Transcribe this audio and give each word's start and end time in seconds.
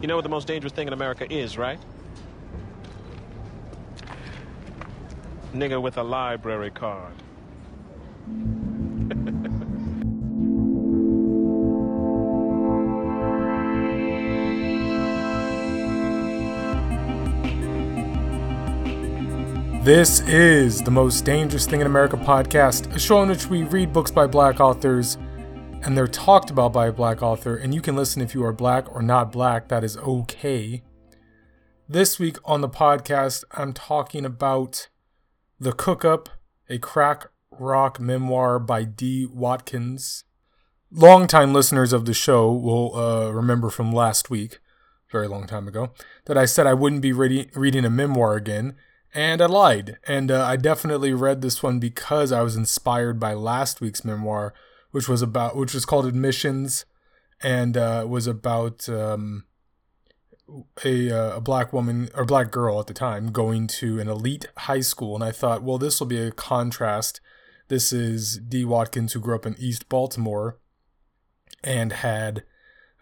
You 0.00 0.06
know 0.06 0.16
what 0.16 0.22
the 0.22 0.30
most 0.30 0.46
dangerous 0.46 0.72
thing 0.72 0.86
in 0.86 0.94
America 0.94 1.30
is, 1.30 1.58
right? 1.58 1.78
Nigga 5.52 5.80
with 5.80 5.98
a 5.98 6.02
library 6.02 6.70
card. 6.70 7.12
This 19.82 20.20
is 20.28 20.82
the 20.82 20.90
Most 20.90 21.24
Dangerous 21.24 21.64
Thing 21.64 21.80
in 21.80 21.86
America 21.86 22.18
podcast, 22.18 22.94
a 22.94 22.98
show 22.98 23.22
in 23.22 23.30
which 23.30 23.46
we 23.46 23.62
read 23.62 23.94
books 23.94 24.10
by 24.10 24.26
black 24.26 24.60
authors 24.60 25.16
and 25.82 25.96
they're 25.96 26.06
talked 26.06 26.50
about 26.50 26.72
by 26.72 26.88
a 26.88 26.92
black 26.92 27.22
author, 27.22 27.56
and 27.56 27.74
you 27.74 27.80
can 27.80 27.96
listen 27.96 28.20
if 28.20 28.34
you 28.34 28.44
are 28.44 28.52
black 28.52 28.92
or 28.94 29.02
not 29.02 29.32
black, 29.32 29.68
that 29.68 29.82
is 29.82 29.96
okay. 29.98 30.82
This 31.88 32.18
week 32.18 32.36
on 32.44 32.60
the 32.60 32.68
podcast, 32.68 33.44
I'm 33.52 33.72
talking 33.72 34.24
about 34.24 34.88
The 35.58 35.72
Cook 35.72 36.04
Up, 36.04 36.28
a 36.68 36.78
crack 36.78 37.26
rock 37.50 37.98
memoir 37.98 38.58
by 38.58 38.84
D. 38.84 39.26
Watkins. 39.26 40.24
Longtime 40.92 41.52
listeners 41.52 41.92
of 41.92 42.04
the 42.04 42.14
show 42.14 42.52
will 42.52 42.96
uh, 42.96 43.30
remember 43.30 43.70
from 43.70 43.92
last 43.92 44.28
week, 44.28 44.58
very 45.10 45.28
long 45.28 45.46
time 45.46 45.66
ago, 45.66 45.92
that 46.26 46.36
I 46.36 46.44
said 46.44 46.66
I 46.66 46.74
wouldn't 46.74 47.02
be 47.02 47.12
reading 47.12 47.84
a 47.84 47.90
memoir 47.90 48.36
again 48.36 48.76
and 49.14 49.42
I 49.42 49.46
lied. 49.46 49.98
And 50.06 50.30
uh, 50.30 50.44
I 50.44 50.56
definitely 50.56 51.12
read 51.12 51.42
this 51.42 51.62
one 51.62 51.78
because 51.78 52.32
I 52.32 52.42
was 52.42 52.56
inspired 52.56 53.18
by 53.18 53.34
last 53.34 53.80
week's 53.80 54.04
memoir, 54.04 54.54
which 54.90 55.08
was 55.08 55.22
about 55.22 55.56
which 55.56 55.74
was 55.74 55.84
called 55.84 56.06
Admissions, 56.06 56.84
and 57.42 57.76
uh, 57.76 58.04
was 58.08 58.26
about 58.26 58.88
um, 58.88 59.44
a 60.84 61.10
uh, 61.10 61.36
a 61.36 61.40
black 61.40 61.72
woman 61.72 62.08
or 62.14 62.24
black 62.24 62.50
girl 62.50 62.80
at 62.80 62.86
the 62.86 62.94
time 62.94 63.32
going 63.32 63.66
to 63.66 64.00
an 64.00 64.08
elite 64.08 64.46
high 64.58 64.80
school. 64.80 65.14
And 65.14 65.24
I 65.24 65.32
thought, 65.32 65.62
well, 65.62 65.78
this 65.78 66.00
will 66.00 66.06
be 66.06 66.20
a 66.20 66.32
contrast. 66.32 67.20
This 67.68 67.92
is 67.92 68.38
D. 68.38 68.64
Watkins, 68.64 69.12
who 69.12 69.20
grew 69.20 69.36
up 69.36 69.46
in 69.46 69.54
East 69.58 69.88
Baltimore, 69.88 70.58
and 71.62 71.92
had 71.92 72.42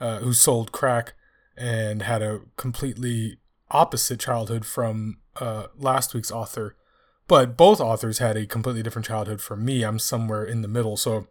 uh, 0.01 0.19
who 0.19 0.33
sold 0.33 0.73
crack 0.73 1.15
and 1.57 2.03
had 2.03 2.23
a 2.23 2.41
completely 2.57 3.39
opposite 3.71 4.21
childhood 4.21 4.65
from 4.65 5.19
uh, 5.41 5.67
last 5.77 6.15
week's 6.15 6.31
author, 6.31 6.77
but 7.27 7.57
both 7.57 7.81
authors 7.81 8.19
had 8.19 8.37
a 8.37 8.47
completely 8.47 8.83
different 8.83 9.07
childhood 9.07 9.41
from 9.41 9.65
me. 9.65 9.83
I'm 9.83 9.99
somewhere 9.99 10.45
in 10.45 10.63
the 10.63 10.69
middle, 10.69 10.97
so 10.97 11.27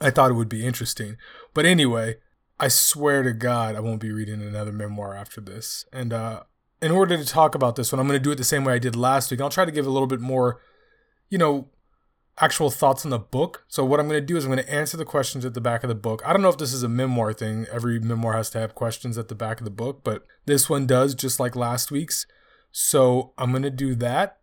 I 0.00 0.10
thought 0.10 0.30
it 0.30 0.34
would 0.34 0.48
be 0.48 0.66
interesting. 0.66 1.16
But 1.54 1.66
anyway, 1.66 2.16
I 2.58 2.68
swear 2.68 3.22
to 3.22 3.32
God, 3.32 3.76
I 3.76 3.80
won't 3.80 4.00
be 4.00 4.12
reading 4.12 4.42
another 4.42 4.72
memoir 4.72 5.14
after 5.14 5.40
this. 5.40 5.84
And 5.92 6.12
uh, 6.12 6.44
in 6.80 6.90
order 6.90 7.16
to 7.16 7.24
talk 7.24 7.54
about 7.54 7.76
this 7.76 7.92
one, 7.92 8.00
I'm 8.00 8.06
going 8.06 8.18
to 8.18 8.22
do 8.22 8.30
it 8.30 8.36
the 8.36 8.44
same 8.44 8.64
way 8.64 8.74
I 8.74 8.78
did 8.78 8.96
last 8.96 9.30
week. 9.30 9.40
I'll 9.40 9.50
try 9.50 9.64
to 9.64 9.72
give 9.72 9.86
a 9.86 9.90
little 9.90 10.06
bit 10.06 10.20
more, 10.20 10.60
you 11.28 11.38
know, 11.38 11.68
actual 12.40 12.70
thoughts 12.70 13.04
on 13.04 13.10
the 13.10 13.18
book. 13.18 13.64
So 13.68 13.84
what 13.84 14.00
I'm 14.00 14.08
going 14.08 14.20
to 14.20 14.26
do 14.26 14.36
is 14.36 14.44
I'm 14.44 14.50
going 14.50 14.64
to 14.64 14.72
answer 14.72 14.96
the 14.96 15.04
questions 15.04 15.44
at 15.44 15.54
the 15.54 15.60
back 15.60 15.84
of 15.84 15.88
the 15.88 15.94
book. 15.94 16.22
I 16.24 16.32
don't 16.32 16.42
know 16.42 16.48
if 16.48 16.58
this 16.58 16.72
is 16.72 16.82
a 16.82 16.88
memoir 16.88 17.32
thing. 17.32 17.66
Every 17.70 18.00
memoir 18.00 18.32
has 18.32 18.50
to 18.50 18.58
have 18.58 18.74
questions 18.74 19.18
at 19.18 19.28
the 19.28 19.34
back 19.34 19.60
of 19.60 19.64
the 19.64 19.70
book, 19.70 20.00
but 20.02 20.24
this 20.46 20.68
one 20.70 20.86
does, 20.86 21.14
just 21.14 21.38
like 21.38 21.54
last 21.54 21.90
week's. 21.90 22.26
So 22.70 23.32
I'm 23.36 23.50
going 23.50 23.62
to 23.62 23.70
do 23.70 23.94
that. 23.96 24.38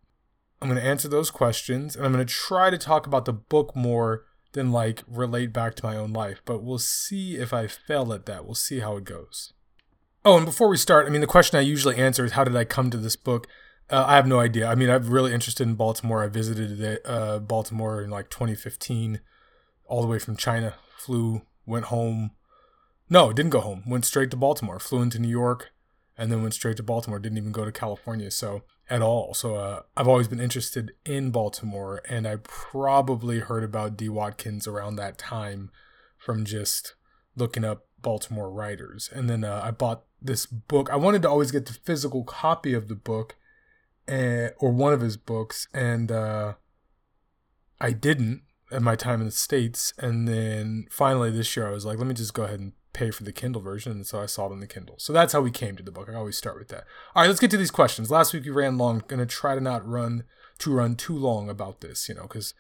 I'm 0.62 0.70
going 0.70 0.82
to 0.82 0.88
answer 0.88 1.08
those 1.08 1.32
questions 1.32 1.96
and 1.96 2.06
I'm 2.06 2.12
going 2.12 2.26
to 2.26 2.34
try 2.34 2.70
to 2.70 2.78
talk 2.78 3.08
about 3.08 3.26
the 3.26 3.34
book 3.34 3.76
more 3.76 4.26
than 4.54 4.72
like 4.72 5.04
relate 5.08 5.54
back 5.54 5.76
to 5.76 5.86
my 5.86 5.96
own 5.96 6.14
life. 6.14 6.42
But 6.46 6.64
we'll 6.64 6.80
see 6.80 7.36
if 7.36 7.54
I 7.54 7.68
fail 7.68 8.12
at 8.14 8.26
that. 8.26 8.46
We'll 8.46 8.56
see 8.56 8.80
how 8.80 8.98
it 8.98 9.04
goes. 9.04 9.54
Oh, 10.26 10.38
and 10.38 10.46
before 10.46 10.68
we 10.68 10.78
start, 10.78 11.08
I 11.08 11.10
mean, 11.10 11.22
the 11.22 11.28
question 11.28 11.58
I 11.58 11.62
usually 11.62 11.96
answer 11.96 12.26
is 12.26 12.34
how 12.34 12.44
did 12.44 12.56
I 12.56 12.66
come 12.66 12.90
to 12.90 12.98
this 12.98 13.16
book? 13.16 13.48
Uh, 13.90 14.06
I 14.08 14.16
have 14.16 14.28
no 14.28 14.40
idea. 14.40 14.68
I 14.68 14.76
mean, 14.76 14.90
I'm 14.90 15.10
really 15.10 15.34
interested 15.34 15.68
in 15.68 15.76
Baltimore. 15.76 16.24
I 16.24 16.28
visited 16.28 16.80
it, 16.82 17.02
uh, 17.06 17.40
Baltimore 17.40 18.02
in 18.02 18.10
like 18.10 18.30
2015, 18.30 19.22
all 19.86 20.02
the 20.02 20.08
way 20.08 20.20
from 20.20 20.36
China. 20.36 20.76
Flew, 20.98 21.44
went 21.66 21.86
home. 21.86 22.32
No, 23.10 23.34
didn't 23.34 23.52
go 23.52 23.62
home. 23.62 23.84
Went 23.88 24.06
straight 24.06 24.30
to 24.32 24.38
Baltimore. 24.38 24.80
Flew 24.80 25.02
into 25.02 25.20
New 25.20 25.30
York, 25.30 25.72
and 26.20 26.30
then 26.32 26.42
went 26.42 26.54
straight 26.54 26.78
to 26.78 26.84
Baltimore. 26.84 27.18
Didn't 27.18 27.38
even 27.38 27.54
go 27.54 27.64
to 27.64 27.72
California, 27.72 28.30
so 28.30 28.64
at 28.90 29.02
all. 29.02 29.34
So 29.34 29.56
uh, 29.56 29.82
I've 29.96 30.08
always 30.08 30.28
been 30.28 30.42
interested 30.42 30.92
in 31.06 31.32
Baltimore, 31.32 32.02
and 32.10 32.28
I 32.28 32.36
probably 32.44 33.40
heard 33.40 33.64
about 33.64 33.96
D. 33.96 34.10
Watkins 34.10 34.68
around 34.68 34.98
that 34.98 35.18
time 35.18 35.72
from 36.18 36.44
just 36.44 36.96
looking 37.38 37.64
up 37.64 37.88
Baltimore 38.02 38.52
writers. 38.52 39.10
And 39.14 39.30
then 39.30 39.46
uh, 39.46 39.62
I 39.64 39.72
bought 39.72 40.04
this 40.22 40.46
book. 40.46 40.90
I 40.92 40.98
wanted 40.98 41.22
to 41.22 41.30
always 41.30 41.52
get 41.52 41.66
the 41.66 41.74
physical 41.74 42.26
copy 42.26 42.74
of 42.74 42.90
the 42.90 42.96
book, 42.96 43.38
and, 44.06 44.52
or 44.60 44.72
one 44.72 44.92
of 44.92 45.02
his 45.02 45.16
books, 45.16 45.70
and 45.74 46.12
uh, 46.12 46.56
I 47.80 47.92
didn't 47.92 48.42
at 48.72 48.82
my 48.82 48.98
time 48.98 49.22
in 49.22 49.26
the 49.26 49.32
states. 49.32 49.94
And 49.98 50.28
then 50.28 50.88
finally 50.92 51.32
this 51.32 51.56
year, 51.56 51.68
I 51.68 51.72
was 51.72 51.86
like, 51.86 51.98
let 51.98 52.08
me 52.08 52.14
just 52.14 52.34
go 52.34 52.44
ahead 52.44 52.60
and 52.60 52.74
pay 52.94 53.12
for 53.12 53.24
the 53.24 53.32
Kindle 53.32 53.62
version, 53.62 53.92
and 53.92 54.06
so 54.06 54.20
I 54.20 54.26
saw 54.26 54.48
it 54.48 54.52
on 54.52 54.60
the 54.60 54.68
Kindle. 54.68 54.96
So 54.98 55.14
that's 55.14 55.34
how 55.34 55.42
we 55.42 55.52
came 55.52 55.76
to 55.76 55.84
the 55.84 55.92
book. 55.92 56.10
I 56.10 56.16
always 56.16 56.38
start 56.38 56.58
with 56.58 56.70
that. 56.70 56.86
All 57.16 57.24
right, 57.24 57.28
let's 57.28 57.40
get 57.40 57.52
to 57.52 57.58
these 57.58 57.72
questions. 57.72 58.12
Last 58.12 58.34
week 58.34 58.46
we 58.46 58.52
ran 58.52 58.78
long. 58.78 59.04
Going 59.08 59.20
to 59.20 59.26
try 59.26 59.56
to 59.56 59.62
not 59.62 59.88
run 59.88 60.24
to 60.60 60.74
run 60.74 60.96
too 60.96 61.18
long 61.18 61.50
about 61.50 61.82
this, 61.82 62.10
you 62.10 62.16
know, 62.16 62.24
because 62.24 62.54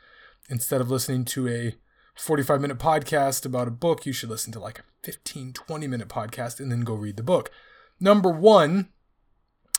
instead 0.49 0.81
of 0.81 0.89
listening 0.89 1.25
to 1.25 1.47
a 1.47 1.75
45 2.15 2.61
minute 2.61 2.79
podcast 2.79 3.45
about 3.45 3.67
a 3.67 3.71
book, 3.71 4.05
you 4.05 4.13
should 4.13 4.29
listen 4.29 4.51
to 4.53 4.59
like 4.59 4.79
a 4.79 4.83
15, 5.03 5.53
20 5.53 5.87
minute 5.87 6.09
podcast 6.09 6.59
and 6.59 6.71
then 6.71 6.81
go 6.81 6.93
read 6.93 7.17
the 7.17 7.23
book. 7.23 7.51
Number 7.99 8.29
one, 8.29 8.89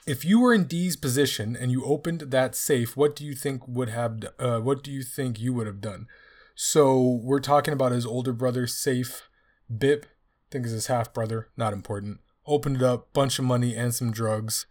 if 0.07 0.25
you 0.25 0.41
were 0.41 0.55
in 0.55 0.65
Dee's 0.65 0.97
position 0.97 1.57
and 1.57 1.71
you 1.71 1.85
opened 1.85 2.21
that 2.21 2.55
safe, 2.55 2.97
what 2.97 3.15
do 3.15 3.25
you 3.25 3.35
think 3.35 3.67
would 3.67 3.89
have? 3.89 4.25
Uh, 4.39 4.59
what 4.59 4.83
do 4.83 4.91
you 4.91 5.03
think 5.03 5.39
you 5.39 5.53
would 5.53 5.67
have 5.67 5.81
done? 5.81 6.07
So 6.55 7.21
we're 7.23 7.41
talking 7.41 7.73
about 7.73 7.93
his 7.93 8.05
older 8.05 8.33
brother, 8.33 8.67
safe. 8.67 9.29
Bip 9.75 10.07
think 10.51 10.67
is 10.67 10.73
his 10.73 10.87
half 10.87 11.13
brother, 11.13 11.49
not 11.57 11.73
important. 11.73 12.21
Opened 12.47 12.77
it 12.77 12.83
up, 12.83 13.13
bunch 13.13 13.39
of 13.39 13.45
money 13.45 13.75
and 13.77 13.95
some 13.95 14.11
drugs. 14.11 14.67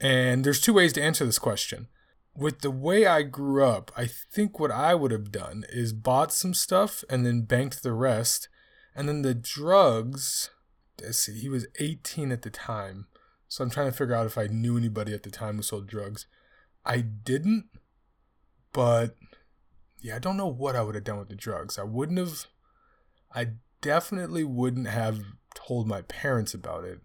And 0.00 0.44
there's 0.44 0.60
two 0.60 0.74
ways 0.74 0.92
to 0.94 1.02
answer 1.02 1.24
this 1.24 1.38
question. 1.38 1.88
With 2.36 2.60
the 2.60 2.70
way 2.70 3.06
I 3.06 3.22
grew 3.22 3.64
up, 3.64 3.92
I 3.96 4.06
think 4.06 4.58
what 4.58 4.70
I 4.70 4.94
would 4.94 5.10
have 5.10 5.30
done 5.30 5.64
is 5.68 5.92
bought 5.92 6.32
some 6.32 6.54
stuff 6.54 7.04
and 7.08 7.24
then 7.24 7.42
banked 7.42 7.82
the 7.82 7.92
rest. 7.92 8.48
And 8.94 9.08
then 9.08 9.22
the 9.22 9.34
drugs, 9.34 10.50
let's 11.00 11.18
see, 11.18 11.38
he 11.38 11.48
was 11.48 11.66
18 11.78 12.32
at 12.32 12.42
the 12.42 12.50
time. 12.50 13.06
So 13.48 13.62
I'm 13.62 13.70
trying 13.70 13.90
to 13.90 13.96
figure 13.96 14.14
out 14.14 14.26
if 14.26 14.38
I 14.38 14.46
knew 14.46 14.76
anybody 14.76 15.12
at 15.12 15.22
the 15.22 15.30
time 15.30 15.56
who 15.56 15.62
sold 15.62 15.86
drugs. 15.86 16.26
I 16.84 17.00
didn't, 17.00 17.66
but 18.72 19.14
yeah, 20.00 20.16
I 20.16 20.18
don't 20.18 20.36
know 20.36 20.48
what 20.48 20.74
I 20.74 20.82
would 20.82 20.94
have 20.94 21.04
done 21.04 21.18
with 21.18 21.28
the 21.28 21.36
drugs. 21.36 21.78
I 21.78 21.84
wouldn't 21.84 22.18
have, 22.18 22.46
I 23.34 23.48
definitely 23.82 24.44
wouldn't 24.44 24.88
have 24.88 25.20
told 25.54 25.86
my 25.86 26.00
parents 26.02 26.54
about 26.54 26.84
it. 26.84 27.00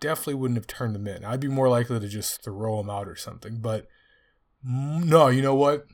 Definitely 0.00 0.34
wouldn't 0.34 0.58
have 0.58 0.66
turned 0.66 0.94
them 0.94 1.06
in. 1.06 1.24
I'd 1.24 1.40
be 1.40 1.48
more 1.48 1.68
likely 1.68 2.00
to 2.00 2.08
just 2.08 2.42
throw 2.42 2.78
them 2.78 2.88
out 2.88 3.06
or 3.06 3.16
something. 3.16 3.58
But 3.60 3.86
no, 4.64 5.28
you 5.28 5.42
know 5.42 5.54
what? 5.54 5.86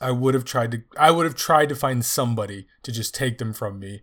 I 0.00 0.12
would 0.12 0.34
have 0.34 0.44
tried 0.44 0.70
to. 0.70 0.82
I 0.96 1.10
would 1.10 1.26
have 1.26 1.34
tried 1.34 1.68
to 1.70 1.74
find 1.74 2.04
somebody 2.04 2.66
to 2.84 2.92
just 2.92 3.14
take 3.14 3.38
them 3.38 3.52
from 3.52 3.78
me 3.78 4.02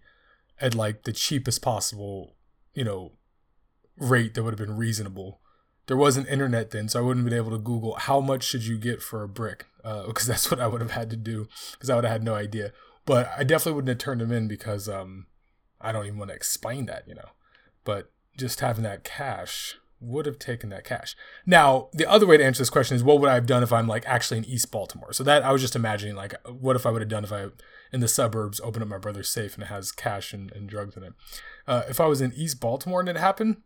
at 0.60 0.76
like 0.76 1.04
the 1.04 1.12
cheapest 1.14 1.62
possible, 1.62 2.36
you 2.74 2.84
know, 2.84 3.14
rate 3.98 4.34
that 4.34 4.44
would 4.44 4.58
have 4.58 4.68
been 4.68 4.78
reasonable. 4.78 5.40
There 5.88 5.98
wasn't 5.98 6.28
internet 6.28 6.72
then, 6.72 6.90
so 6.90 7.00
I 7.00 7.02
wouldn't 7.02 7.26
have 7.26 7.30
been 7.32 7.46
able 7.46 7.58
to 7.58 7.64
Google 7.64 7.96
how 7.96 8.20
much 8.20 8.44
should 8.44 8.66
you 8.66 8.78
get 8.78 9.02
for 9.02 9.24
a 9.24 9.30
brick, 9.30 9.66
because 9.82 10.30
uh, 10.30 10.32
that's 10.34 10.52
what 10.52 10.60
I 10.60 10.68
would 10.68 10.82
have 10.82 10.92
had 10.92 11.10
to 11.12 11.16
do, 11.16 11.48
because 11.72 11.90
I 11.90 11.96
would 11.96 12.04
have 12.04 12.12
had 12.12 12.24
no 12.24 12.36
idea. 12.36 12.74
But 13.06 13.32
I 13.38 13.44
definitely 13.44 13.74
wouldn't 13.74 13.90
have 13.90 13.98
turned 13.98 14.22
them 14.22 14.34
in 14.34 14.48
because 14.48 14.90
um, 14.90 15.28
I 15.80 15.92
don't 15.92 16.06
even 16.06 16.20
want 16.20 16.30
to 16.30 16.36
explain 16.36 16.86
that, 16.88 17.08
you 17.08 17.16
know. 17.16 17.30
But 17.84 18.12
just 18.38 18.60
having 18.60 18.84
that 18.84 19.04
cash 19.04 19.78
would 20.00 20.26
have 20.26 20.38
taken 20.38 20.70
that 20.70 20.84
cash. 20.84 21.16
Now, 21.46 21.90
the 21.92 22.10
other 22.10 22.28
way 22.28 22.38
to 22.38 22.46
answer 22.46 22.62
this 22.62 22.70
question 22.70 22.96
is 22.96 23.04
what 23.04 23.20
would 23.20 23.30
I 23.30 23.34
have 23.34 23.48
done 23.48 23.64
if 23.64 23.74
I'm 23.74 23.88
like 23.88 24.06
actually 24.06 24.38
in 24.38 24.46
East 24.46 24.72
Baltimore? 24.72 25.12
So 25.12 25.24
that 25.24 25.44
I 25.44 25.52
was 25.52 25.62
just 25.62 25.76
imagining 25.76 26.16
like 26.16 26.36
what 26.48 26.76
if 26.76 26.86
I 26.86 26.92
would 26.92 27.02
have 27.02 27.10
done 27.10 27.24
if 27.24 27.32
I 27.32 27.48
in 27.92 28.00
the 28.00 28.08
suburbs 28.08 28.60
open 28.62 28.82
up 28.82 28.88
my 28.88 28.98
brother's 28.98 29.30
safe 29.30 29.56
and 29.56 29.64
it 29.64 29.68
has 29.68 29.92
cash 29.92 30.34
and, 30.34 30.52
and 30.52 30.70
drugs 30.70 30.96
in 30.96 31.04
it. 31.04 31.14
Uh, 31.66 31.84
if 31.90 32.00
I 32.00 32.06
was 32.06 32.22
in 32.22 32.34
East 32.34 32.60
Baltimore 32.60 33.00
and 33.00 33.10
it 33.10 33.18
happened, 33.18 33.58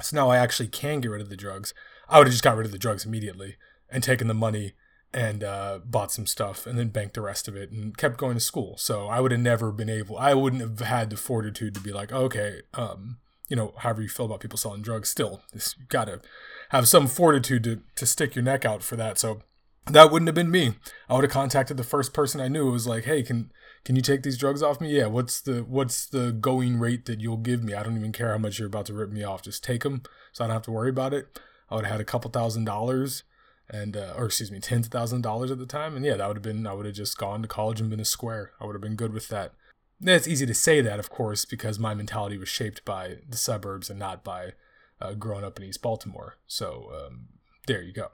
so 0.00 0.14
now 0.14 0.28
I 0.28 0.36
actually 0.36 0.68
can 0.68 1.00
get 1.00 1.10
rid 1.10 1.22
of 1.22 1.30
the 1.30 1.36
drugs. 1.36 1.74
I 2.08 2.18
would 2.18 2.26
have 2.26 2.34
just 2.34 2.44
got 2.44 2.56
rid 2.56 2.66
of 2.66 2.72
the 2.72 2.78
drugs 2.78 3.04
immediately 3.04 3.56
and 3.90 4.02
taken 4.02 4.28
the 4.28 4.34
money 4.34 4.74
and 5.16 5.42
uh, 5.42 5.78
bought 5.82 6.12
some 6.12 6.26
stuff 6.26 6.66
and 6.66 6.78
then 6.78 6.88
banked 6.88 7.14
the 7.14 7.22
rest 7.22 7.48
of 7.48 7.56
it 7.56 7.70
and 7.70 7.96
kept 7.96 8.18
going 8.18 8.34
to 8.34 8.40
school. 8.40 8.76
So 8.76 9.06
I 9.06 9.20
would 9.20 9.32
have 9.32 9.40
never 9.40 9.72
been 9.72 9.88
able, 9.88 10.18
I 10.18 10.34
wouldn't 10.34 10.60
have 10.60 10.78
had 10.80 11.08
the 11.08 11.16
fortitude 11.16 11.74
to 11.74 11.80
be 11.80 11.90
like, 11.90 12.12
okay, 12.12 12.60
um, 12.74 13.16
you 13.48 13.56
know, 13.56 13.72
however 13.78 14.02
you 14.02 14.08
feel 14.08 14.26
about 14.26 14.40
people 14.40 14.58
selling 14.58 14.82
drugs, 14.82 15.08
still, 15.08 15.40
you 15.54 15.60
gotta 15.88 16.20
have 16.68 16.86
some 16.86 17.06
fortitude 17.06 17.64
to, 17.64 17.80
to 17.94 18.04
stick 18.04 18.34
your 18.34 18.44
neck 18.44 18.66
out 18.66 18.82
for 18.82 18.94
that. 18.96 19.16
So 19.16 19.40
that 19.86 20.12
wouldn't 20.12 20.28
have 20.28 20.34
been 20.34 20.50
me. 20.50 20.74
I 21.08 21.14
would 21.14 21.24
have 21.24 21.32
contacted 21.32 21.78
the 21.78 21.84
first 21.84 22.12
person 22.12 22.42
I 22.42 22.48
knew. 22.48 22.68
It 22.68 22.72
was 22.72 22.86
like, 22.86 23.04
hey, 23.04 23.22
can 23.22 23.50
can 23.84 23.96
you 23.96 24.02
take 24.02 24.22
these 24.22 24.36
drugs 24.36 24.62
off 24.62 24.80
me? 24.80 24.90
Yeah. 24.90 25.06
What's 25.06 25.40
the 25.40 25.62
what's 25.62 26.06
the 26.06 26.32
going 26.32 26.78
rate 26.78 27.06
that 27.06 27.20
you'll 27.20 27.36
give 27.36 27.62
me? 27.62 27.72
I 27.72 27.82
don't 27.84 27.96
even 27.96 28.12
care 28.12 28.32
how 28.32 28.38
much 28.38 28.58
you're 28.58 28.66
about 28.66 28.86
to 28.86 28.94
rip 28.94 29.10
me 29.10 29.22
off. 29.22 29.42
Just 29.42 29.62
take 29.62 29.84
them, 29.84 30.02
so 30.32 30.44
I 30.44 30.48
don't 30.48 30.56
have 30.56 30.62
to 30.62 30.72
worry 30.72 30.90
about 30.90 31.14
it. 31.14 31.40
I 31.70 31.76
would 31.76 31.84
have 31.84 31.92
had 31.92 32.00
a 32.00 32.04
couple 32.04 32.30
thousand 32.30 32.64
dollars, 32.64 33.22
and 33.68 33.96
uh, 33.96 34.14
or 34.16 34.26
excuse 34.26 34.50
me, 34.50 34.60
ten 34.60 34.82
thousand 34.82 35.22
dollars 35.22 35.50
at 35.50 35.58
the 35.58 35.66
time, 35.66 35.96
and 35.96 36.04
yeah, 36.04 36.16
that 36.16 36.26
would 36.26 36.36
have 36.36 36.42
been. 36.42 36.66
I 36.66 36.72
would 36.72 36.86
have 36.86 36.94
just 36.94 37.18
gone 37.18 37.42
to 37.42 37.48
college 37.48 37.80
and 37.80 37.90
been 37.90 38.00
a 38.00 38.04
square. 38.04 38.52
I 38.60 38.66
would 38.66 38.74
have 38.74 38.82
been 38.82 38.96
good 38.96 39.12
with 39.12 39.28
that. 39.28 39.52
It's 40.00 40.28
easy 40.28 40.44
to 40.44 40.54
say 40.54 40.82
that, 40.82 40.98
of 40.98 41.08
course, 41.08 41.44
because 41.44 41.78
my 41.78 41.94
mentality 41.94 42.36
was 42.36 42.50
shaped 42.50 42.84
by 42.84 43.16
the 43.26 43.38
suburbs 43.38 43.88
and 43.88 43.98
not 43.98 44.22
by 44.22 44.52
uh, 45.00 45.14
growing 45.14 45.44
up 45.44 45.58
in 45.58 45.64
East 45.64 45.80
Baltimore. 45.82 46.36
So 46.46 46.90
um, 46.94 47.28
there 47.66 47.82
you 47.82 47.92
go. 47.92 48.08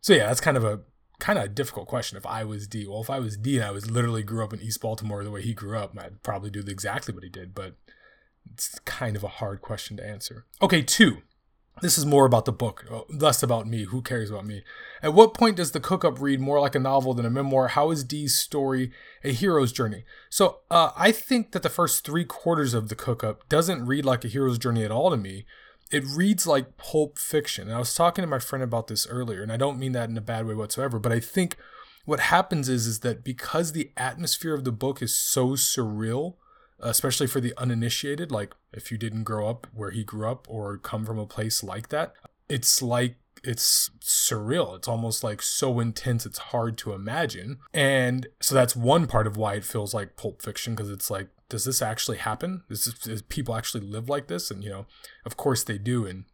So 0.00 0.12
yeah, 0.12 0.26
that's 0.26 0.40
kind 0.40 0.56
of 0.56 0.64
a 0.64 0.80
kind 1.20 1.38
of 1.38 1.44
a 1.44 1.48
difficult 1.48 1.86
question. 1.86 2.18
If 2.18 2.26
I 2.26 2.44
was 2.44 2.66
D, 2.66 2.86
well, 2.86 3.00
if 3.00 3.10
I 3.10 3.20
was 3.20 3.36
D 3.36 3.56
and 3.56 3.64
I 3.64 3.70
was 3.70 3.90
literally 3.90 4.22
grew 4.22 4.44
up 4.44 4.52
in 4.52 4.60
East 4.60 4.80
Baltimore 4.80 5.24
the 5.24 5.30
way 5.30 5.42
he 5.42 5.54
grew 5.54 5.78
up, 5.78 5.96
I'd 5.98 6.22
probably 6.22 6.50
do 6.50 6.60
exactly 6.60 7.14
what 7.14 7.22
he 7.22 7.30
did. 7.30 7.54
But 7.54 7.76
it's 8.52 8.78
kind 8.80 9.16
of 9.16 9.24
a 9.24 9.28
hard 9.28 9.62
question 9.62 9.96
to 9.96 10.06
answer. 10.06 10.44
Okay, 10.60 10.82
two. 10.82 11.22
This 11.82 11.98
is 11.98 12.06
more 12.06 12.24
about 12.24 12.44
the 12.44 12.52
book, 12.52 12.86
uh, 12.90 13.00
less 13.08 13.42
about 13.42 13.66
me. 13.66 13.84
Who 13.84 14.00
cares 14.00 14.30
about 14.30 14.46
me? 14.46 14.62
At 15.02 15.12
what 15.12 15.34
point 15.34 15.56
does 15.56 15.72
the 15.72 15.80
cook 15.80 16.04
up 16.04 16.20
read 16.20 16.40
more 16.40 16.60
like 16.60 16.74
a 16.74 16.78
novel 16.78 17.14
than 17.14 17.26
a 17.26 17.30
memoir? 17.30 17.68
How 17.68 17.90
is 17.90 18.04
D's 18.04 18.36
story 18.36 18.92
a 19.22 19.32
hero's 19.32 19.72
journey? 19.72 20.04
So 20.30 20.60
uh, 20.70 20.92
I 20.96 21.10
think 21.10 21.52
that 21.52 21.62
the 21.62 21.68
first 21.68 22.06
three 22.06 22.24
quarters 22.24 22.74
of 22.74 22.88
the 22.88 22.94
cook 22.94 23.24
up 23.24 23.48
doesn't 23.48 23.86
read 23.86 24.04
like 24.04 24.24
a 24.24 24.28
hero's 24.28 24.58
journey 24.58 24.84
at 24.84 24.92
all 24.92 25.10
to 25.10 25.16
me 25.16 25.46
it 25.90 26.04
reads 26.06 26.46
like 26.46 26.76
pulp 26.76 27.18
fiction. 27.18 27.68
And 27.68 27.76
I 27.76 27.78
was 27.78 27.94
talking 27.94 28.22
to 28.22 28.26
my 28.26 28.38
friend 28.40 28.62
about 28.62 28.88
this 28.88 29.06
earlier, 29.06 29.42
and 29.42 29.52
I 29.52 29.56
don't 29.56 29.78
mean 29.78 29.92
that 29.92 30.10
in 30.10 30.16
a 30.16 30.22
bad 30.22 30.46
way 30.46 30.54
whatsoever, 30.54 30.98
but 30.98 31.12
I 31.12 31.20
think 31.20 31.56
what 32.04 32.20
happens 32.20 32.68
is 32.68 32.86
is 32.86 33.00
that 33.00 33.24
because 33.24 33.72
the 33.72 33.90
atmosphere 33.96 34.54
of 34.54 34.64
the 34.64 34.72
book 34.72 35.00
is 35.00 35.16
so 35.16 35.50
surreal, 35.50 36.34
especially 36.80 37.26
for 37.26 37.40
the 37.40 37.54
uninitiated, 37.56 38.30
like 38.30 38.54
if 38.72 38.90
you 38.90 38.98
didn't 38.98 39.24
grow 39.24 39.48
up 39.48 39.66
where 39.72 39.90
he 39.90 40.04
grew 40.04 40.28
up 40.28 40.46
or 40.48 40.76
come 40.78 41.04
from 41.04 41.18
a 41.18 41.26
place 41.26 41.62
like 41.62 41.88
that, 41.88 42.14
it's 42.48 42.82
like 42.82 43.16
it's 43.42 43.90
surreal. 44.00 44.76
It's 44.76 44.88
almost 44.88 45.22
like 45.22 45.42
so 45.42 45.80
intense 45.80 46.24
it's 46.24 46.38
hard 46.38 46.78
to 46.78 46.92
imagine. 46.92 47.58
And 47.72 48.26
so 48.40 48.54
that's 48.54 48.74
one 48.74 49.06
part 49.06 49.26
of 49.26 49.36
why 49.36 49.54
it 49.54 49.64
feels 49.64 49.94
like 49.94 50.16
pulp 50.16 50.42
fiction 50.42 50.74
because 50.74 50.90
it's 50.90 51.10
like 51.10 51.28
does 51.48 51.64
this 51.64 51.82
actually 51.82 52.16
happen? 52.16 52.62
Does, 52.68 52.86
this, 52.86 52.98
does 52.98 53.22
people 53.22 53.54
actually 53.54 53.84
live 53.86 54.08
like 54.08 54.28
this? 54.28 54.50
And 54.50 54.64
you 54.64 54.70
know, 54.70 54.86
of 55.24 55.36
course 55.36 55.62
they 55.62 55.78
do. 55.78 56.06
And 56.06 56.24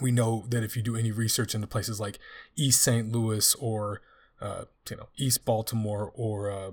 we 0.00 0.10
know 0.10 0.44
that 0.48 0.62
if 0.62 0.76
you 0.76 0.82
do 0.82 0.96
any 0.96 1.10
research 1.10 1.54
into 1.54 1.66
places 1.66 2.00
like 2.00 2.18
East 2.56 2.80
St. 2.82 3.10
Louis 3.10 3.54
or 3.56 4.00
uh, 4.40 4.64
you 4.88 4.96
know 4.96 5.08
East 5.16 5.44
Baltimore 5.44 6.12
or 6.14 6.50
uh, 6.50 6.70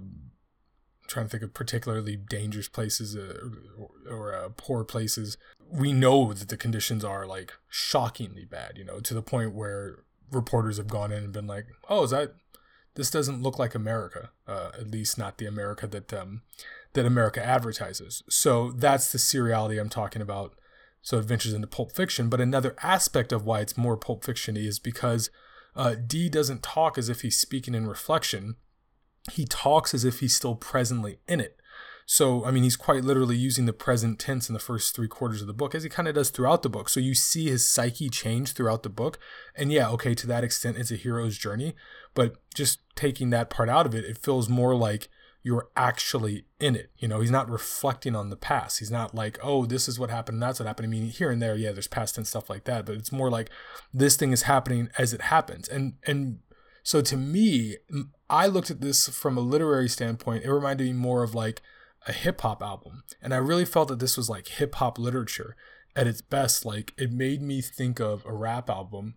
trying 1.10 1.26
to 1.26 1.30
think 1.30 1.44
of 1.44 1.54
particularly 1.54 2.16
dangerous 2.16 2.68
places 2.68 3.16
uh, 3.16 3.50
or, 3.78 3.90
or 4.10 4.36
uh, 4.36 4.50
poor 4.56 4.84
places, 4.84 5.38
we 5.70 5.92
know 5.92 6.34
that 6.34 6.48
the 6.48 6.58
conditions 6.58 7.04
are 7.04 7.26
like 7.26 7.54
shockingly 7.68 8.46
bad. 8.46 8.78
You 8.78 8.86
know, 8.86 9.00
to 9.02 9.14
the 9.14 9.22
point 9.22 9.54
where 9.54 10.04
reporters 10.32 10.78
have 10.78 10.88
gone 10.88 11.12
in 11.12 11.24
and 11.24 11.34
been 11.34 11.48
like, 11.48 11.66
"Oh, 11.90 12.04
is 12.04 12.12
that 12.12 12.36
this 12.96 13.12
doesn't 13.12 13.42
look 13.42 13.60
like 13.60 13.76
America? 13.76 14.32
Uh, 14.48 14.72
at 14.80 14.92
least 14.92 15.18
not 15.18 15.38
the 15.38 15.46
America 15.46 15.88
that 15.88 16.14
um, 16.14 16.42
that 16.94 17.06
America 17.06 17.44
advertises. 17.44 18.24
So 18.30 18.72
that's 18.72 19.12
the 19.12 19.18
seriality 19.18 19.80
I'm 19.80 19.90
talking 19.90 20.22
about. 20.22 20.56
So 21.02 21.18
it 21.18 21.26
ventures 21.26 21.54
into 21.54 21.68
pulp 21.68 21.96
fiction. 21.96 22.30
But 22.30 22.42
another 22.42 22.76
aspect 22.84 23.32
of 23.32 23.46
why 23.46 23.62
it's 23.62 23.78
more 23.78 23.98
pulp 23.98 24.26
fiction 24.26 24.58
is 24.58 24.80
because 24.80 25.30
uh, 25.76 25.96
D 25.96 26.30
doesn't 26.30 26.64
talk 26.64 26.98
as 26.98 27.10
if 27.10 27.22
he's 27.22 27.38
speaking 27.38 27.74
in 27.74 27.88
reflection. 27.88 28.56
He 29.31 29.45
talks 29.45 29.94
as 29.94 30.06
if 30.06 30.19
he's 30.19 30.36
still 30.36 30.56
presently 30.56 31.19
in 31.27 31.39
it. 31.39 31.56
So, 32.06 32.44
I 32.44 32.50
mean, 32.50 32.63
he's 32.63 32.75
quite 32.75 33.04
literally 33.04 33.36
using 33.36 33.68
the 33.68 33.74
present 33.74 34.18
tense 34.18 34.50
in 34.50 34.54
the 34.54 34.60
first 34.60 34.95
three 34.95 35.07
quarters 35.07 35.42
of 35.42 35.48
the 35.48 35.54
book, 35.54 35.75
as 35.75 35.83
he 35.83 35.89
kind 35.89 36.07
of 36.07 36.16
does 36.16 36.31
throughout 36.31 36.63
the 36.63 36.69
book. 36.69 36.89
So, 36.89 37.00
you 37.00 37.13
see 37.13 37.50
his 37.50 37.68
psyche 37.68 38.10
change 38.10 38.54
throughout 38.54 38.81
the 38.81 38.89
book. 38.89 39.19
And 39.56 39.71
yeah, 39.71 39.89
okay, 39.89 40.16
to 40.16 40.25
that 40.27 40.44
extent, 40.44 40.77
it's 40.77 40.89
a 40.89 40.95
hero's 40.95 41.38
journey. 41.38 41.75
But 42.16 42.38
just 42.56 42.80
taking 42.95 43.30
that 43.30 43.51
part 43.51 43.69
out 43.69 43.86
of 43.86 43.94
it, 43.94 44.06
it 44.06 44.18
feels 44.18 44.50
more 44.50 44.75
like 44.75 45.07
you're 45.42 45.69
actually 45.75 46.45
in 46.60 46.75
it. 46.75 46.92
You 46.98 47.07
know, 47.07 47.21
he's 47.21 47.31
not 47.31 47.50
reflecting 47.50 48.16
on 48.16 48.30
the 48.30 48.36
past. 48.36 48.80
He's 48.80 48.92
not 48.92 49.16
like, 49.16 49.39
oh, 49.42 49.66
this 49.66 49.88
is 49.88 50.00
what 50.00 50.10
happened, 50.10 50.42
that's 50.42 50.60
what 50.60 50.68
happened. 50.68 50.88
I 50.88 50.89
mean, 50.89 51.10
here 51.10 51.31
and 51.31 51.42
there, 51.42 51.56
yeah, 51.56 51.71
there's 51.71 51.88
past 51.88 52.16
tense 52.16 52.30
stuff 52.30 52.50
like 52.50 52.66
that, 52.66 52.86
but 52.86 52.95
it's 52.95 53.12
more 53.12 53.30
like 53.30 53.50
this 53.94 54.16
thing 54.18 54.31
is 54.31 54.44
happening 54.44 54.89
as 54.98 55.13
it 55.13 55.21
happens. 55.21 55.68
And 55.68 55.94
and 56.06 56.39
so 56.90 57.02
to 57.02 57.18
me, 57.18 57.78
I 58.32 58.48
looked 58.48 58.72
at 58.72 58.82
this 58.82 59.10
from 59.10 59.38
a 59.38 59.42
literary 59.42 59.88
standpoint. 59.88 60.44
It 60.44 60.52
reminded 60.52 60.88
me 60.88 60.94
more 60.94 61.22
of 61.22 61.36
like 61.36 61.62
a 62.08 62.12
hip 62.12 62.42
hop 62.42 62.64
album, 62.64 63.04
and 63.22 63.32
I 63.32 63.38
really 63.38 63.64
felt 63.64 63.90
that 63.90 64.00
this 64.00 64.18
was 64.18 64.28
like 64.28 64.48
hip 64.48 64.74
hop 64.74 64.98
literature 64.98 65.56
at 65.96 66.08
its 66.08 66.22
best. 66.24 66.66
Like 66.66 66.96
it 66.98 67.12
made 67.12 67.44
me 67.44 67.62
think 67.62 68.00
of 68.00 68.26
a 68.26 68.34
rap 68.34 68.72
album. 68.72 69.14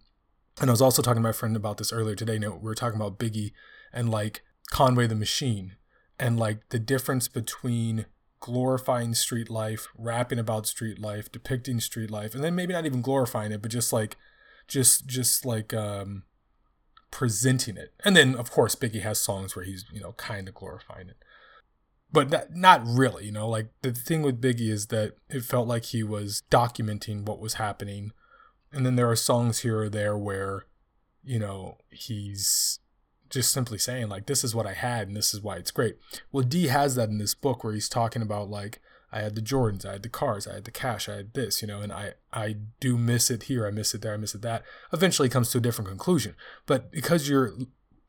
And 0.60 0.68
I 0.68 0.74
was 0.74 0.82
also 0.82 1.00
talking 1.00 1.22
to 1.22 1.26
my 1.26 1.32
friend 1.32 1.56
about 1.56 1.78
this 1.78 1.94
earlier 1.94 2.14
today. 2.14 2.38
No, 2.38 2.50
we 2.50 2.58
were 2.58 2.74
talking 2.74 3.00
about 3.00 3.18
Biggie 3.18 3.52
and 3.90 4.10
like 4.10 4.42
Conway 4.70 5.06
the 5.06 5.14
Machine 5.14 5.76
and 6.18 6.38
like 6.38 6.68
the 6.68 6.78
difference 6.78 7.26
between 7.26 8.04
glorifying 8.40 9.14
street 9.14 9.48
life, 9.48 9.88
rapping 9.96 10.38
about 10.38 10.66
street 10.66 10.98
life, 10.98 11.32
depicting 11.32 11.80
street 11.80 12.10
life, 12.10 12.34
and 12.34 12.44
then 12.44 12.54
maybe 12.54 12.74
not 12.74 12.84
even 12.84 13.00
glorifying 13.00 13.50
it, 13.50 13.62
but 13.62 13.70
just 13.70 13.94
like 13.94 14.18
just 14.68 15.06
just 15.06 15.46
like 15.46 15.72
um 15.72 16.24
presenting 17.12 17.76
it. 17.76 17.92
And 18.04 18.16
then 18.16 18.34
of 18.34 18.50
course 18.50 18.74
Biggie 18.74 19.02
has 19.02 19.20
songs 19.20 19.54
where 19.54 19.64
he's, 19.64 19.84
you 19.92 20.00
know, 20.00 20.12
kind 20.12 20.48
of 20.48 20.54
glorifying 20.54 21.08
it. 21.08 21.16
But 22.10 22.28
not, 22.28 22.56
not 22.56 22.82
really, 22.84 23.26
you 23.26 23.32
know, 23.32 23.48
like 23.48 23.68
the 23.82 23.92
thing 23.92 24.22
with 24.22 24.40
Biggie 24.40 24.68
is 24.68 24.88
that 24.88 25.14
it 25.30 25.44
felt 25.44 25.68
like 25.68 25.84
he 25.84 26.02
was 26.02 26.42
documenting 26.50 27.24
what 27.24 27.38
was 27.38 27.54
happening. 27.54 28.12
And 28.72 28.84
then 28.84 28.96
there 28.96 29.08
are 29.08 29.16
songs 29.16 29.60
here 29.60 29.78
or 29.78 29.88
there 29.88 30.18
where, 30.18 30.66
you 31.22 31.38
know, 31.38 31.78
he's 31.90 32.80
just 33.30 33.52
simply 33.52 33.78
saying 33.78 34.08
like 34.08 34.26
this 34.26 34.44
is 34.44 34.54
what 34.54 34.66
I 34.66 34.74
had 34.74 35.08
and 35.08 35.16
this 35.16 35.32
is 35.32 35.40
why 35.40 35.56
it's 35.56 35.70
great. 35.70 35.96
Well, 36.32 36.44
D 36.44 36.66
has 36.66 36.96
that 36.96 37.08
in 37.08 37.18
this 37.18 37.34
book 37.34 37.62
where 37.64 37.72
he's 37.72 37.88
talking 37.88 38.22
about 38.22 38.50
like 38.50 38.80
I 39.12 39.20
had 39.20 39.34
the 39.34 39.42
Jordans, 39.42 39.84
I 39.84 39.92
had 39.92 40.02
the 40.02 40.08
cars, 40.08 40.46
I 40.46 40.54
had 40.54 40.64
the 40.64 40.70
cash, 40.70 41.08
I 41.08 41.16
had 41.16 41.34
this, 41.34 41.60
you 41.60 41.68
know, 41.68 41.80
and 41.80 41.92
I 41.92 42.14
I 42.32 42.56
do 42.80 42.96
miss 42.96 43.30
it 43.30 43.44
here, 43.44 43.66
I 43.66 43.70
miss 43.70 43.94
it 43.94 44.02
there, 44.02 44.14
I 44.14 44.16
miss 44.16 44.34
it 44.34 44.42
that. 44.42 44.62
Eventually 44.92 45.28
comes 45.28 45.50
to 45.50 45.58
a 45.58 45.60
different 45.60 45.88
conclusion. 45.88 46.34
But 46.66 46.90
because 46.90 47.28
you're 47.28 47.52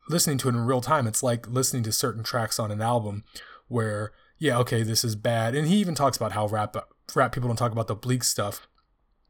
listening 0.10 0.38
to 0.40 0.50
it 0.50 0.56
in 0.56 0.66
real 0.66 0.82
time, 0.82 1.08
it's 1.08 1.24
like 1.24 1.48
listening 1.48 1.84
to 1.84 1.92
certain 1.92 2.24
tracks 2.24 2.60
on 2.60 2.72
an 2.72 2.82
album 2.82 3.24
where 3.68 4.14
yeah, 4.38 4.58
okay, 4.60 4.84
this 4.84 5.04
is 5.04 5.16
bad. 5.16 5.56
And 5.56 5.68
he 5.68 5.78
even 5.78 5.96
talks 5.96 6.18
about 6.18 6.34
how 6.34 6.48
rap 6.48 6.76
rap 7.16 7.32
people 7.32 7.50
don't 7.50 7.58
talk 7.58 7.72
about 7.72 7.88
the 7.88 7.96
bleak 7.96 8.24
stuff. 8.24 8.68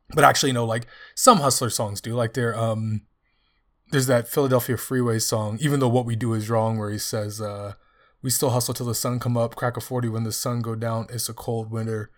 But 0.10 0.24
actually, 0.24 0.50
you 0.50 0.54
know, 0.54 0.66
like 0.66 0.88
some 1.16 1.40
hustler 1.40 1.70
songs 1.70 2.02
do, 2.02 2.14
like 2.14 2.34
they're 2.34 2.58
um 2.58 3.02
there's 3.92 4.08
that 4.08 4.28
Philadelphia 4.28 4.76
Freeway 4.76 5.20
song, 5.20 5.58
even 5.62 5.80
though 5.80 5.88
what 5.88 6.06
we 6.06 6.16
do 6.16 6.34
is 6.34 6.50
wrong, 6.50 6.78
where 6.80 6.90
he 6.90 6.98
says, 6.98 7.40
uh, 7.40 7.74
"We 8.24 8.32
still 8.32 8.50
hustle 8.50 8.74
till 8.74 8.88
the 8.88 8.96
sun 8.96 9.20
come 9.20 9.38
up, 9.38 9.56
crack 9.56 9.78
a 9.78 9.82
forty 9.82 10.10
when 10.10 10.24
the 10.24 10.32
sun 10.32 10.62
go 10.62 10.74
down. 10.74 11.06
It's 11.12 11.30
a 11.30 11.34
cold 11.34 11.70
winter. 11.70 12.10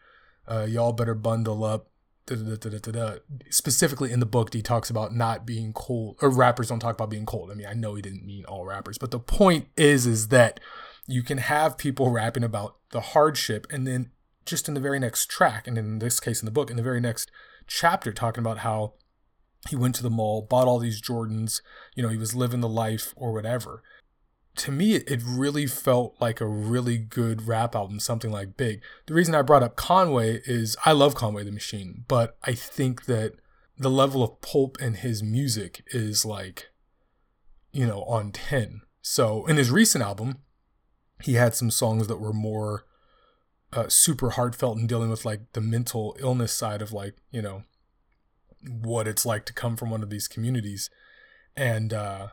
Uh, 0.47 0.65
y'all 0.69 0.93
better 0.93 1.15
bundle 1.15 1.65
up." 1.65 1.89
Da-da-da-da-da-da. 2.27 3.19
Specifically 3.51 4.12
in 4.12 4.19
the 4.19 4.25
book, 4.25 4.51
he 4.51 4.63
talks 4.63 4.89
about 4.89 5.13
not 5.13 5.45
being 5.45 5.74
cold, 5.74 6.17
or 6.24 6.29
rappers 6.29 6.69
don't 6.69 6.79
talk 6.79 6.95
about 6.95 7.12
being 7.12 7.25
cold. 7.25 7.51
I 7.51 7.53
mean, 7.53 7.67
I 7.67 7.74
know 7.74 7.93
he 7.93 8.01
didn't 8.01 8.25
mean 8.25 8.45
all 8.45 8.65
rappers, 8.65 8.97
but 8.97 9.12
the 9.12 9.19
point 9.19 9.67
is, 9.77 10.07
is 10.07 10.29
that 10.29 10.59
you 11.05 11.21
can 11.21 11.38
have 11.38 11.77
people 11.77 12.09
rapping 12.09 12.43
about 12.43 12.77
the 12.89 13.01
hardship, 13.01 13.67
and 13.69 13.85
then 13.85 14.09
just 14.43 14.67
in 14.67 14.74
the 14.74 14.79
very 14.79 14.97
next 14.97 15.29
track, 15.29 15.67
and 15.67 15.77
in 15.77 16.00
this 16.00 16.19
case 16.19 16.41
in 16.41 16.47
the 16.47 16.51
book, 16.51 16.71
in 16.71 16.77
the 16.77 16.81
very 16.81 17.00
next 17.00 17.29
chapter, 17.67 18.12
talking 18.12 18.41
about 18.41 18.59
how 18.59 18.93
he 19.69 19.75
went 19.75 19.93
to 19.95 20.03
the 20.03 20.09
mall, 20.09 20.41
bought 20.41 20.67
all 20.67 20.79
these 20.79 21.01
Jordans, 21.01 21.62
you 21.95 22.01
know, 22.01 22.09
he 22.09 22.17
was 22.17 22.35
living 22.35 22.62
the 22.62 22.69
life 22.69 23.13
or 23.15 23.33
whatever. 23.33 23.83
To 24.57 24.71
me, 24.71 24.95
it 24.95 25.21
really 25.25 25.67
felt 25.67 26.15
like 26.19 26.39
a 26.39 26.47
really 26.47 26.97
good 26.97 27.47
rap 27.47 27.75
album, 27.75 28.00
something 28.00 28.31
like 28.31 28.57
Big. 28.57 28.81
The 29.05 29.13
reason 29.13 29.35
I 29.35 29.41
brought 29.41 29.63
up 29.63 29.75
Conway 29.75 30.41
is 30.45 30.77
I 30.85 30.93
love 30.93 31.15
Conway 31.15 31.43
the 31.43 31.51
Machine, 31.51 32.05
but 32.07 32.38
I 32.43 32.53
think 32.53 33.05
that 33.05 33.33
the 33.77 33.89
level 33.89 34.24
of 34.24 34.39
pulp 34.41 34.81
in 34.81 34.95
his 34.95 35.21
music 35.21 35.83
is 35.88 36.25
like, 36.25 36.69
you 37.71 37.85
know, 37.85 38.03
on 38.03 38.31
10. 38.31 38.81
So 39.01 39.45
in 39.45 39.57
his 39.57 39.71
recent 39.71 40.03
album, 40.03 40.38
he 41.21 41.33
had 41.33 41.53
some 41.53 41.71
songs 41.71 42.07
that 42.07 42.19
were 42.19 42.33
more 42.33 42.85
uh, 43.74 43.89
super 43.89 44.31
heartfelt 44.31 44.77
and 44.77 44.88
dealing 44.88 45.09
with 45.09 45.25
like 45.25 45.41
the 45.53 45.62
mental 45.62 46.15
illness 46.19 46.53
side 46.53 46.81
of 46.81 46.93
like, 46.93 47.15
you 47.31 47.41
know, 47.41 47.63
what 48.67 49.07
it's 49.07 49.25
like 49.25 49.45
to 49.45 49.53
come 49.53 49.75
from 49.75 49.89
one 49.89 50.01
of 50.01 50.09
these 50.09 50.27
communities 50.27 50.89
and 51.55 51.93
uh 51.93 52.27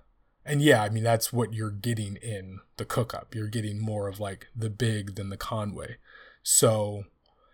and 0.44 0.62
yeah 0.62 0.82
i 0.82 0.88
mean 0.88 1.02
that's 1.02 1.32
what 1.32 1.52
you're 1.52 1.70
getting 1.70 2.16
in 2.16 2.60
the 2.76 2.84
cook 2.84 3.14
up 3.14 3.34
you're 3.34 3.48
getting 3.48 3.80
more 3.80 4.08
of 4.08 4.20
like 4.20 4.48
the 4.54 4.70
big 4.70 5.14
than 5.14 5.28
the 5.28 5.36
conway. 5.36 5.96
So 6.42 7.04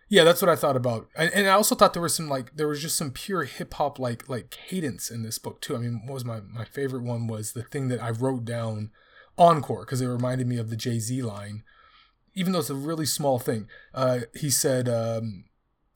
yeah 0.09 0.23
that's 0.23 0.41
what 0.41 0.49
i 0.49 0.55
thought 0.55 0.75
about. 0.75 1.07
And, 1.15 1.31
and 1.33 1.47
i 1.47 1.51
also 1.51 1.75
thought 1.75 1.93
there 1.93 2.01
was 2.01 2.15
some 2.15 2.29
like 2.29 2.55
there 2.55 2.67
was 2.67 2.81
just 2.81 2.97
some 2.97 3.11
pure 3.11 3.43
hip-hop 3.43 3.99
like 3.99 4.27
like 4.27 4.49
cadence 4.49 5.11
in 5.11 5.23
this 5.23 5.37
book 5.37 5.61
too. 5.61 5.75
I 5.75 5.79
mean 5.79 6.01
what 6.05 6.15
was 6.15 6.25
my 6.25 6.41
my 6.41 6.65
favorite 6.65 7.03
one 7.03 7.27
was 7.27 7.53
the 7.53 7.63
thing 7.63 7.87
that 7.89 8.01
i 8.01 8.09
wrote 8.09 8.45
down 8.45 8.91
encore 9.37 9.85
because 9.85 10.01
it 10.01 10.07
reminded 10.07 10.47
me 10.47 10.57
of 10.57 10.69
the 10.69 10.75
jay-z 10.75 11.21
line 11.21 11.63
even 12.39 12.53
though 12.53 12.59
it's 12.59 12.69
a 12.69 12.75
really 12.75 13.05
small 13.05 13.39
thing, 13.39 13.67
uh, 13.93 14.19
he 14.33 14.49
said 14.49 14.87
um, 14.87 15.45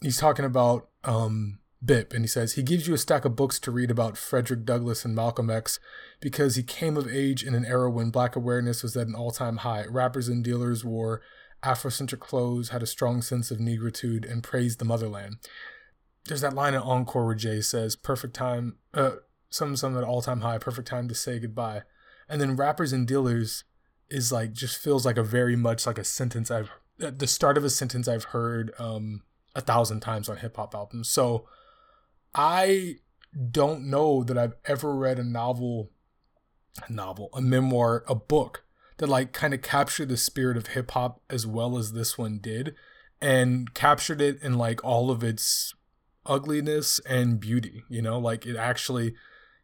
he's 0.02 0.18
talking 0.18 0.46
about 0.46 0.90
um, 1.04 1.60
Bip, 1.84 2.14
and 2.14 2.24
he 2.24 2.28
says 2.28 2.54
he 2.54 2.64
gives 2.64 2.88
you 2.88 2.94
a 2.94 2.98
stack 2.98 3.26
of 3.26 3.36
books 3.36 3.60
to 3.60 3.72
read 3.72 3.92
about 3.92 4.18
Frederick 4.18 4.66
Douglass 4.66 5.04
and 5.04 5.16
Malcolm 5.16 5.50
X 5.50 5.80
because 6.22 6.56
he 6.56 6.64
came 6.64 6.96
of 6.98 7.08
age 7.08 7.44
in 7.44 7.56
an 7.56 7.66
era 7.66 7.90
when 7.90 8.10
black 8.10 8.36
awareness 8.36 8.84
was 8.84 8.96
at 8.96 9.08
an 9.08 9.16
all-time 9.16 9.58
high. 9.58 9.86
Rappers 9.90 10.30
and 10.30 10.44
dealers 10.44 10.86
wore 10.86 11.22
Afrocentric 11.64 12.20
clothes, 12.20 12.70
had 12.70 12.84
a 12.84 12.88
strong 12.88 13.22
sense 13.22 13.50
of 13.50 13.58
negritude, 13.58 14.30
and 14.30 14.44
praised 14.44 14.80
the 14.80 14.86
motherland. 14.86 15.38
There's 16.26 16.42
that 16.42 16.56
line 16.56 16.74
in 16.74 16.82
Encore 16.82 17.26
where 17.26 17.36
Jay 17.36 17.62
says, 17.62 17.96
"Perfect 17.96 18.34
time, 18.34 18.78
uh, 18.94 19.18
some 19.50 19.76
some 19.76 19.98
at 19.98 20.04
all-time 20.04 20.42
high, 20.42 20.58
perfect 20.58 20.88
time 20.88 21.08
to 21.08 21.16
say 21.16 21.40
goodbye," 21.40 21.84
and 22.30 22.40
then 22.40 22.56
rappers 22.56 22.94
and 22.94 23.08
dealers 23.08 23.64
is 24.10 24.32
like 24.32 24.54
just 24.54 24.78
feels 24.78 25.06
like 25.06 25.18
a 25.18 25.24
very 25.24 25.56
much 25.56 25.86
like 25.88 25.98
a 25.98 26.04
sentence 26.04 26.52
I've 26.52 26.70
the 26.98 27.28
start 27.28 27.58
of 27.58 27.64
a 27.64 27.70
sentence 27.70 28.08
I've 28.08 28.26
heard 28.26 28.72
um, 28.78 29.24
a 29.56 29.62
thousand 29.62 30.02
times 30.02 30.30
on 30.30 30.38
hip 30.38 30.56
hop 30.56 30.76
albums. 30.76 31.10
So 31.10 31.48
I 32.36 32.98
don't 33.52 33.90
know 33.90 34.24
that 34.24 34.38
I've 34.38 34.56
ever 34.66 34.96
read 34.96 35.20
a 35.20 35.24
novel, 35.24 35.92
a 36.88 36.92
novel, 36.92 37.30
a 37.34 37.42
memoir, 37.42 38.04
a 38.08 38.16
book 38.16 38.64
that 38.98 39.08
like 39.08 39.34
kind 39.34 39.54
of 39.54 39.62
captured 39.62 40.10
the 40.10 40.18
spirit 40.18 40.58
of 40.58 40.68
hip 40.68 40.92
hop 40.92 41.22
as 41.30 41.46
well 41.48 41.78
as 41.78 41.94
this 41.94 42.18
one 42.18 42.40
did, 42.40 42.76
and 43.22 43.74
captured 43.74 44.22
it 44.22 44.42
in 44.42 44.58
like 44.58 44.84
all 44.84 45.10
of 45.10 45.24
its 45.24 45.74
ugliness 46.26 47.00
and 47.08 47.40
beauty. 47.40 47.84
You 47.90 48.02
know, 48.02 48.20
like 48.20 48.46
it 48.46 48.56
actually, 48.56 49.16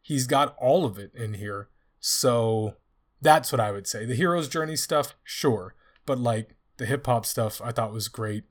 he's 0.01 0.27
got 0.27 0.55
all 0.57 0.85
of 0.85 0.97
it 0.97 1.11
in 1.13 1.35
here. 1.35 1.69
So 1.99 2.75
that's 3.21 3.51
what 3.51 3.59
I 3.59 3.71
would 3.71 3.87
say. 3.87 4.05
The 4.05 4.15
hero's 4.15 4.47
journey 4.47 4.75
stuff, 4.75 5.15
sure, 5.23 5.75
but 6.05 6.19
like 6.19 6.55
the 6.77 6.85
hip 6.85 7.05
hop 7.05 7.25
stuff, 7.25 7.61
I 7.63 7.71
thought 7.71 7.93
was 7.93 8.07
great. 8.07 8.43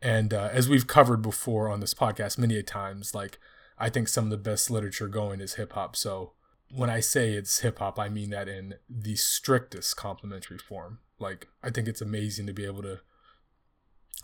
And 0.00 0.34
uh, 0.34 0.48
as 0.52 0.68
we've 0.68 0.86
covered 0.86 1.22
before 1.22 1.68
on 1.68 1.80
this 1.80 1.94
podcast 1.94 2.38
many 2.38 2.56
a 2.56 2.62
times, 2.62 3.14
like 3.14 3.38
I 3.82 3.90
think 3.90 4.06
some 4.06 4.26
of 4.26 4.30
the 4.30 4.36
best 4.36 4.70
literature 4.70 5.08
going 5.08 5.40
is 5.40 5.54
hip 5.54 5.72
hop. 5.72 5.96
So 5.96 6.34
when 6.72 6.88
I 6.88 7.00
say 7.00 7.32
it's 7.32 7.58
hip 7.58 7.80
hop, 7.80 7.98
I 7.98 8.08
mean 8.08 8.30
that 8.30 8.46
in 8.46 8.74
the 8.88 9.16
strictest 9.16 9.96
complimentary 9.96 10.58
form. 10.58 11.00
Like 11.18 11.48
I 11.64 11.70
think 11.70 11.88
it's 11.88 12.00
amazing 12.00 12.46
to 12.46 12.52
be 12.52 12.64
able 12.64 12.82
to 12.82 13.00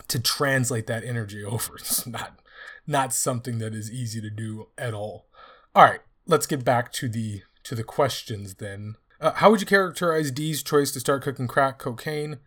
to 0.07 0.21
translate 0.21 0.87
that 0.87 1.03
energy 1.03 1.43
over. 1.45 1.75
It's 1.75 2.07
not 2.07 2.39
not 2.87 3.13
something 3.13 3.59
that 3.59 3.75
is 3.75 3.91
easy 3.91 4.21
to 4.21 4.31
do 4.31 4.69
at 4.79 4.95
all. 4.95 5.27
All 5.75 5.85
right, 5.85 6.01
let's 6.25 6.47
get 6.47 6.65
back 6.65 6.93
to 6.93 7.09
the 7.09 7.43
to 7.65 7.75
the 7.75 7.85
questions 7.85 8.55
then. 8.55 8.95
Uh, 9.21 9.33
how 9.33 9.51
would 9.51 9.61
you 9.61 9.67
characterize 9.67 10.31
Dee's 10.31 10.63
choice 10.63 10.93
to 10.93 11.01
start 11.01 11.25
cooking 11.25 11.49
crack 11.49 11.79
cocaine? 11.81 12.39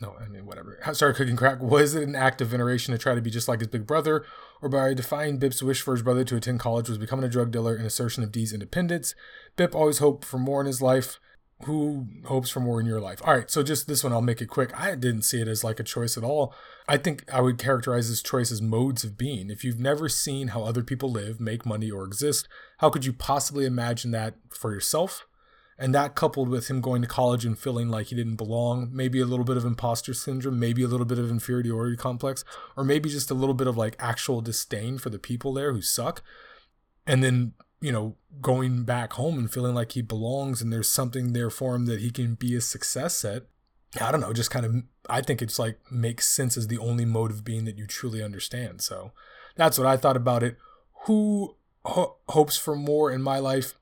No, 0.00 0.16
I 0.18 0.28
mean 0.28 0.46
whatever. 0.46 0.78
How 0.82 0.94
started 0.94 1.18
cooking 1.18 1.36
crack? 1.36 1.60
Was 1.60 1.94
it 1.94 2.08
an 2.08 2.16
act 2.16 2.40
of 2.40 2.48
veneration 2.48 2.92
to 2.92 2.98
try 2.98 3.14
to 3.14 3.20
be 3.20 3.30
just 3.30 3.48
like 3.48 3.60
his 3.60 3.68
big 3.68 3.86
brother, 3.86 4.24
or 4.62 4.68
by 4.68 4.94
defying 4.94 5.38
Bip's 5.38 5.62
wish 5.62 5.82
for 5.82 5.92
his 5.92 6.02
brother 6.02 6.24
to 6.24 6.36
attend 6.36 6.60
college 6.60 6.88
was 6.88 6.96
becoming 6.96 7.24
a 7.24 7.28
drug 7.28 7.50
dealer 7.50 7.74
an 7.74 7.84
assertion 7.84 8.22
of 8.22 8.32
Dee's 8.32 8.52
independence? 8.52 9.14
Bip 9.56 9.74
always 9.74 9.98
hoped 9.98 10.24
for 10.24 10.38
more 10.38 10.60
in 10.60 10.66
his 10.66 10.80
life. 10.80 11.18
Who 11.64 12.06
hopes 12.24 12.50
for 12.50 12.60
more 12.60 12.80
in 12.80 12.86
your 12.86 13.00
life? 13.00 13.20
All 13.24 13.36
right, 13.36 13.50
so 13.50 13.62
just 13.62 13.86
this 13.86 14.02
one, 14.02 14.12
I'll 14.12 14.20
make 14.20 14.40
it 14.40 14.46
quick. 14.46 14.76
I 14.78 14.94
didn't 14.94 15.22
see 15.22 15.40
it 15.40 15.46
as 15.46 15.62
like 15.62 15.78
a 15.78 15.84
choice 15.84 16.16
at 16.16 16.24
all. 16.24 16.54
I 16.88 16.96
think 16.96 17.24
I 17.32 17.40
would 17.40 17.58
characterize 17.58 18.08
this 18.08 18.22
choice 18.22 18.50
as 18.50 18.60
modes 18.60 19.04
of 19.04 19.18
being. 19.18 19.48
If 19.50 19.62
you've 19.62 19.78
never 19.78 20.08
seen 20.08 20.48
how 20.48 20.64
other 20.64 20.82
people 20.82 21.10
live, 21.10 21.40
make 21.40 21.64
money, 21.64 21.90
or 21.90 22.04
exist, 22.04 22.48
how 22.78 22.90
could 22.90 23.04
you 23.04 23.12
possibly 23.12 23.64
imagine 23.64 24.10
that 24.10 24.34
for 24.50 24.72
yourself? 24.72 25.26
And 25.82 25.92
that 25.96 26.14
coupled 26.14 26.48
with 26.48 26.68
him 26.68 26.80
going 26.80 27.02
to 27.02 27.08
college 27.08 27.44
and 27.44 27.58
feeling 27.58 27.88
like 27.88 28.06
he 28.06 28.14
didn't 28.14 28.36
belong, 28.36 28.90
maybe 28.92 29.20
a 29.20 29.26
little 29.26 29.44
bit 29.44 29.56
of 29.56 29.64
imposter 29.64 30.14
syndrome, 30.14 30.60
maybe 30.60 30.84
a 30.84 30.86
little 30.86 31.04
bit 31.04 31.18
of 31.18 31.28
inferiority 31.28 31.96
complex, 31.96 32.44
or 32.76 32.84
maybe 32.84 33.08
just 33.08 33.32
a 33.32 33.34
little 33.34 33.52
bit 33.52 33.66
of 33.66 33.76
like 33.76 33.96
actual 33.98 34.40
disdain 34.40 34.96
for 34.96 35.10
the 35.10 35.18
people 35.18 35.52
there 35.52 35.72
who 35.72 35.82
suck. 35.82 36.22
And 37.04 37.24
then, 37.24 37.54
you 37.80 37.90
know, 37.90 38.14
going 38.40 38.84
back 38.84 39.14
home 39.14 39.36
and 39.36 39.52
feeling 39.52 39.74
like 39.74 39.90
he 39.90 40.02
belongs 40.02 40.62
and 40.62 40.72
there's 40.72 40.88
something 40.88 41.32
there 41.32 41.50
for 41.50 41.74
him 41.74 41.86
that 41.86 41.98
he 41.98 42.12
can 42.12 42.36
be 42.36 42.54
a 42.54 42.60
success 42.60 43.24
at. 43.24 43.46
I 44.00 44.12
don't 44.12 44.20
know, 44.20 44.32
just 44.32 44.52
kind 44.52 44.64
of, 44.64 44.76
I 45.10 45.20
think 45.20 45.42
it's 45.42 45.58
like 45.58 45.80
makes 45.90 46.28
sense 46.28 46.56
as 46.56 46.68
the 46.68 46.78
only 46.78 47.04
mode 47.04 47.32
of 47.32 47.42
being 47.44 47.64
that 47.64 47.76
you 47.76 47.88
truly 47.88 48.22
understand. 48.22 48.82
So 48.82 49.10
that's 49.56 49.78
what 49.78 49.88
I 49.88 49.96
thought 49.96 50.16
about 50.16 50.44
it. 50.44 50.58
Who 51.06 51.56
ho- 51.84 52.18
hopes 52.28 52.56
for 52.56 52.76
more 52.76 53.10
in 53.10 53.20
my 53.20 53.40
life? 53.40 53.74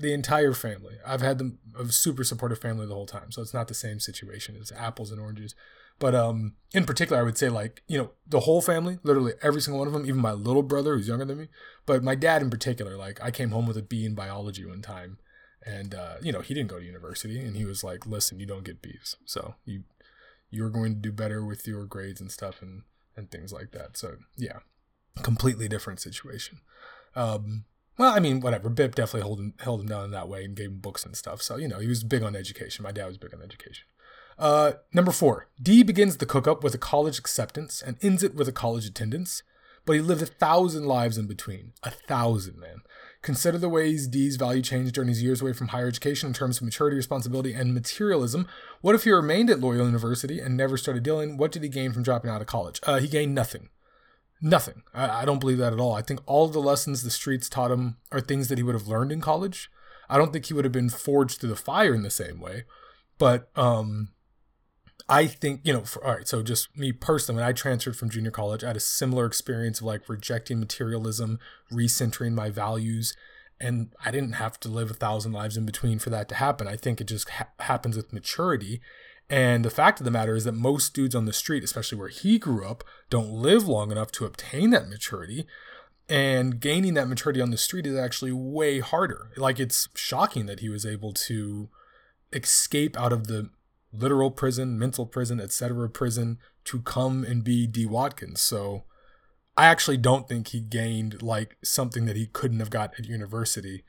The 0.00 0.12
entire 0.12 0.52
family. 0.52 0.96
I've 1.06 1.20
had 1.20 1.38
them 1.38 1.58
a 1.78 1.86
super 1.86 2.24
supportive 2.24 2.60
family 2.60 2.86
the 2.86 2.94
whole 2.94 3.06
time, 3.06 3.30
so 3.30 3.42
it's 3.42 3.54
not 3.54 3.68
the 3.68 3.74
same 3.74 4.00
situation 4.00 4.56
as 4.60 4.72
apples 4.72 5.10
and 5.10 5.20
oranges. 5.20 5.54
But 5.98 6.14
um, 6.14 6.54
in 6.72 6.84
particular, 6.84 7.20
I 7.20 7.24
would 7.24 7.38
say 7.38 7.48
like 7.48 7.82
you 7.88 7.98
know 7.98 8.10
the 8.26 8.40
whole 8.40 8.62
family, 8.62 8.98
literally 9.02 9.32
every 9.42 9.60
single 9.60 9.78
one 9.78 9.88
of 9.88 9.94
them, 9.94 10.06
even 10.06 10.20
my 10.20 10.32
little 10.32 10.62
brother 10.62 10.94
who's 10.94 11.08
younger 11.08 11.24
than 11.24 11.38
me, 11.38 11.48
but 11.86 12.04
my 12.04 12.14
dad 12.14 12.42
in 12.42 12.50
particular. 12.50 12.96
Like 12.96 13.22
I 13.22 13.30
came 13.30 13.50
home 13.50 13.66
with 13.66 13.76
a 13.76 13.82
B 13.82 14.04
in 14.04 14.14
biology 14.14 14.64
one 14.64 14.82
time, 14.82 15.18
and 15.66 15.94
uh, 15.94 16.14
you 16.22 16.32
know 16.32 16.40
he 16.40 16.54
didn't 16.54 16.70
go 16.70 16.78
to 16.78 16.84
university, 16.84 17.40
and 17.40 17.56
he 17.56 17.64
was 17.64 17.82
like, 17.82 18.06
"Listen, 18.06 18.38
you 18.38 18.46
don't 18.46 18.64
get 18.64 18.82
B's, 18.82 19.16
so 19.24 19.56
you 19.64 19.84
you're 20.50 20.70
going 20.70 20.94
to 20.94 21.00
do 21.00 21.12
better 21.12 21.44
with 21.44 21.66
your 21.66 21.84
grades 21.84 22.20
and 22.20 22.30
stuff 22.30 22.62
and 22.62 22.82
and 23.16 23.30
things 23.30 23.52
like 23.52 23.72
that." 23.72 23.96
So 23.96 24.18
yeah, 24.36 24.60
completely 25.22 25.68
different 25.68 26.00
situation. 26.00 26.60
Um, 27.16 27.64
well, 27.98 28.14
I 28.14 28.20
mean, 28.20 28.40
whatever. 28.40 28.68
Bip 28.68 28.94
definitely 28.94 29.22
held 29.22 29.40
him, 29.40 29.54
held 29.58 29.80
him 29.80 29.88
down 29.88 30.04
in 30.04 30.10
that 30.12 30.28
way 30.28 30.44
and 30.44 30.56
gave 30.56 30.70
him 30.70 30.78
books 30.78 31.04
and 31.04 31.16
stuff. 31.16 31.42
So, 31.42 31.56
you 31.56 31.68
know, 31.68 31.80
he 31.80 31.88
was 31.88 32.04
big 32.04 32.22
on 32.22 32.36
education. 32.36 32.84
My 32.84 32.92
dad 32.92 33.06
was 33.06 33.18
big 33.18 33.34
on 33.34 33.42
education. 33.42 33.84
Uh, 34.38 34.72
number 34.94 35.10
four, 35.10 35.48
D 35.60 35.82
begins 35.82 36.16
the 36.16 36.26
cook 36.26 36.46
up 36.46 36.62
with 36.62 36.74
a 36.74 36.78
college 36.78 37.18
acceptance 37.18 37.82
and 37.82 37.96
ends 38.02 38.22
it 38.22 38.36
with 38.36 38.46
a 38.46 38.52
college 38.52 38.86
attendance, 38.86 39.42
but 39.84 39.94
he 39.94 40.00
lived 40.00 40.22
a 40.22 40.26
thousand 40.26 40.84
lives 40.84 41.18
in 41.18 41.26
between. 41.26 41.72
A 41.82 41.90
thousand, 41.90 42.58
man. 42.58 42.82
Consider 43.20 43.58
the 43.58 43.68
ways 43.68 44.06
D's 44.06 44.36
value 44.36 44.62
changed 44.62 44.94
during 44.94 45.08
his 45.08 45.24
years 45.24 45.42
away 45.42 45.52
from 45.52 45.68
higher 45.68 45.88
education 45.88 46.28
in 46.28 46.34
terms 46.34 46.58
of 46.58 46.62
maturity, 46.62 46.96
responsibility, 46.96 47.52
and 47.52 47.74
materialism. 47.74 48.46
What 48.80 48.94
if 48.94 49.02
he 49.02 49.10
remained 49.10 49.50
at 49.50 49.58
Loyola 49.58 49.86
University 49.86 50.38
and 50.38 50.56
never 50.56 50.76
started 50.76 51.02
dealing? 51.02 51.36
What 51.36 51.50
did 51.50 51.64
he 51.64 51.68
gain 51.68 51.92
from 51.92 52.04
dropping 52.04 52.30
out 52.30 52.40
of 52.40 52.46
college? 52.46 52.78
Uh, 52.84 53.00
he 53.00 53.08
gained 53.08 53.34
nothing. 53.34 53.70
Nothing. 54.40 54.82
I, 54.94 55.22
I 55.22 55.24
don't 55.24 55.40
believe 55.40 55.58
that 55.58 55.72
at 55.72 55.80
all. 55.80 55.94
I 55.94 56.02
think 56.02 56.20
all 56.26 56.48
the 56.48 56.60
lessons 56.60 57.02
the 57.02 57.10
streets 57.10 57.48
taught 57.48 57.70
him 57.70 57.96
are 58.12 58.20
things 58.20 58.48
that 58.48 58.58
he 58.58 58.62
would 58.62 58.74
have 58.74 58.88
learned 58.88 59.12
in 59.12 59.20
college. 59.20 59.70
I 60.08 60.16
don't 60.16 60.32
think 60.32 60.46
he 60.46 60.54
would 60.54 60.64
have 60.64 60.72
been 60.72 60.90
forged 60.90 61.40
through 61.40 61.50
the 61.50 61.56
fire 61.56 61.94
in 61.94 62.02
the 62.02 62.10
same 62.10 62.40
way. 62.40 62.64
But 63.18 63.50
um, 63.56 64.10
I 65.08 65.26
think, 65.26 65.62
you 65.64 65.72
know, 65.72 65.80
for, 65.80 66.04
all 66.04 66.16
right, 66.16 66.28
so 66.28 66.42
just 66.42 66.76
me 66.76 66.92
personally, 66.92 67.40
when 67.40 67.48
I 67.48 67.52
transferred 67.52 67.96
from 67.96 68.10
junior 68.10 68.30
college, 68.30 68.62
I 68.62 68.68
had 68.68 68.76
a 68.76 68.80
similar 68.80 69.26
experience 69.26 69.80
of 69.80 69.86
like 69.86 70.08
rejecting 70.08 70.60
materialism, 70.60 71.38
recentering 71.72 72.32
my 72.32 72.48
values, 72.48 73.16
and 73.60 73.92
I 74.04 74.10
didn't 74.10 74.34
have 74.34 74.60
to 74.60 74.68
live 74.68 74.90
a 74.90 74.94
thousand 74.94 75.32
lives 75.32 75.56
in 75.56 75.66
between 75.66 75.98
for 75.98 76.10
that 76.10 76.28
to 76.28 76.36
happen. 76.36 76.68
I 76.68 76.76
think 76.76 77.00
it 77.00 77.08
just 77.08 77.28
ha- 77.28 77.48
happens 77.58 77.96
with 77.96 78.12
maturity. 78.12 78.80
And 79.30 79.64
the 79.64 79.70
fact 79.70 80.00
of 80.00 80.04
the 80.04 80.10
matter 80.10 80.34
is 80.34 80.44
that 80.44 80.52
most 80.52 80.94
dudes 80.94 81.14
on 81.14 81.26
the 81.26 81.32
street, 81.32 81.62
especially 81.62 81.98
where 81.98 82.08
he 82.08 82.38
grew 82.38 82.66
up, 82.66 82.82
don't 83.10 83.30
live 83.30 83.68
long 83.68 83.92
enough 83.92 84.10
to 84.12 84.24
obtain 84.24 84.70
that 84.70 84.88
maturity. 84.88 85.46
And 86.08 86.58
gaining 86.58 86.94
that 86.94 87.08
maturity 87.08 87.42
on 87.42 87.50
the 87.50 87.58
street 87.58 87.86
is 87.86 87.98
actually 87.98 88.32
way 88.32 88.80
harder. 88.80 89.30
Like, 89.36 89.60
it's 89.60 89.88
shocking 89.94 90.46
that 90.46 90.60
he 90.60 90.70
was 90.70 90.86
able 90.86 91.12
to 91.12 91.68
escape 92.32 92.98
out 92.98 93.12
of 93.12 93.26
the 93.26 93.50
literal 93.92 94.30
prison, 94.30 94.78
mental 94.78 95.06
prison, 95.06 95.40
etc. 95.40 95.88
prison 95.88 96.38
to 96.64 96.80
come 96.80 97.24
and 97.24 97.44
be 97.44 97.66
D. 97.66 97.86
Watkins. 97.86 98.40
So 98.40 98.84
I 99.56 99.66
actually 99.66 99.96
don't 99.96 100.28
think 100.28 100.48
he 100.48 100.60
gained 100.60 101.22
like 101.22 101.56
something 101.62 102.04
that 102.06 102.16
he 102.16 102.26
couldn't 102.26 102.60
have 102.60 102.70
got 102.70 102.92
at 102.98 103.06
university 103.06 103.84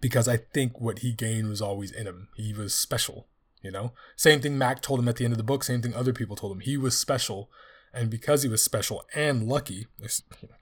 because 0.00 0.26
I 0.28 0.38
think 0.38 0.80
what 0.80 1.00
he 1.00 1.12
gained 1.12 1.48
was 1.48 1.60
always 1.60 1.90
in 1.90 2.06
him. 2.06 2.28
He 2.36 2.52
was 2.52 2.74
special. 2.74 3.28
You 3.62 3.70
know, 3.70 3.92
same 4.16 4.40
thing 4.40 4.56
Mac 4.56 4.80
told 4.80 5.00
him 5.00 5.08
at 5.08 5.16
the 5.16 5.24
end 5.24 5.32
of 5.32 5.38
the 5.38 5.44
book. 5.44 5.64
Same 5.64 5.82
thing 5.82 5.94
other 5.94 6.12
people 6.12 6.36
told 6.36 6.52
him. 6.52 6.60
He 6.60 6.76
was 6.76 6.96
special, 6.96 7.50
and 7.92 8.08
because 8.08 8.42
he 8.42 8.48
was 8.48 8.62
special 8.62 9.04
and 9.14 9.46
lucky, 9.46 9.86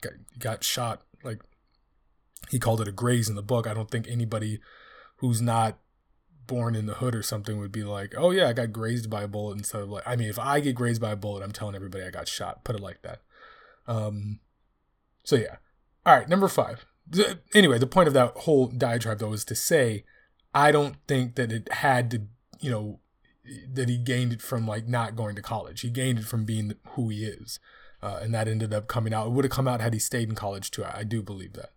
got, 0.01 0.13
got 0.37 0.63
shot. 0.63 1.03
Like 1.23 1.41
he 2.49 2.59
called 2.59 2.81
it 2.81 2.87
a 2.87 2.91
graze 2.91 3.29
in 3.29 3.35
the 3.35 3.41
book. 3.41 3.67
I 3.67 3.73
don't 3.73 3.89
think 3.89 4.07
anybody 4.07 4.59
who's 5.17 5.41
not 5.41 5.77
born 6.47 6.75
in 6.75 6.87
the 6.87 6.95
hood 6.95 7.15
or 7.15 7.21
something 7.21 7.59
would 7.59 7.71
be 7.71 7.83
like, 7.83 8.13
"Oh 8.17 8.31
yeah, 8.31 8.49
I 8.49 8.53
got 8.53 8.73
grazed 8.73 9.09
by 9.09 9.23
a 9.23 9.27
bullet." 9.27 9.57
Instead 9.57 9.81
of 9.81 9.89
like, 9.89 10.03
I 10.05 10.15
mean, 10.15 10.29
if 10.29 10.39
I 10.39 10.59
get 10.59 10.75
grazed 10.75 11.01
by 11.01 11.11
a 11.11 11.15
bullet, 11.15 11.43
I'm 11.43 11.51
telling 11.51 11.75
everybody 11.75 12.03
I 12.03 12.09
got 12.09 12.27
shot. 12.27 12.63
Put 12.63 12.75
it 12.75 12.81
like 12.81 13.01
that. 13.03 13.21
Um. 13.87 14.39
So 15.23 15.35
yeah. 15.37 15.57
All 16.05 16.17
right, 16.17 16.27
number 16.27 16.47
five. 16.47 16.85
Anyway, 17.53 17.77
the 17.77 17.87
point 17.87 18.07
of 18.07 18.13
that 18.13 18.33
whole 18.37 18.67
diatribe 18.67 19.19
though 19.19 19.33
is 19.33 19.45
to 19.45 19.55
say, 19.55 20.05
I 20.53 20.71
don't 20.71 20.95
think 21.07 21.35
that 21.35 21.51
it 21.51 21.71
had 21.71 22.11
to 22.11 22.23
you 22.59 22.71
know, 22.71 22.99
that 23.71 23.89
he 23.89 23.97
gained 23.97 24.33
it 24.33 24.41
from 24.41 24.67
like 24.67 24.87
not 24.87 25.15
going 25.15 25.35
to 25.35 25.41
college. 25.41 25.81
He 25.81 25.89
gained 25.89 26.19
it 26.19 26.25
from 26.25 26.45
being 26.45 26.73
who 26.91 27.09
he 27.09 27.25
is. 27.25 27.59
Uh, 28.01 28.19
and 28.21 28.33
that 28.33 28.47
ended 28.47 28.73
up 28.73 28.87
coming 28.87 29.13
out. 29.13 29.27
It 29.27 29.33
would 29.33 29.45
have 29.45 29.51
come 29.51 29.67
out 29.67 29.81
had 29.81 29.93
he 29.93 29.99
stayed 29.99 30.29
in 30.29 30.35
college 30.35 30.71
too. 30.71 30.83
I, 30.83 30.99
I 30.99 31.03
do 31.03 31.21
believe 31.21 31.53
that. 31.53 31.71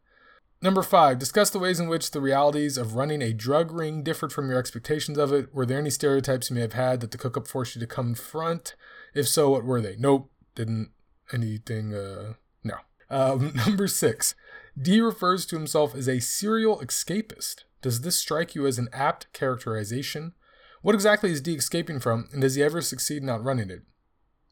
Number 0.60 0.82
five, 0.82 1.18
discuss 1.18 1.50
the 1.50 1.58
ways 1.58 1.80
in 1.80 1.88
which 1.88 2.12
the 2.12 2.20
realities 2.20 2.78
of 2.78 2.94
running 2.94 3.20
a 3.20 3.32
drug 3.32 3.72
ring 3.72 4.04
differed 4.04 4.32
from 4.32 4.48
your 4.48 4.60
expectations 4.60 5.18
of 5.18 5.32
it. 5.32 5.52
Were 5.52 5.66
there 5.66 5.80
any 5.80 5.90
stereotypes 5.90 6.50
you 6.50 6.54
may 6.54 6.60
have 6.60 6.74
had 6.74 7.00
that 7.00 7.10
the 7.10 7.18
cook 7.18 7.36
up 7.36 7.48
forced 7.48 7.74
you 7.74 7.80
to 7.80 7.86
confront? 7.86 8.76
If 9.12 9.26
so, 9.26 9.50
what 9.50 9.64
were 9.64 9.80
they? 9.80 9.96
Nope, 9.98 10.30
didn't 10.54 10.92
anything. 11.32 11.92
Uh, 11.92 12.34
no. 12.62 12.76
Um, 13.10 13.52
number 13.66 13.88
six, 13.88 14.36
D 14.80 15.00
refers 15.00 15.46
to 15.46 15.56
himself 15.56 15.96
as 15.96 16.08
a 16.08 16.20
serial 16.20 16.78
escapist. 16.78 17.64
Does 17.80 18.02
this 18.02 18.16
strike 18.16 18.54
you 18.54 18.64
as 18.64 18.78
an 18.78 18.88
apt 18.92 19.32
characterization? 19.32 20.34
What 20.82 20.94
exactly 20.94 21.30
is 21.30 21.40
D 21.40 21.54
escaping 21.54 22.00
from, 22.00 22.28
and 22.32 22.42
does 22.42 22.56
he 22.56 22.62
ever 22.62 22.80
succeed 22.80 23.22
in 23.22 23.30
outrunning 23.30 23.70
it? 23.70 23.82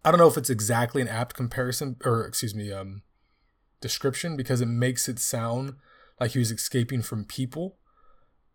I 0.04 0.10
don't 0.10 0.18
know 0.18 0.28
if 0.28 0.36
it's 0.36 0.50
exactly 0.50 1.02
an 1.02 1.08
apt 1.08 1.34
comparison, 1.36 1.96
or 2.04 2.24
excuse 2.24 2.54
me, 2.54 2.72
um, 2.72 3.02
description, 3.80 4.36
because 4.36 4.60
it 4.60 4.66
makes 4.66 5.08
it 5.08 5.18
sound 5.18 5.74
like 6.18 6.32
he 6.32 6.38
was 6.38 6.50
escaping 6.50 7.02
from 7.02 7.24
people, 7.24 7.76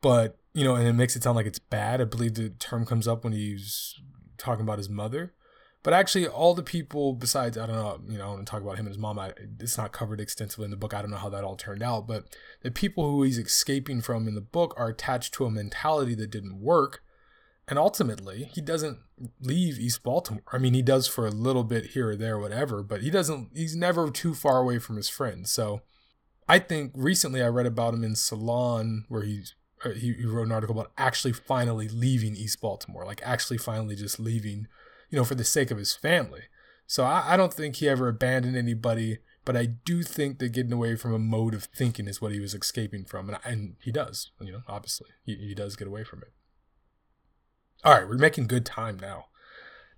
but 0.01 0.37
you 0.53 0.63
know, 0.63 0.75
and 0.75 0.87
it 0.87 0.93
makes 0.93 1.15
it 1.15 1.23
sound 1.23 1.35
like 1.35 1.45
it's 1.45 1.59
bad. 1.59 1.99
I 1.99 2.05
believe 2.05 2.35
the 2.35 2.49
term 2.49 2.85
comes 2.85 3.07
up 3.07 3.23
when 3.23 3.33
he's 3.33 3.93
talking 4.37 4.63
about 4.63 4.77
his 4.77 4.89
mother. 4.89 5.33
But 5.83 5.93
actually, 5.93 6.27
all 6.27 6.55
the 6.55 6.63
people 6.63 7.13
besides, 7.13 7.57
I 7.57 7.67
don't 7.67 7.75
know, 7.75 7.99
you 8.09 8.17
know, 8.17 8.25
I 8.25 8.29
want 8.29 8.47
to 8.47 8.49
talk 8.49 8.61
about 8.61 8.77
him 8.77 8.87
and 8.87 8.95
his 8.95 8.97
mom. 8.97 9.19
I, 9.19 9.33
it's 9.59 9.77
not 9.77 9.91
covered 9.91 10.19
extensively 10.19 10.65
in 10.65 10.71
the 10.71 10.77
book. 10.77 10.93
I 10.93 11.01
don't 11.01 11.11
know 11.11 11.17
how 11.17 11.29
that 11.29 11.43
all 11.43 11.55
turned 11.55 11.83
out. 11.83 12.07
But 12.07 12.35
the 12.63 12.71
people 12.71 13.11
who 13.11 13.21
he's 13.21 13.37
escaping 13.37 14.01
from 14.01 14.27
in 14.27 14.33
the 14.33 14.41
book 14.41 14.73
are 14.77 14.87
attached 14.87 15.33
to 15.35 15.45
a 15.45 15.51
mentality 15.51 16.15
that 16.15 16.31
didn't 16.31 16.59
work. 16.59 17.03
And 17.67 17.79
ultimately, 17.79 18.51
he 18.53 18.61
doesn't 18.61 18.99
leave 19.41 19.79
East 19.79 20.03
Baltimore. 20.03 20.43
I 20.51 20.59
mean, 20.59 20.75
he 20.75 20.83
does 20.83 21.07
for 21.07 21.25
a 21.25 21.31
little 21.31 21.63
bit 21.63 21.87
here 21.87 22.09
or 22.09 22.15
there, 22.15 22.37
whatever, 22.37 22.83
but 22.83 23.01
he 23.01 23.09
doesn't, 23.09 23.49
he's 23.55 23.75
never 23.75 24.11
too 24.11 24.35
far 24.35 24.59
away 24.59 24.77
from 24.77 24.97
his 24.97 25.09
friends. 25.09 25.51
So 25.51 25.81
I 26.47 26.59
think 26.59 26.91
recently 26.93 27.41
I 27.41 27.47
read 27.47 27.65
about 27.65 27.95
him 27.95 28.03
in 28.03 28.15
Salon, 28.15 29.05
where 29.09 29.23
he's 29.23 29.55
uh, 29.83 29.89
he, 29.89 30.13
he 30.13 30.25
wrote 30.25 30.45
an 30.45 30.51
article 30.51 30.79
about 30.79 30.91
actually 30.97 31.33
finally 31.33 31.87
leaving 31.87 32.35
East 32.35 32.61
Baltimore, 32.61 33.05
like 33.05 33.21
actually 33.23 33.57
finally 33.57 33.95
just 33.95 34.19
leaving 34.19 34.67
you 35.09 35.17
know, 35.17 35.25
for 35.25 35.35
the 35.35 35.43
sake 35.43 35.71
of 35.71 35.77
his 35.77 35.95
family. 35.95 36.41
So 36.87 37.03
I, 37.03 37.33
I 37.33 37.37
don't 37.37 37.53
think 37.53 37.77
he 37.77 37.89
ever 37.89 38.07
abandoned 38.07 38.55
anybody, 38.55 39.19
but 39.43 39.55
I 39.55 39.65
do 39.65 40.03
think 40.03 40.39
that 40.39 40.49
getting 40.49 40.73
away 40.73 40.95
from 40.95 41.13
a 41.13 41.19
mode 41.19 41.53
of 41.53 41.63
thinking 41.65 42.07
is 42.07 42.21
what 42.21 42.31
he 42.31 42.39
was 42.39 42.53
escaping 42.53 43.05
from, 43.05 43.29
and, 43.29 43.39
and 43.43 43.75
he 43.81 43.91
does. 43.91 44.31
You 44.39 44.51
know, 44.51 44.61
obviously, 44.67 45.07
he, 45.23 45.35
he 45.35 45.55
does 45.55 45.75
get 45.75 45.87
away 45.87 46.03
from 46.03 46.19
it. 46.19 46.33
All 47.85 47.93
right, 47.93 48.09
we're 48.09 48.17
making 48.17 48.47
good 48.47 48.65
time 48.65 48.97
now. 48.99 49.27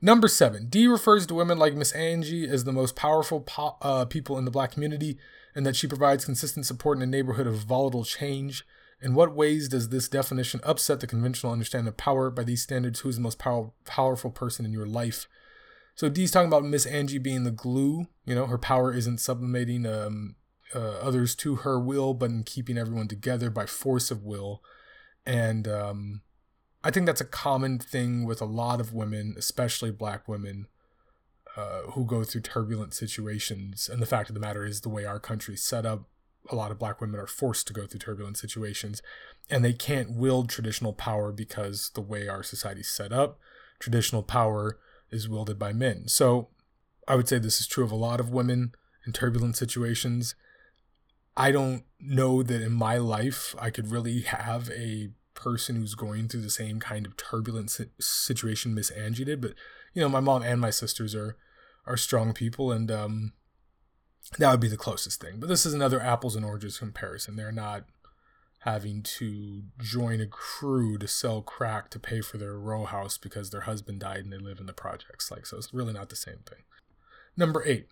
Number 0.01 0.27
seven, 0.27 0.67
D 0.67 0.87
refers 0.87 1.25
to 1.25 1.33
women 1.33 1.57
like 1.57 1.73
Miss 1.73 1.93
Angie 1.93 2.45
as 2.45 2.65
the 2.65 2.73
most 2.73 2.97
powerful 2.97 3.39
po- 3.39 3.77
uh, 3.81 4.03
people 4.03 4.37
in 4.37 4.43
the 4.43 4.51
black 4.51 4.73
community, 4.73 5.17
and 5.55 5.65
that 5.65 5.77
she 5.77 5.87
provides 5.87 6.25
consistent 6.25 6.65
support 6.65 6.97
in 6.97 7.01
a 7.01 7.05
neighborhood 7.05 7.47
of 7.47 7.59
volatile 7.59 8.03
change. 8.03 8.65
In 9.01 9.13
what 9.13 9.33
ways 9.33 9.69
does 9.69 9.87
this 9.87 10.09
definition 10.09 10.59
upset 10.63 10.99
the 10.99 11.07
conventional 11.07 11.53
understanding 11.53 11.87
of 11.87 11.95
power? 11.95 12.29
By 12.29 12.43
these 12.43 12.61
standards, 12.61 12.99
who 12.99 13.09
is 13.09 13.15
the 13.15 13.21
most 13.21 13.39
pow- 13.39 13.71
powerful 13.85 14.31
person 14.31 14.65
in 14.65 14.73
your 14.73 14.85
life? 14.85 15.25
So 15.95 16.09
D's 16.09 16.31
talking 16.31 16.49
about 16.49 16.65
Miss 16.65 16.85
Angie 16.85 17.19
being 17.19 17.45
the 17.45 17.51
glue. 17.51 18.07
You 18.25 18.35
know, 18.35 18.47
her 18.47 18.57
power 18.57 18.93
isn't 18.93 19.21
sublimating 19.21 19.85
um, 19.85 20.35
uh, 20.75 20.97
others 20.99 21.35
to 21.35 21.55
her 21.55 21.79
will, 21.79 22.13
but 22.13 22.31
in 22.31 22.43
keeping 22.43 22.77
everyone 22.77 23.07
together 23.07 23.49
by 23.49 23.65
force 23.65 24.11
of 24.11 24.25
will. 24.25 24.61
And 25.25 25.69
um, 25.69 26.21
I 26.87 26.89
think 26.89 27.05
that's 27.05 27.19
a 27.19 27.25
common 27.25 27.79
thing 27.79 28.23
with 28.23 28.39
a 28.39 28.45
lot 28.45 28.79
of 28.79 28.93
women, 28.93 29.35
especially 29.37 29.91
black 29.91 30.25
women, 30.25 30.67
uh, 31.57 31.81
who 31.91 32.05
go 32.05 32.23
through 32.23 32.39
turbulent 32.39 32.93
situations. 32.93 33.89
And 33.91 34.01
the 34.01 34.05
fact 34.05 34.29
of 34.29 34.35
the 34.35 34.39
matter 34.39 34.63
is, 34.63 34.79
the 34.79 34.87
way 34.87 35.03
our 35.03 35.19
country's 35.19 35.61
set 35.61 35.85
up, 35.85 36.07
a 36.49 36.55
lot 36.55 36.71
of 36.71 36.79
black 36.79 37.01
women 37.01 37.19
are 37.19 37.27
forced 37.27 37.67
to 37.67 37.73
go 37.73 37.85
through 37.85 37.99
turbulent 37.99 38.37
situations 38.37 39.01
and 39.49 39.65
they 39.65 39.73
can't 39.73 40.15
wield 40.15 40.47
traditional 40.47 40.93
power 40.93 41.33
because 41.33 41.91
the 41.93 41.99
way 41.99 42.29
our 42.29 42.41
society's 42.41 42.89
set 42.89 43.11
up, 43.11 43.37
traditional 43.79 44.23
power 44.23 44.79
is 45.11 45.27
wielded 45.27 45.59
by 45.59 45.73
men. 45.73 46.07
So 46.07 46.47
I 47.05 47.15
would 47.15 47.27
say 47.27 47.37
this 47.37 47.59
is 47.59 47.67
true 47.67 47.83
of 47.83 47.91
a 47.91 47.95
lot 47.95 48.21
of 48.21 48.29
women 48.29 48.71
in 49.05 49.11
turbulent 49.11 49.57
situations. 49.57 50.35
I 51.35 51.51
don't 51.51 51.83
know 51.99 52.43
that 52.43 52.61
in 52.61 52.71
my 52.71 52.95
life 52.95 53.53
I 53.59 53.71
could 53.71 53.91
really 53.91 54.21
have 54.21 54.69
a 54.69 55.09
person 55.37 55.77
who's 55.77 55.95
going 55.95 56.27
through 56.27 56.41
the 56.41 56.49
same 56.49 56.81
kind 56.81 57.05
of 57.05 57.15
turbulent 57.15 57.71
situation 57.99 58.73
Miss 58.73 58.89
Angie 58.89 59.23
did, 59.23 59.39
but 59.39 59.53
you 59.93 60.01
know, 60.01 60.09
my 60.09 60.19
mom 60.19 60.43
and 60.43 60.59
my 60.59 60.71
sisters 60.71 61.15
are 61.15 61.37
are 61.85 61.95
strong 61.95 62.33
people 62.33 62.73
and 62.73 62.91
um 62.91 63.31
that 64.37 64.51
would 64.51 64.59
be 64.59 64.67
the 64.67 64.75
closest 64.75 65.21
thing. 65.21 65.39
But 65.39 65.47
this 65.47 65.65
is 65.65 65.73
another 65.73 66.01
apples 66.01 66.35
and 66.35 66.43
oranges 66.43 66.79
comparison. 66.79 67.37
They're 67.37 67.51
not 67.51 67.85
having 68.61 69.01
to 69.01 69.63
join 69.79 70.19
a 70.19 70.27
crew 70.27 70.97
to 70.97 71.07
sell 71.07 71.41
crack 71.41 71.89
to 71.91 71.99
pay 71.99 72.21
for 72.21 72.37
their 72.37 72.59
row 72.59 72.83
house 72.83 73.17
because 73.17 73.49
their 73.49 73.61
husband 73.61 74.01
died 74.01 74.25
and 74.25 74.33
they 74.33 74.37
live 74.37 74.59
in 74.59 74.65
the 74.65 74.73
projects. 74.73 75.31
Like, 75.31 75.45
so 75.45 75.57
it's 75.57 75.73
really 75.73 75.93
not 75.93 76.09
the 76.09 76.15
same 76.15 76.39
thing. 76.45 76.63
Number 77.37 77.63
eight. 77.65 77.87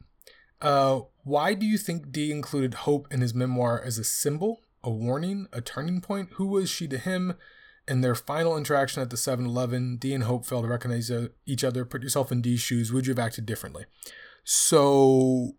Uh, 0.62 1.02
why 1.24 1.54
do 1.54 1.66
you 1.66 1.78
think 1.78 2.12
D 2.12 2.32
included 2.32 2.74
Hope 2.74 3.08
in 3.12 3.22
his 3.22 3.34
memoir 3.34 3.82
as 3.82 3.98
a 3.98 4.04
symbol, 4.04 4.62
a 4.86 4.92
warning, 4.92 5.48
a 5.52 5.60
turning 5.60 6.00
point? 6.00 6.30
Who 6.34 6.48
was 6.48 6.70
she 6.70 6.88
to 6.88 6.98
him? 6.98 7.34
In 7.88 8.02
their 8.02 8.16
final 8.16 8.58
interaction 8.58 9.04
at 9.04 9.12
the 9.12 9.18
7 9.18 9.46
Eleven, 9.46 9.98
D 9.98 10.14
and 10.14 10.24
Hope 10.24 10.46
failed 10.46 10.64
to 10.64 10.70
recognize 10.70 11.12
uh, 11.12 11.28
each 11.46 11.64
other. 11.64 11.86
Put 11.86 12.02
yourself 12.02 12.32
in 12.32 12.42
D's 12.42 12.60
shoes. 12.60 12.92
Would 12.92 13.06
you 13.06 13.12
have 13.12 13.20
acted 13.20 13.46
differently? 13.46 13.86
So 14.44 15.52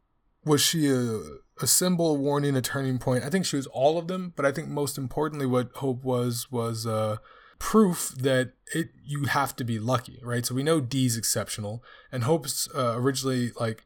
was 0.44 0.60
she 0.60 0.88
a, 0.88 1.20
a 1.60 1.66
symbol, 1.66 2.12
a 2.12 2.18
warning, 2.18 2.56
a 2.56 2.62
turning 2.62 2.98
point? 2.98 3.24
I 3.24 3.30
think 3.30 3.44
she 3.44 3.56
was 3.56 3.66
all 3.66 3.98
of 3.98 4.08
them, 4.08 4.32
but 4.34 4.46
I 4.46 4.52
think 4.52 4.68
most 4.68 4.96
importantly, 4.98 5.46
what 5.46 5.70
Hope 5.76 6.02
was 6.02 6.50
was 6.50 6.86
uh, 6.86 7.18
proof 7.58 8.14
that 8.18 8.52
it 8.74 8.90
you 9.04 9.24
have 9.24 9.56
to 9.56 9.64
be 9.64 9.78
lucky, 9.78 10.20
right? 10.22 10.46
So 10.46 10.54
we 10.54 10.62
know 10.62 10.80
D's 10.80 11.16
exceptional, 11.16 11.82
and 12.12 12.24
Hope's 12.24 12.68
uh, 12.74 12.94
originally 12.96 13.52
like 13.58 13.84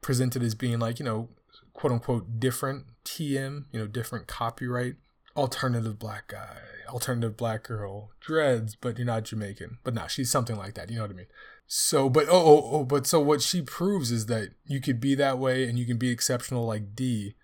presented 0.00 0.42
as 0.42 0.54
being 0.54 0.78
like 0.78 0.98
you 0.98 1.04
know 1.04 1.28
quote 1.76 1.92
unquote 1.92 2.40
different 2.40 2.86
TM, 3.04 3.66
you 3.70 3.78
know 3.78 3.86
different 3.86 4.26
copyright, 4.26 4.96
alternative 5.36 5.98
black 5.98 6.28
guy, 6.28 6.58
alternative 6.88 7.36
black 7.36 7.62
girl, 7.64 8.10
dreads, 8.18 8.74
but 8.74 8.96
you're 8.96 9.06
not 9.06 9.24
Jamaican, 9.24 9.78
but 9.84 9.94
nah, 9.94 10.06
she's 10.06 10.30
something 10.30 10.56
like 10.56 10.74
that. 10.74 10.90
You 10.90 10.96
know 10.96 11.02
what 11.02 11.10
I 11.10 11.14
mean? 11.14 11.26
So, 11.68 12.08
but 12.08 12.28
oh, 12.28 12.32
oh, 12.32 12.70
oh, 12.72 12.84
but 12.84 13.06
so 13.06 13.20
what 13.20 13.42
she 13.42 13.60
proves 13.60 14.10
is 14.10 14.26
that 14.26 14.50
you 14.64 14.80
could 14.80 15.00
be 15.00 15.14
that 15.16 15.38
way 15.38 15.68
and 15.68 15.78
you 15.78 15.84
can 15.84 15.98
be 15.98 16.10
exceptional 16.10 16.64
like 16.64 16.94
D, 16.96 17.34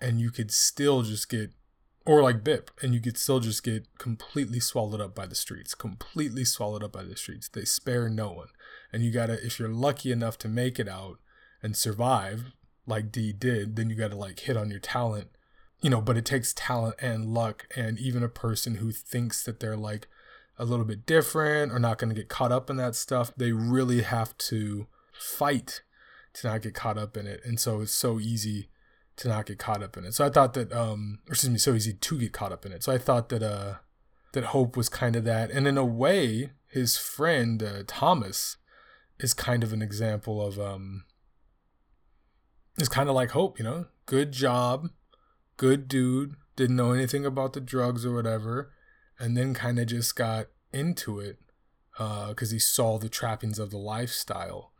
and 0.00 0.20
you 0.20 0.30
could 0.30 0.50
still 0.50 1.02
just 1.02 1.28
get, 1.28 1.50
or 2.06 2.22
like 2.22 2.42
Bip, 2.42 2.70
and 2.82 2.94
you 2.94 3.00
could 3.00 3.18
still 3.18 3.40
just 3.40 3.62
get 3.62 3.86
completely 3.98 4.60
swallowed 4.60 5.00
up 5.00 5.14
by 5.14 5.26
the 5.26 5.34
streets, 5.34 5.74
completely 5.74 6.44
swallowed 6.44 6.82
up 6.82 6.92
by 6.92 7.02
the 7.02 7.16
streets. 7.16 7.48
They 7.48 7.64
spare 7.64 8.08
no 8.08 8.30
one, 8.30 8.48
and 8.92 9.02
you 9.02 9.10
gotta, 9.10 9.44
if 9.44 9.58
you're 9.58 9.68
lucky 9.68 10.10
enough 10.10 10.38
to 10.38 10.48
make 10.48 10.78
it 10.78 10.88
out 10.88 11.18
and 11.62 11.76
survive, 11.76 12.52
like 12.86 13.12
D 13.12 13.32
did, 13.32 13.76
then 13.76 13.90
you 13.90 13.96
gotta 13.96 14.16
like 14.16 14.40
hit 14.40 14.56
on 14.56 14.70
your 14.70 14.80
talent, 14.80 15.28
you 15.80 15.90
know. 15.90 16.00
But 16.00 16.16
it 16.16 16.24
takes 16.24 16.52
talent 16.52 16.96
and 17.00 17.32
luck, 17.32 17.66
and 17.76 17.98
even 17.98 18.22
a 18.22 18.28
person 18.28 18.76
who 18.76 18.92
thinks 18.92 19.42
that 19.44 19.60
they're 19.60 19.76
like 19.76 20.08
a 20.58 20.64
little 20.64 20.84
bit 20.84 21.06
different 21.06 21.72
or 21.72 21.78
not 21.78 21.98
going 21.98 22.10
to 22.10 22.14
get 22.14 22.28
caught 22.28 22.52
up 22.52 22.70
in 22.70 22.76
that 22.76 22.94
stuff, 22.94 23.32
they 23.36 23.52
really 23.52 24.02
have 24.02 24.36
to 24.38 24.86
fight 25.12 25.82
to 26.34 26.46
not 26.48 26.62
get 26.62 26.74
caught 26.74 26.98
up 26.98 27.16
in 27.16 27.26
it. 27.26 27.40
And 27.44 27.58
so 27.58 27.80
it's 27.80 27.92
so 27.92 28.20
easy 28.20 28.68
to 29.16 29.28
not 29.28 29.46
get 29.46 29.58
caught 29.58 29.82
up 29.82 29.96
in 29.96 30.04
it. 30.04 30.14
So 30.14 30.24
I 30.24 30.30
thought 30.30 30.54
that, 30.54 30.72
um, 30.72 31.20
excuse 31.28 31.50
me, 31.50 31.58
so 31.58 31.74
easy 31.74 31.94
to 31.94 32.18
get 32.18 32.32
caught 32.32 32.52
up 32.52 32.66
in 32.66 32.72
it. 32.72 32.82
So 32.82 32.92
I 32.92 32.98
thought 32.98 33.28
that, 33.28 33.42
uh, 33.42 33.74
that 34.32 34.46
Hope 34.46 34.76
was 34.76 34.88
kind 34.88 35.16
of 35.16 35.24
that. 35.24 35.50
And 35.50 35.66
in 35.66 35.78
a 35.78 35.84
way, 35.84 36.50
his 36.68 36.96
friend, 36.96 37.62
uh, 37.62 37.82
Thomas, 37.86 38.56
is 39.20 39.32
kind 39.34 39.62
of 39.62 39.72
an 39.72 39.82
example 39.82 40.44
of, 40.44 40.58
um, 40.58 41.04
is 42.78 42.88
kind 42.88 43.08
of 43.08 43.14
like 43.14 43.30
Hope, 43.30 43.58
you 43.58 43.64
know, 43.64 43.86
good 44.06 44.32
job, 44.32 44.88
good 45.56 45.88
dude, 45.88 46.34
didn't 46.56 46.76
know 46.76 46.92
anything 46.92 47.24
about 47.24 47.52
the 47.52 47.60
drugs 47.60 48.04
or 48.04 48.14
whatever 48.14 48.72
and 49.18 49.36
then 49.36 49.54
kind 49.54 49.78
of 49.78 49.86
just 49.86 50.16
got 50.16 50.46
into 50.72 51.20
it 51.20 51.38
because 51.92 52.50
uh, 52.50 52.54
he 52.54 52.58
saw 52.58 52.98
the 52.98 53.08
trappings 53.08 53.58
of 53.58 53.70
the 53.70 53.78
lifestyle 53.78 54.72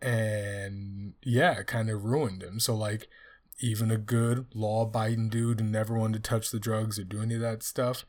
and 0.00 1.12
yeah 1.22 1.60
it 1.60 1.66
kind 1.66 1.90
of 1.90 2.04
ruined 2.04 2.42
him. 2.42 2.58
So 2.58 2.74
like 2.74 3.08
even 3.60 3.90
a 3.90 3.98
good 3.98 4.46
law-abiding 4.54 5.28
dude 5.28 5.60
who 5.60 5.66
never 5.66 5.96
wanted 5.96 6.22
to 6.24 6.28
touch 6.28 6.50
the 6.50 6.58
drugs 6.58 6.98
or 6.98 7.04
do 7.04 7.22
any 7.22 7.34
of 7.34 7.40
that 7.40 7.62
stuff 7.62 8.04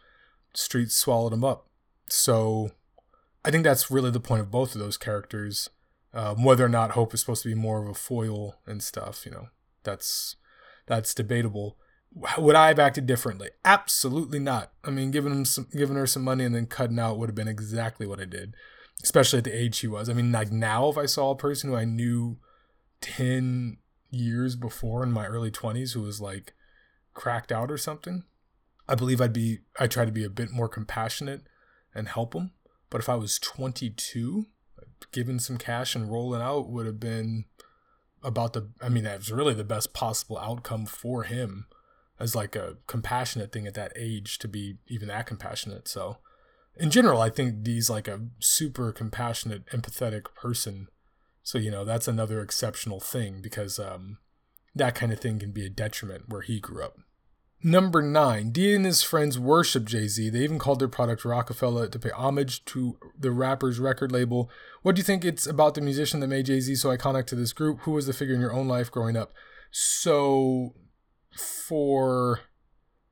streets 0.53 0.95
swallowed 0.95 1.33
him 1.33 1.43
up. 1.43 1.67
So 2.09 2.71
i 3.45 3.51
think 3.51 3.65
that's 3.65 3.91
really 3.91 4.11
the 4.11 4.19
point 4.21 4.41
of 4.41 4.49
both 4.49 4.73
of 4.73 4.79
those 4.79 4.97
characters 4.97 5.69
um, 6.13 6.43
whether 6.43 6.65
or 6.65 6.69
not 6.69 6.91
hope 6.91 7.13
is 7.13 7.19
supposed 7.19 7.43
to 7.43 7.49
be 7.49 7.55
more 7.55 7.81
of 7.81 7.89
a 7.89 7.93
foil 7.93 8.55
and 8.65 8.83
stuff 8.83 9.25
you 9.25 9.31
know 9.31 9.47
that's 9.83 10.35
that's 10.85 11.13
debatable 11.13 11.77
would 12.37 12.55
I 12.55 12.67
have 12.67 12.79
acted 12.79 13.05
differently? 13.05 13.49
Absolutely 13.65 14.39
not. 14.39 14.71
I 14.83 14.91
mean, 14.91 15.11
giving 15.11 15.31
him 15.31 15.45
some, 15.45 15.67
giving 15.71 15.95
her 15.95 16.07
some 16.07 16.23
money 16.23 16.43
and 16.45 16.53
then 16.53 16.67
cutting 16.67 16.99
out 16.99 17.17
would 17.17 17.29
have 17.29 17.35
been 17.35 17.47
exactly 17.47 18.05
what 18.05 18.19
I 18.19 18.25
did, 18.25 18.55
especially 19.03 19.39
at 19.39 19.45
the 19.45 19.57
age 19.57 19.75
she 19.75 19.87
was. 19.87 20.09
I 20.09 20.13
mean, 20.13 20.31
like 20.31 20.51
now, 20.51 20.89
if 20.89 20.97
I 20.97 21.05
saw 21.05 21.31
a 21.31 21.35
person 21.35 21.69
who 21.69 21.75
I 21.75 21.85
knew 21.85 22.37
ten 23.01 23.77
years 24.11 24.55
before 24.55 25.03
in 25.03 25.11
my 25.11 25.25
early 25.25 25.49
twenties 25.49 25.93
who 25.93 26.01
was 26.01 26.21
like 26.21 26.53
cracked 27.13 27.51
out 27.51 27.71
or 27.71 27.77
something, 27.77 28.23
I 28.87 28.95
believe 28.95 29.19
I'd 29.19 29.33
be 29.33 29.59
I 29.79 29.87
try 29.87 30.05
to 30.05 30.11
be 30.11 30.23
a 30.23 30.29
bit 30.29 30.51
more 30.51 30.69
compassionate 30.69 31.41
and 31.95 32.07
help 32.07 32.33
them. 32.33 32.51
But 32.89 33.01
if 33.01 33.09
I 33.09 33.15
was 33.15 33.39
twenty 33.39 33.89
two, 33.89 34.45
giving 35.11 35.39
some 35.39 35.57
cash 35.57 35.95
and 35.95 36.11
rolling 36.11 36.41
out 36.41 36.69
would 36.69 36.85
have 36.85 36.99
been 36.99 37.45
about 38.23 38.53
the 38.53 38.69
I 38.81 38.89
mean 38.89 39.03
that 39.03 39.19
was 39.19 39.31
really 39.31 39.53
the 39.53 39.63
best 39.63 39.93
possible 39.93 40.37
outcome 40.37 40.85
for 40.85 41.23
him 41.23 41.65
as 42.19 42.35
like 42.35 42.55
a 42.55 42.77
compassionate 42.87 43.51
thing 43.51 43.67
at 43.67 43.73
that 43.73 43.91
age 43.95 44.37
to 44.39 44.47
be 44.47 44.77
even 44.87 45.09
that 45.09 45.25
compassionate. 45.25 45.87
So 45.87 46.17
in 46.75 46.89
general, 46.89 47.21
I 47.21 47.29
think 47.29 47.63
D's 47.63 47.89
like 47.89 48.07
a 48.07 48.21
super 48.39 48.91
compassionate, 48.91 49.65
empathetic 49.67 50.33
person. 50.35 50.87
So, 51.43 51.57
you 51.57 51.69
know, 51.69 51.85
that's 51.85 52.07
another 52.07 52.41
exceptional 52.41 52.99
thing 52.99 53.41
because 53.41 53.77
um, 53.77 54.17
that 54.73 54.95
kind 54.95 55.11
of 55.11 55.19
thing 55.19 55.39
can 55.39 55.51
be 55.51 55.65
a 55.65 55.69
detriment 55.69 56.29
where 56.29 56.41
he 56.41 56.59
grew 56.59 56.83
up. 56.83 56.97
Number 57.65 58.01
nine, 58.01 58.49
D 58.49 58.75
and 58.75 58.85
his 58.85 59.03
friends 59.03 59.39
worship 59.39 59.85
Jay 59.85 60.09
Z. 60.09 60.29
They 60.29 60.39
even 60.39 60.59
called 60.59 60.79
their 60.79 60.89
product 60.89 61.23
Rockefeller 61.23 61.87
to 61.87 61.97
pay 61.97 62.09
homage 62.09 62.65
to 62.65 62.97
the 63.17 63.31
rapper's 63.31 63.79
record 63.79 64.11
label. 64.11 64.49
What 64.81 64.95
do 64.95 64.99
you 64.99 65.03
think 65.03 65.23
it's 65.23 65.47
about 65.47 65.75
the 65.75 65.81
musician 65.81 66.19
that 66.19 66.27
made 66.27 66.47
Jay 66.47 66.59
Z 66.59 66.75
so 66.75 66.89
iconic 66.89 67.25
to 67.27 67.35
this 67.35 67.53
group? 67.53 67.79
Who 67.81 67.91
was 67.91 68.05
the 68.05 68.11
figure 68.11 68.35
in 68.35 68.41
your 68.41 68.51
own 68.51 68.67
life 68.67 68.91
growing 68.91 69.15
up? 69.15 69.31
So, 69.71 70.73
for 71.31 72.41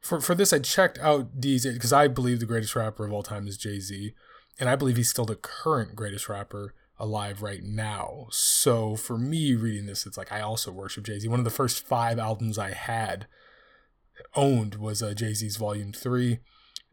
for 0.02 0.20
for 0.20 0.36
this, 0.36 0.52
I 0.52 0.60
checked 0.60 1.00
out 1.00 1.40
D's 1.40 1.66
because 1.66 1.94
I 1.94 2.10
believe 2.10 2.42
the 2.42 2.46
greatest 2.46 2.76
rapper 2.76 3.06
of 3.06 3.14
all 3.14 3.24
time 3.24 3.48
is 3.48 3.58
Jay 3.58 3.80
Z, 3.80 4.14
and 4.60 4.68
I 4.68 4.76
believe 4.76 4.98
he's 4.98 5.10
still 5.10 5.26
the 5.26 5.38
current 5.38 5.96
greatest 5.96 6.28
rapper 6.28 6.74
alive 7.00 7.42
right 7.42 7.64
now. 7.64 8.28
So 8.32 8.98
for 8.98 9.18
me, 9.18 9.56
reading 9.56 9.86
this, 9.86 10.06
it's 10.06 10.18
like 10.18 10.32
I 10.32 10.42
also 10.42 10.74
worship 10.74 11.06
Jay 11.06 11.20
Z. 11.20 11.30
One 11.30 11.40
of 11.40 11.46
the 11.46 11.52
first 11.52 11.88
five 11.88 12.20
albums 12.20 12.58
I 12.58 12.72
had 12.72 13.28
owned 14.36 14.76
was 14.76 15.02
uh, 15.02 15.14
Jay 15.14 15.34
Z's 15.34 15.58
Volume 15.58 15.94
Three, 15.94 16.40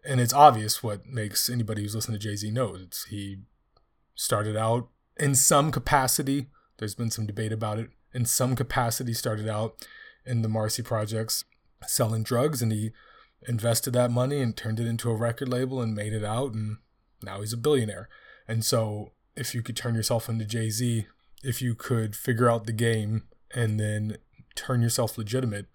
and 0.04 0.20
it's 0.20 0.34
obvious 0.34 0.82
what 0.82 1.06
makes 1.06 1.48
anybody 1.48 1.82
who's 1.82 1.94
listening 1.94 2.18
to 2.18 2.28
Jay 2.28 2.36
Z 2.36 2.50
know 2.50 2.74
It's 2.74 3.04
he 3.04 3.38
started 4.14 4.56
out 4.56 4.88
in 5.18 5.34
some 5.34 5.70
capacity. 5.70 6.46
There's 6.78 6.94
been 6.94 7.10
some 7.10 7.26
debate 7.26 7.52
about 7.52 7.78
it. 7.78 7.90
In 8.14 8.24
some 8.24 8.56
capacity, 8.56 9.12
started 9.12 9.48
out 9.48 9.86
in 10.24 10.42
the 10.42 10.48
Marcy 10.48 10.82
projects 10.82 11.44
selling 11.86 12.22
drugs, 12.22 12.62
and 12.62 12.72
he 12.72 12.92
invested 13.46 13.92
that 13.92 14.10
money 14.10 14.40
and 14.40 14.56
turned 14.56 14.80
it 14.80 14.86
into 14.86 15.10
a 15.10 15.16
record 15.16 15.48
label 15.48 15.80
and 15.80 15.94
made 15.94 16.12
it 16.12 16.24
out, 16.24 16.52
and 16.52 16.78
now 17.22 17.40
he's 17.40 17.52
a 17.52 17.56
billionaire. 17.56 18.08
And 18.46 18.64
so, 18.64 19.12
if 19.36 19.54
you 19.54 19.62
could 19.62 19.76
turn 19.76 19.94
yourself 19.94 20.28
into 20.28 20.44
Jay 20.44 20.70
Z, 20.70 21.06
if 21.42 21.62
you 21.62 21.74
could 21.74 22.16
figure 22.16 22.50
out 22.50 22.66
the 22.66 22.72
game 22.72 23.24
and 23.54 23.78
then 23.78 24.18
turn 24.54 24.82
yourself 24.82 25.16
legitimate, 25.16 25.66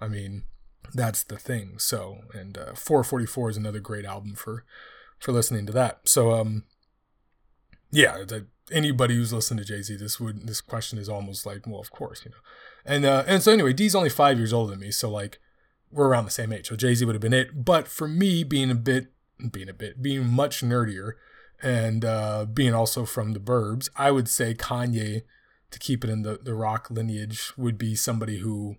I 0.00 0.08
mean, 0.08 0.44
that's 0.92 1.22
the 1.22 1.38
thing. 1.38 1.78
So, 1.78 2.18
and 2.32 2.58
uh, 2.58 2.74
444 2.74 3.50
is 3.50 3.56
another 3.56 3.80
great 3.80 4.04
album 4.04 4.34
for 4.34 4.64
for 5.18 5.32
listening 5.32 5.66
to 5.66 5.72
that. 5.72 6.00
So, 6.04 6.32
um, 6.32 6.64
yeah, 7.90 8.24
that 8.24 8.46
anybody 8.70 9.16
who's 9.16 9.32
listening 9.32 9.64
to 9.64 9.64
Jay 9.64 9.82
Z, 9.82 9.96
this 9.96 10.20
would 10.20 10.46
this 10.46 10.60
question 10.60 10.98
is 10.98 11.08
almost 11.08 11.46
like, 11.46 11.66
well, 11.66 11.80
of 11.80 11.90
course, 11.90 12.24
you 12.24 12.30
know. 12.30 12.36
And 12.84 13.04
uh, 13.04 13.24
and 13.26 13.42
so 13.42 13.52
anyway, 13.52 13.72
D's 13.72 13.94
only 13.94 14.10
five 14.10 14.38
years 14.38 14.52
older 14.52 14.72
than 14.72 14.80
me, 14.80 14.90
so 14.90 15.10
like 15.10 15.38
we're 15.90 16.08
around 16.08 16.24
the 16.24 16.30
same 16.30 16.52
age. 16.52 16.68
So 16.68 16.76
Jay 16.76 16.94
Z 16.94 17.04
would 17.04 17.14
have 17.14 17.22
been 17.22 17.32
it. 17.32 17.64
But 17.64 17.88
for 17.88 18.08
me, 18.08 18.44
being 18.44 18.70
a 18.70 18.74
bit, 18.74 19.12
being 19.50 19.68
a 19.68 19.74
bit, 19.74 20.02
being 20.02 20.26
much 20.26 20.62
nerdier, 20.62 21.12
and 21.62 22.04
uh, 22.04 22.46
being 22.52 22.74
also 22.74 23.04
from 23.04 23.32
the 23.32 23.40
Burbs, 23.40 23.88
I 23.96 24.10
would 24.10 24.28
say 24.28 24.54
Kanye, 24.54 25.22
to 25.70 25.78
keep 25.78 26.04
it 26.04 26.10
in 26.10 26.22
the 26.22 26.38
the 26.42 26.54
Roc 26.54 26.90
lineage, 26.90 27.52
would 27.56 27.78
be 27.78 27.94
somebody 27.94 28.38
who 28.38 28.76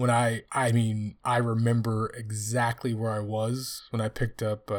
when 0.00 0.10
I 0.10 0.42
I 0.50 0.72
mean 0.72 1.16
I 1.24 1.36
remember 1.36 2.10
exactly 2.16 2.94
where 2.94 3.12
I 3.12 3.20
was 3.20 3.82
when 3.90 4.00
I 4.00 4.08
picked 4.08 4.42
up 4.42 4.70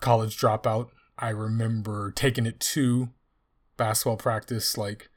college 0.00 0.38
dropout. 0.38 0.88
I 1.18 1.28
remember 1.28 2.10
taking 2.10 2.46
it 2.46 2.58
to 2.60 3.10
basketball 3.76 4.16
practice 4.16 4.78
like 4.78 5.10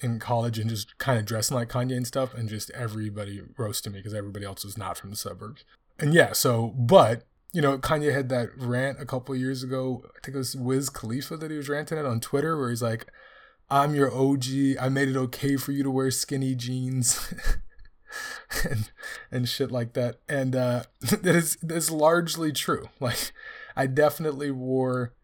in 0.00 0.20
college 0.20 0.60
and 0.60 0.70
just 0.70 0.96
kind 0.98 1.18
of 1.18 1.26
dressing 1.26 1.56
like 1.56 1.68
Kanye 1.68 1.96
and 1.96 2.06
stuff, 2.06 2.32
and 2.34 2.48
just 2.48 2.70
everybody 2.70 3.40
roasted 3.56 3.92
me 3.92 3.98
because 3.98 4.14
everybody 4.14 4.46
else 4.46 4.64
was 4.64 4.78
not 4.78 4.96
from 4.96 5.10
the 5.10 5.16
suburbs. 5.16 5.64
And 5.98 6.14
yeah, 6.14 6.32
so 6.32 6.68
but 6.78 7.26
you 7.52 7.60
know 7.60 7.78
Kanye 7.78 8.14
had 8.14 8.28
that 8.28 8.50
rant 8.56 9.00
a 9.00 9.06
couple 9.06 9.34
years 9.34 9.64
ago. 9.64 10.04
I 10.04 10.20
think 10.24 10.36
it 10.36 10.38
was 10.38 10.54
Wiz 10.54 10.88
Khalifa 10.88 11.36
that 11.38 11.50
he 11.50 11.56
was 11.56 11.68
ranting 11.68 11.98
at 11.98 12.06
on 12.06 12.20
Twitter, 12.20 12.56
where 12.56 12.70
he's 12.70 12.82
like, 12.82 13.06
"I'm 13.68 13.96
your 13.96 14.14
OG. 14.14 14.76
I 14.80 14.88
made 14.88 15.08
it 15.08 15.16
okay 15.16 15.56
for 15.56 15.72
you 15.72 15.82
to 15.82 15.90
wear 15.90 16.12
skinny 16.12 16.54
jeans." 16.54 17.34
and 18.68 18.90
and 19.30 19.48
shit 19.48 19.70
like 19.70 19.92
that. 19.94 20.20
And 20.28 20.54
uh, 20.54 20.84
that 21.00 21.26
is 21.26 21.56
that's 21.62 21.90
largely 21.90 22.52
true. 22.52 22.88
Like 23.00 23.32
I 23.76 23.86
definitely 23.86 24.50
wore 24.50 25.14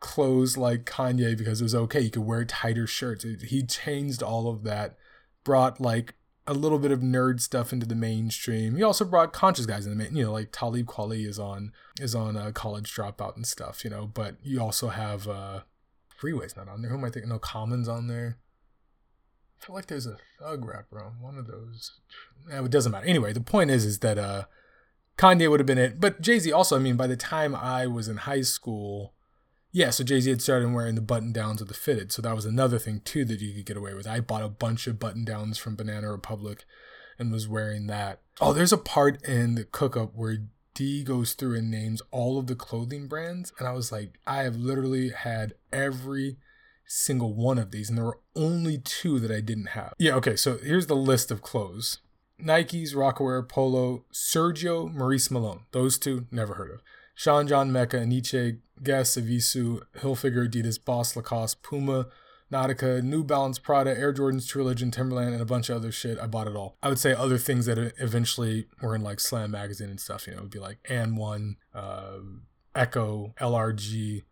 clothes 0.00 0.56
like 0.56 0.84
Kanye 0.84 1.36
because 1.36 1.60
it 1.60 1.64
was 1.64 1.74
okay. 1.74 2.00
You 2.00 2.10
could 2.10 2.22
wear 2.22 2.44
tighter 2.44 2.86
shirts. 2.86 3.24
He 3.24 3.62
changed 3.64 4.22
all 4.22 4.48
of 4.48 4.62
that, 4.62 4.96
brought 5.42 5.80
like 5.80 6.14
a 6.46 6.54
little 6.54 6.78
bit 6.78 6.92
of 6.92 7.00
nerd 7.00 7.40
stuff 7.40 7.72
into 7.72 7.86
the 7.86 7.94
mainstream. 7.94 8.76
He 8.76 8.82
also 8.82 9.04
brought 9.04 9.32
conscious 9.32 9.66
guys 9.66 9.84
in 9.84 9.90
the 9.90 10.02
main, 10.02 10.16
you 10.16 10.24
know, 10.24 10.32
like 10.32 10.50
Talib 10.52 10.86
Kweli 10.86 11.26
is 11.26 11.38
on 11.38 11.72
is 12.00 12.14
on 12.14 12.36
a 12.36 12.52
college 12.52 12.92
dropout 12.94 13.36
and 13.36 13.46
stuff, 13.46 13.84
you 13.84 13.90
know. 13.90 14.06
But 14.06 14.36
you 14.42 14.60
also 14.60 14.88
have 14.88 15.28
uh 15.28 15.60
Freeway's 16.20 16.56
not 16.56 16.68
on 16.68 16.82
there. 16.82 16.90
Who 16.90 16.98
am 16.98 17.04
I 17.04 17.10
thinking? 17.10 17.30
No, 17.30 17.38
Common's 17.38 17.88
on 17.88 18.06
there. 18.06 18.38
I 19.60 19.66
feel 19.66 19.74
like 19.74 19.86
there's 19.86 20.06
a 20.06 20.18
thug 20.38 20.64
rapper 20.64 21.02
on 21.02 21.20
one 21.20 21.36
of 21.36 21.46
those. 21.46 21.92
It 22.50 22.70
doesn't 22.70 22.92
matter. 22.92 23.06
Anyway, 23.06 23.32
the 23.32 23.40
point 23.40 23.70
is, 23.70 23.84
is 23.84 23.98
that 24.00 24.18
uh, 24.18 24.44
Kanye 25.16 25.50
would 25.50 25.60
have 25.60 25.66
been 25.66 25.78
it, 25.78 26.00
but 26.00 26.20
Jay 26.20 26.38
Z 26.38 26.52
also. 26.52 26.76
I 26.76 26.78
mean, 26.78 26.96
by 26.96 27.06
the 27.06 27.16
time 27.16 27.54
I 27.54 27.86
was 27.86 28.08
in 28.08 28.18
high 28.18 28.42
school, 28.42 29.14
yeah. 29.72 29.90
So 29.90 30.04
Jay 30.04 30.20
Z 30.20 30.30
had 30.30 30.42
started 30.42 30.72
wearing 30.72 30.94
the 30.94 31.00
button 31.00 31.32
downs 31.32 31.60
of 31.60 31.68
the 31.68 31.74
fitted, 31.74 32.12
so 32.12 32.22
that 32.22 32.36
was 32.36 32.44
another 32.44 32.78
thing 32.78 33.00
too 33.04 33.24
that 33.24 33.40
you 33.40 33.52
could 33.52 33.66
get 33.66 33.76
away 33.76 33.94
with. 33.94 34.06
I 34.06 34.20
bought 34.20 34.42
a 34.42 34.48
bunch 34.48 34.86
of 34.86 35.00
button 35.00 35.24
downs 35.24 35.58
from 35.58 35.76
Banana 35.76 36.10
Republic, 36.10 36.64
and 37.18 37.32
was 37.32 37.48
wearing 37.48 37.88
that. 37.88 38.20
Oh, 38.40 38.52
there's 38.52 38.72
a 38.72 38.78
part 38.78 39.22
in 39.24 39.56
the 39.56 39.64
cook 39.64 39.96
up 39.96 40.14
where 40.14 40.38
D 40.74 41.02
goes 41.02 41.32
through 41.32 41.56
and 41.56 41.70
names 41.70 42.00
all 42.12 42.38
of 42.38 42.46
the 42.46 42.54
clothing 42.54 43.08
brands, 43.08 43.52
and 43.58 43.66
I 43.66 43.72
was 43.72 43.90
like, 43.90 44.20
I 44.26 44.44
have 44.44 44.54
literally 44.54 45.10
had 45.10 45.54
every 45.72 46.36
single 46.88 47.34
one 47.34 47.58
of 47.58 47.70
these, 47.70 47.88
and 47.88 47.96
there 47.96 48.04
were 48.04 48.20
only 48.34 48.78
two 48.78 49.20
that 49.20 49.30
I 49.30 49.40
didn't 49.40 49.68
have. 49.68 49.92
Yeah, 49.98 50.14
okay, 50.14 50.34
so 50.34 50.58
here's 50.58 50.86
the 50.86 50.96
list 50.96 51.30
of 51.30 51.42
clothes 51.42 51.98
Nikes, 52.42 52.94
Rocawear, 52.94 53.48
Polo, 53.48 54.04
Sergio, 54.12 54.92
Maurice 54.92 55.30
Malone. 55.30 55.66
Those 55.72 55.98
two, 55.98 56.26
never 56.30 56.54
heard 56.54 56.70
of. 56.70 56.82
Sean 57.14 57.48
John 57.48 57.72
Mecca, 57.72 58.06
Nietzsche, 58.06 58.58
Guess, 58.82 59.16
Evisu, 59.16 59.82
Hilfiger, 59.98 60.48
Adidas, 60.48 60.82
Boss, 60.82 61.16
Lacoste, 61.16 61.62
Puma, 61.62 62.06
Nautica, 62.50 63.02
New 63.02 63.24
Balance, 63.24 63.58
Prada, 63.58 63.90
Air 63.90 64.14
Jordans, 64.14 64.48
True 64.48 64.62
Religion, 64.62 64.90
Timberland, 64.90 65.32
and 65.32 65.42
a 65.42 65.44
bunch 65.44 65.68
of 65.68 65.76
other 65.76 65.90
shit. 65.90 66.18
I 66.18 66.26
bought 66.28 66.46
it 66.46 66.54
all. 66.54 66.76
I 66.82 66.88
would 66.88 66.98
say 66.98 67.12
other 67.12 67.38
things 67.38 67.66
that 67.66 67.76
eventually 67.98 68.66
were 68.80 68.94
in 68.94 69.02
like 69.02 69.18
Slam 69.20 69.50
magazine 69.50 69.90
and 69.90 70.00
stuff. 70.00 70.26
You 70.26 70.34
know, 70.34 70.38
it 70.38 70.42
would 70.42 70.50
be 70.52 70.60
like 70.60 70.82
AND1, 70.84 71.56
uh, 71.74 72.18
Ecko, 72.74 73.34
LRG, 73.40 74.22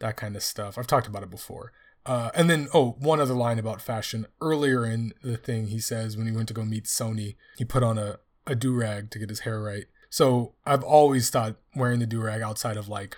that 0.00 0.16
kind 0.16 0.36
of 0.36 0.42
stuff. 0.42 0.76
I've 0.76 0.86
talked 0.86 1.06
about 1.06 1.22
it 1.22 1.30
before. 1.30 1.72
Uh, 2.06 2.30
and 2.34 2.50
then, 2.50 2.68
oh, 2.74 2.96
one 2.98 3.20
other 3.20 3.34
line 3.34 3.58
about 3.58 3.80
fashion. 3.80 4.26
Earlier 4.40 4.84
in 4.84 5.14
the 5.22 5.36
thing, 5.36 5.68
he 5.68 5.80
says 5.80 6.16
when 6.16 6.26
he 6.26 6.32
went 6.32 6.48
to 6.48 6.54
go 6.54 6.64
meet 6.64 6.84
Sony, 6.84 7.36
he 7.56 7.64
put 7.64 7.82
on 7.82 7.96
a, 7.96 8.18
a 8.46 8.54
do 8.54 8.74
rag 8.74 9.10
to 9.10 9.18
get 9.18 9.30
his 9.30 9.40
hair 9.40 9.62
right. 9.62 9.86
So 10.10 10.54
I've 10.66 10.84
always 10.84 11.30
thought 11.30 11.56
wearing 11.74 12.00
the 12.00 12.06
do 12.06 12.20
rag 12.20 12.42
outside 12.42 12.76
of 12.76 12.88
like 12.88 13.16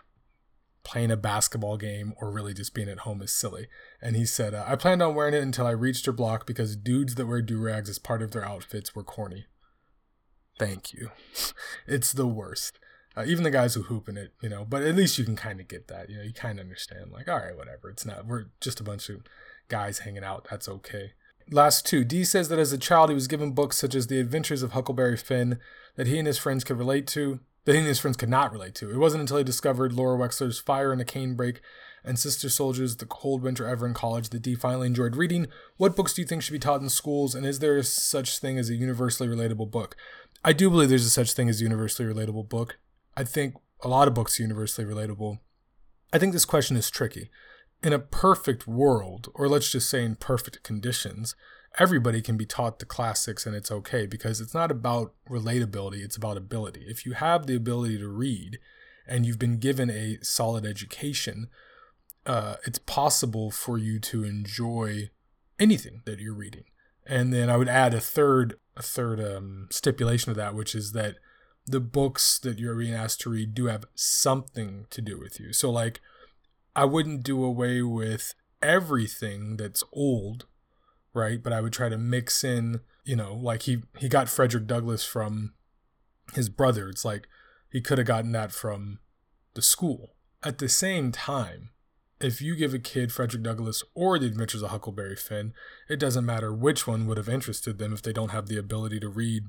playing 0.87 1.11
a 1.11 1.17
basketball 1.17 1.77
game 1.77 2.15
or 2.21 2.31
really 2.31 2.55
just 2.55 2.73
being 2.73 2.89
at 2.89 3.01
home 3.01 3.21
is 3.21 3.33
silly. 3.33 3.67
And 4.01 4.15
he 4.15 4.25
said, 4.25 4.55
uh, 4.55 4.65
I 4.67 4.77
planned 4.77 5.03
on 5.03 5.17
wearing 5.17 5.35
it 5.35 5.43
until 5.43 5.67
I 5.67 5.73
reached 5.73 6.07
her 6.07 6.13
block 6.13 6.47
because 6.47 6.77
dudes 6.77 7.17
that 7.17 7.27
wear 7.27 7.43
do 7.43 7.59
rags 7.59 7.91
as 7.91 7.99
part 7.99 8.23
of 8.23 8.31
their 8.31 8.45
outfits 8.45 8.95
were 8.95 9.03
corny. 9.03 9.47
Thank 10.61 10.93
you. 10.93 11.11
it's 11.89 12.13
the 12.13 12.29
worst. 12.29 12.79
Uh, 13.17 13.25
even 13.27 13.45
the 13.45 13.51
guys 13.51 13.75
who 13.75 13.83
hoop 13.85 14.09
in 14.09 14.17
it, 14.17 14.33
you 14.43 14.49
know, 14.49 14.65
but 14.69 14.83
at 14.83 14.95
least 14.95 15.17
you 15.17 15.25
can 15.25 15.37
kind 15.37 15.59
of 15.59 15.69
get 15.69 15.89
that, 15.89 16.11
you 16.11 16.19
know, 16.19 16.23
you 16.23 16.35
kind 16.35 16.59
of 16.59 16.65
understand, 16.65 17.11
like, 17.11 17.29
all 17.29 17.39
right, 17.39 17.57
whatever. 17.57 17.89
It's 17.89 18.05
not, 18.05 18.27
we're 18.27 18.47
just 18.61 18.79
a 18.79 18.85
bunch 18.85 19.09
of 19.09 19.23
guys 19.69 20.01
hanging 20.01 20.25
out. 20.25 20.47
That's 20.51 20.69
okay. 20.69 21.13
Last 21.51 21.87
two. 21.87 22.05
D 22.05 22.25
says 22.25 22.49
that 22.51 22.59
as 22.59 22.73
a 22.73 22.79
child, 22.79 23.09
he 23.09 23.15
was 23.15 23.29
given 23.29 23.53
books 23.53 23.79
such 23.79 23.95
as 23.95 24.09
The 24.09 24.21
Adventures 24.21 24.63
of 24.63 24.73
Huckleberry 24.73 25.17
Finn 25.17 25.59
that 25.95 26.07
he 26.07 26.19
and 26.19 26.27
his 26.27 26.37
friends 26.37 26.63
could 26.63 26.77
relate 26.77 27.07
to, 27.09 27.41
that 27.65 27.73
he 27.73 27.79
and 27.79 27.89
his 27.89 28.01
friends 28.01 28.17
could 28.19 28.29
not 28.29 28.53
relate 28.53 28.75
to. 28.77 28.91
It 28.91 28.99
wasn't 28.99 29.23
until 29.23 29.39
he 29.39 29.45
discovered 29.45 29.93
Laura 29.93 30.19
Wexler's 30.19 30.59
Fire 30.59 30.93
in 30.93 31.01
a 31.01 31.05
Canebrake 31.05 31.59
and 32.05 32.19
Sister 32.19 32.49
Souljah's, 32.49 32.97
The 32.99 33.07
Cold 33.07 33.43
Winter 33.43 33.67
Ever 33.67 33.87
in 33.87 33.95
college 33.95 34.29
that 34.29 34.43
D 34.43 34.55
finally 34.55 34.89
enjoyed 34.89 35.17
reading. 35.17 35.47
What 35.77 35.97
books 35.97 36.13
do 36.13 36.21
you 36.21 36.29
think 36.29 36.43
should 36.43 36.53
be 36.53 36.59
taught 36.59 36.83
in 36.83 36.89
schools, 36.91 37.35
and 37.35 37.47
is 37.47 37.61
there 37.61 37.83
such 37.83 38.39
thing 38.39 38.59
as 38.59 38.69
a 38.69 38.75
universally 38.75 39.29
relatable 39.29 39.71
book? 39.71 39.97
I 40.45 40.53
do 40.53 40.69
believe 40.69 40.91
there's 40.91 41.07
a 41.07 41.11
such 41.11 41.33
thing 41.33 41.49
as 41.49 41.61
a 41.61 41.65
universally 41.65 42.13
relatable 42.13 42.49
book. 42.49 42.79
I 43.17 43.25
think 43.25 43.55
a 43.83 43.89
lot 43.89 44.09
of 44.09 44.15
books 44.15 44.39
are 44.39 44.43
universally 44.43 44.87
relatable. 44.87 45.39
I 46.13 46.19
think 46.19 46.33
this 46.33 46.45
question 46.45 46.77
is 46.77 46.91
tricky. 46.91 47.31
In 47.83 47.93
a 47.93 47.99
perfect 47.99 48.67
world, 48.67 49.29
or 49.35 49.49
let's 49.49 49.71
just 49.71 49.89
say 49.89 50.05
in 50.05 50.17
perfect 50.17 50.63
conditions, 50.63 51.35
everybody 51.79 52.23
can 52.23 52.37
be 52.37 52.47
taught 52.47 52.79
the 52.79 52.87
classics 52.87 53.47
and 53.47 53.55
it's 53.55 53.71
okay 53.71 54.07
because 54.07 54.41
it's 54.41 54.55
not 54.55 54.71
about 54.71 55.15
relatability, 55.29 56.03
it's 56.03 56.17
about 56.17 56.37
ability. 56.37 56.85
If 56.89 57.05
you 57.05 57.13
have 57.13 57.47
the 57.47 57.57
ability 57.57 57.99
to 57.99 58.09
read 58.09 58.59
and 59.07 59.27
you've 59.27 59.39
been 59.39 59.59
given 59.59 59.91
a 59.91 60.19
solid 60.23 60.65
education, 60.65 61.49
uh, 62.25 62.57
it's 62.67 62.79
possible 62.79 63.51
for 63.51 63.79
you 63.79 63.99
to 64.01 64.25
enjoy 64.25 65.11
anything 65.59 66.03
that 66.07 66.19
you're 66.19 66.35
reading. 66.35 66.65
And 67.07 67.33
then 67.33 67.49
I 67.49 67.57
would 67.57 67.69
add 67.69 67.95
a 67.95 68.01
third 68.01 68.57
a 68.77 68.83
third 68.83 69.19
um, 69.21 69.69
stipulation 69.71 70.35
to 70.35 70.37
that, 70.39 70.55
which 70.55 70.75
is 70.75 70.93
that 70.93 71.17
the 71.67 71.81
books 71.81 72.39
that 72.39 72.59
you're 72.59 72.77
being 72.77 72.95
asked 72.95 73.21
to 73.23 73.31
read 73.31 73.55
do 73.55 73.67
have 73.67 73.87
something 73.95 74.87
to 74.91 75.03
do 75.03 75.19
with 75.19 75.41
you. 75.41 75.53
So 75.53 75.71
like 75.71 76.01
I 76.75 76.85
wouldn't 76.85 77.23
do 77.23 77.43
away 77.43 77.83
with 77.83 78.35
everything 78.63 79.57
that's 79.57 79.83
old, 79.93 80.47
right? 81.13 81.43
But 81.43 81.53
I 81.53 81.61
would 81.61 81.73
try 81.73 81.89
to 81.89 81.99
mix 81.99 82.45
in, 82.45 82.81
you 83.05 83.17
know, 83.17 83.35
like 83.35 83.63
he 83.63 83.83
he 83.99 84.09
got 84.09 84.29
Frederick 84.29 84.67
Douglass 84.67 85.05
from 85.05 85.55
his 86.35 86.49
brother. 86.49 86.89
It's 86.89 87.05
like 87.05 87.27
he 87.71 87.81
could 87.81 87.99
have 87.99 88.07
gotten 88.07 88.33
that 88.33 88.53
from 88.53 89.01
the 89.55 89.63
school. 89.63 90.15
At 90.43 90.59
the 90.59 90.69
same 90.69 91.11
time, 91.11 91.71
if 92.21 92.41
you 92.41 92.55
give 92.55 92.73
a 92.73 92.79
kid 92.79 93.13
Frederick 93.13 93.43
Douglass 93.43 93.83
or 93.95 94.19
The 94.19 94.27
Adventures 94.27 94.63
of 94.63 94.71
Huckleberry 94.71 95.17
Finn, 95.17 95.53
it 95.89 95.99
doesn't 95.99 96.25
matter 96.25 96.53
which 96.53 96.87
one 96.87 97.07
would 97.07 97.17
have 97.17 97.29
interested 97.29 97.79
them 97.79 97.93
if 97.93 98.03
they 98.03 98.13
don't 98.13 98.31
have 98.31 98.47
the 98.47 98.59
ability 98.59 99.01
to 99.01 99.09
read 99.09 99.45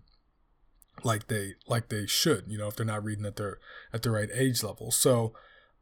like 1.03 1.27
they 1.27 1.53
like 1.67 1.89
they 1.89 2.05
should, 2.05 2.45
you 2.47 2.57
know, 2.57 2.67
if 2.67 2.75
they're 2.75 2.85
not 2.85 3.03
reading 3.03 3.25
at 3.25 3.35
their 3.35 3.59
at 3.93 4.01
the 4.01 4.11
right 4.11 4.29
age 4.33 4.63
level. 4.63 4.91
So 4.91 5.33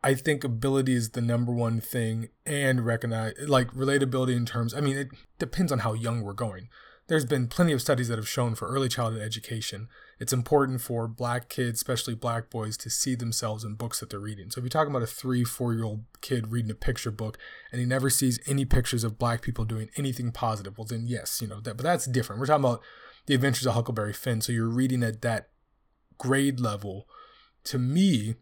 I 0.03 0.13
think 0.13 0.43
ability 0.43 0.93
is 0.93 1.11
the 1.11 1.21
number 1.21 1.51
one 1.51 1.81
thing 1.81 2.29
and 2.45 2.85
recognize 2.85 3.33
like 3.47 3.71
relatability 3.71 4.35
in 4.35 4.45
terms 4.45 4.73
I 4.73 4.81
mean 4.81 4.97
it 4.97 5.09
depends 5.39 5.71
on 5.71 5.79
how 5.79 5.93
young 5.93 6.21
we're 6.21 6.33
going. 6.33 6.69
There's 7.07 7.25
been 7.25 7.47
plenty 7.47 7.71
of 7.71 7.81
studies 7.81 8.07
that 8.07 8.17
have 8.17 8.27
shown 8.27 8.55
for 8.55 8.67
early 8.67 8.89
childhood 8.89 9.21
education 9.21 9.89
it's 10.17 10.31
important 10.31 10.81
for 10.81 11.07
black 11.07 11.49
kids, 11.49 11.79
especially 11.79 12.15
black 12.15 12.49
boys, 12.49 12.77
to 12.77 12.89
see 12.89 13.15
themselves 13.15 13.63
in 13.63 13.75
books 13.75 13.99
that 13.99 14.09
they're 14.09 14.19
reading. 14.19 14.49
So 14.49 14.59
if 14.59 14.63
you're 14.63 14.69
talking 14.69 14.91
about 14.91 15.03
a 15.03 15.07
three, 15.07 15.43
four 15.43 15.73
year 15.73 15.83
old 15.83 16.03
kid 16.21 16.51
reading 16.51 16.71
a 16.71 16.75
picture 16.75 17.11
book 17.11 17.37
and 17.71 17.81
he 17.81 17.85
never 17.85 18.09
sees 18.09 18.39
any 18.47 18.63
pictures 18.63 19.03
of 19.03 19.19
black 19.19 19.41
people 19.41 19.65
doing 19.65 19.89
anything 19.97 20.31
positive, 20.31 20.77
well 20.77 20.85
then 20.85 21.05
yes, 21.05 21.41
you 21.41 21.47
know 21.47 21.59
that. 21.61 21.75
But 21.75 21.83
that's 21.83 22.05
different. 22.05 22.39
We're 22.39 22.45
talking 22.45 22.63
about 22.63 22.81
the 23.25 23.35
Adventures 23.35 23.65
of 23.65 23.73
Huckleberry 23.73 24.13
Finn. 24.13 24.41
So 24.41 24.51
you're 24.51 24.67
reading 24.67 25.03
at 25.03 25.21
that 25.21 25.49
grade 26.17 26.59
level. 26.59 27.07
To 27.65 27.79
me, 27.79 28.35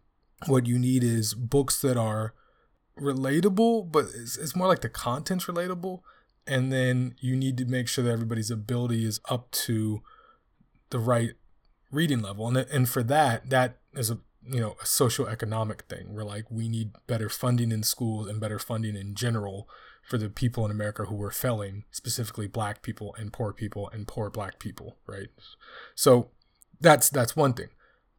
what 0.46 0.66
you 0.66 0.78
need 0.78 1.02
is 1.02 1.34
books 1.34 1.80
that 1.80 1.96
are 1.96 2.34
relatable, 2.98 3.90
but 3.90 4.06
it's, 4.14 4.36
it's 4.36 4.54
more 4.54 4.68
like 4.68 4.80
the 4.80 4.88
content's 4.88 5.46
relatable. 5.46 6.00
And 6.46 6.70
then 6.70 7.14
you 7.20 7.36
need 7.36 7.56
to 7.58 7.64
make 7.64 7.88
sure 7.88 8.04
that 8.04 8.10
everybody's 8.10 8.50
ability 8.50 9.04
is 9.04 9.20
up 9.30 9.50
to 9.52 10.02
the 10.90 10.98
right 10.98 11.32
reading 11.90 12.22
level 12.22 12.46
and 12.48 12.56
and 12.56 12.88
for 12.88 13.02
that 13.02 13.48
that 13.50 13.78
is 13.94 14.10
a 14.10 14.18
you 14.46 14.60
know 14.60 14.76
a 14.80 14.84
socioeconomic 14.84 15.82
thing 15.82 16.12
where 16.12 16.24
like 16.24 16.44
we 16.50 16.68
need 16.68 16.90
better 17.06 17.28
funding 17.28 17.72
in 17.72 17.82
schools 17.82 18.28
and 18.28 18.40
better 18.40 18.58
funding 18.58 18.96
in 18.96 19.14
general 19.14 19.68
for 20.06 20.18
the 20.18 20.28
people 20.28 20.64
in 20.64 20.70
America 20.70 21.04
who 21.06 21.14
were 21.14 21.30
felling, 21.30 21.84
specifically 21.90 22.46
black 22.46 22.82
people 22.82 23.14
and 23.18 23.32
poor 23.32 23.52
people 23.52 23.88
and 23.90 24.06
poor 24.06 24.30
black 24.30 24.58
people 24.58 24.96
right 25.06 25.28
so 25.94 26.30
that's 26.80 27.08
that's 27.08 27.36
one 27.36 27.52
thing 27.52 27.68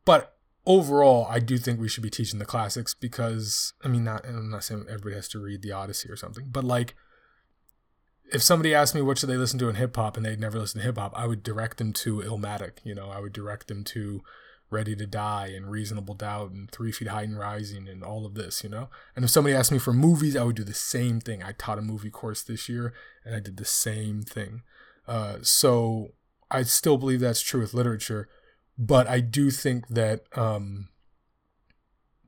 but 0.05 0.37
overall 0.65 1.27
I 1.29 1.39
do 1.39 1.57
think 1.57 1.79
we 1.79 1.87
should 1.87 2.03
be 2.03 2.09
teaching 2.09 2.39
the 2.39 2.45
classics 2.45 2.93
because 2.93 3.73
I 3.83 3.87
mean 3.87 4.03
not 4.03 4.25
I'm 4.25 4.49
not 4.49 4.63
saying 4.63 4.85
everybody 4.89 5.15
has 5.15 5.27
to 5.29 5.39
read 5.39 5.61
the 5.61 5.71
Odyssey 5.71 6.09
or 6.09 6.15
something 6.15 6.47
but 6.51 6.63
like 6.63 6.95
if 8.31 8.41
somebody 8.41 8.73
asked 8.73 8.95
me 8.95 9.01
what 9.01 9.17
should 9.17 9.29
they 9.29 9.37
listen 9.37 9.59
to 9.59 9.69
in 9.69 9.75
hip 9.75 9.95
hop 9.95 10.17
and 10.17 10.25
they'd 10.25 10.39
never 10.39 10.59
listened 10.59 10.81
to 10.81 10.85
hip 10.85 10.97
hop, 10.97 11.13
I 11.15 11.27
would 11.27 11.43
direct 11.43 11.77
them 11.77 11.93
to 11.93 12.21
Illmatic. 12.21 12.77
You 12.83 12.95
know, 12.95 13.09
I 13.09 13.19
would 13.19 13.33
direct 13.33 13.67
them 13.67 13.83
to 13.85 14.23
Ready 14.75 14.95
to 14.97 15.07
Die 15.07 15.53
and 15.55 15.71
Reasonable 15.71 16.15
Doubt 16.15 16.51
and 16.51 16.69
Three 16.69 16.91
Feet 16.91 17.07
High 17.07 17.23
and 17.23 17.39
Rising 17.39 17.87
and 17.87 18.03
all 18.03 18.25
of 18.25 18.33
this, 18.35 18.61
you 18.61 18.69
know? 18.69 18.89
And 19.15 19.23
if 19.23 19.31
somebody 19.31 19.55
asked 19.55 19.71
me 19.71 19.79
for 19.79 19.93
movies, 19.93 20.35
I 20.35 20.43
would 20.43 20.57
do 20.57 20.65
the 20.65 20.73
same 20.73 21.21
thing. 21.21 21.41
I 21.41 21.53
taught 21.53 21.79
a 21.79 21.81
movie 21.81 22.09
course 22.09 22.43
this 22.43 22.67
year 22.67 22.93
and 23.23 23.33
I 23.33 23.39
did 23.39 23.55
the 23.55 23.63
same 23.63 24.21
thing. 24.21 24.63
Uh, 25.07 25.37
so 25.41 26.09
I 26.51 26.63
still 26.63 26.97
believe 26.97 27.21
that's 27.21 27.41
true 27.41 27.61
with 27.61 27.73
literature, 27.73 28.27
but 28.77 29.07
I 29.07 29.21
do 29.21 29.49
think 29.49 29.87
that 29.87 30.25
um, 30.35 30.89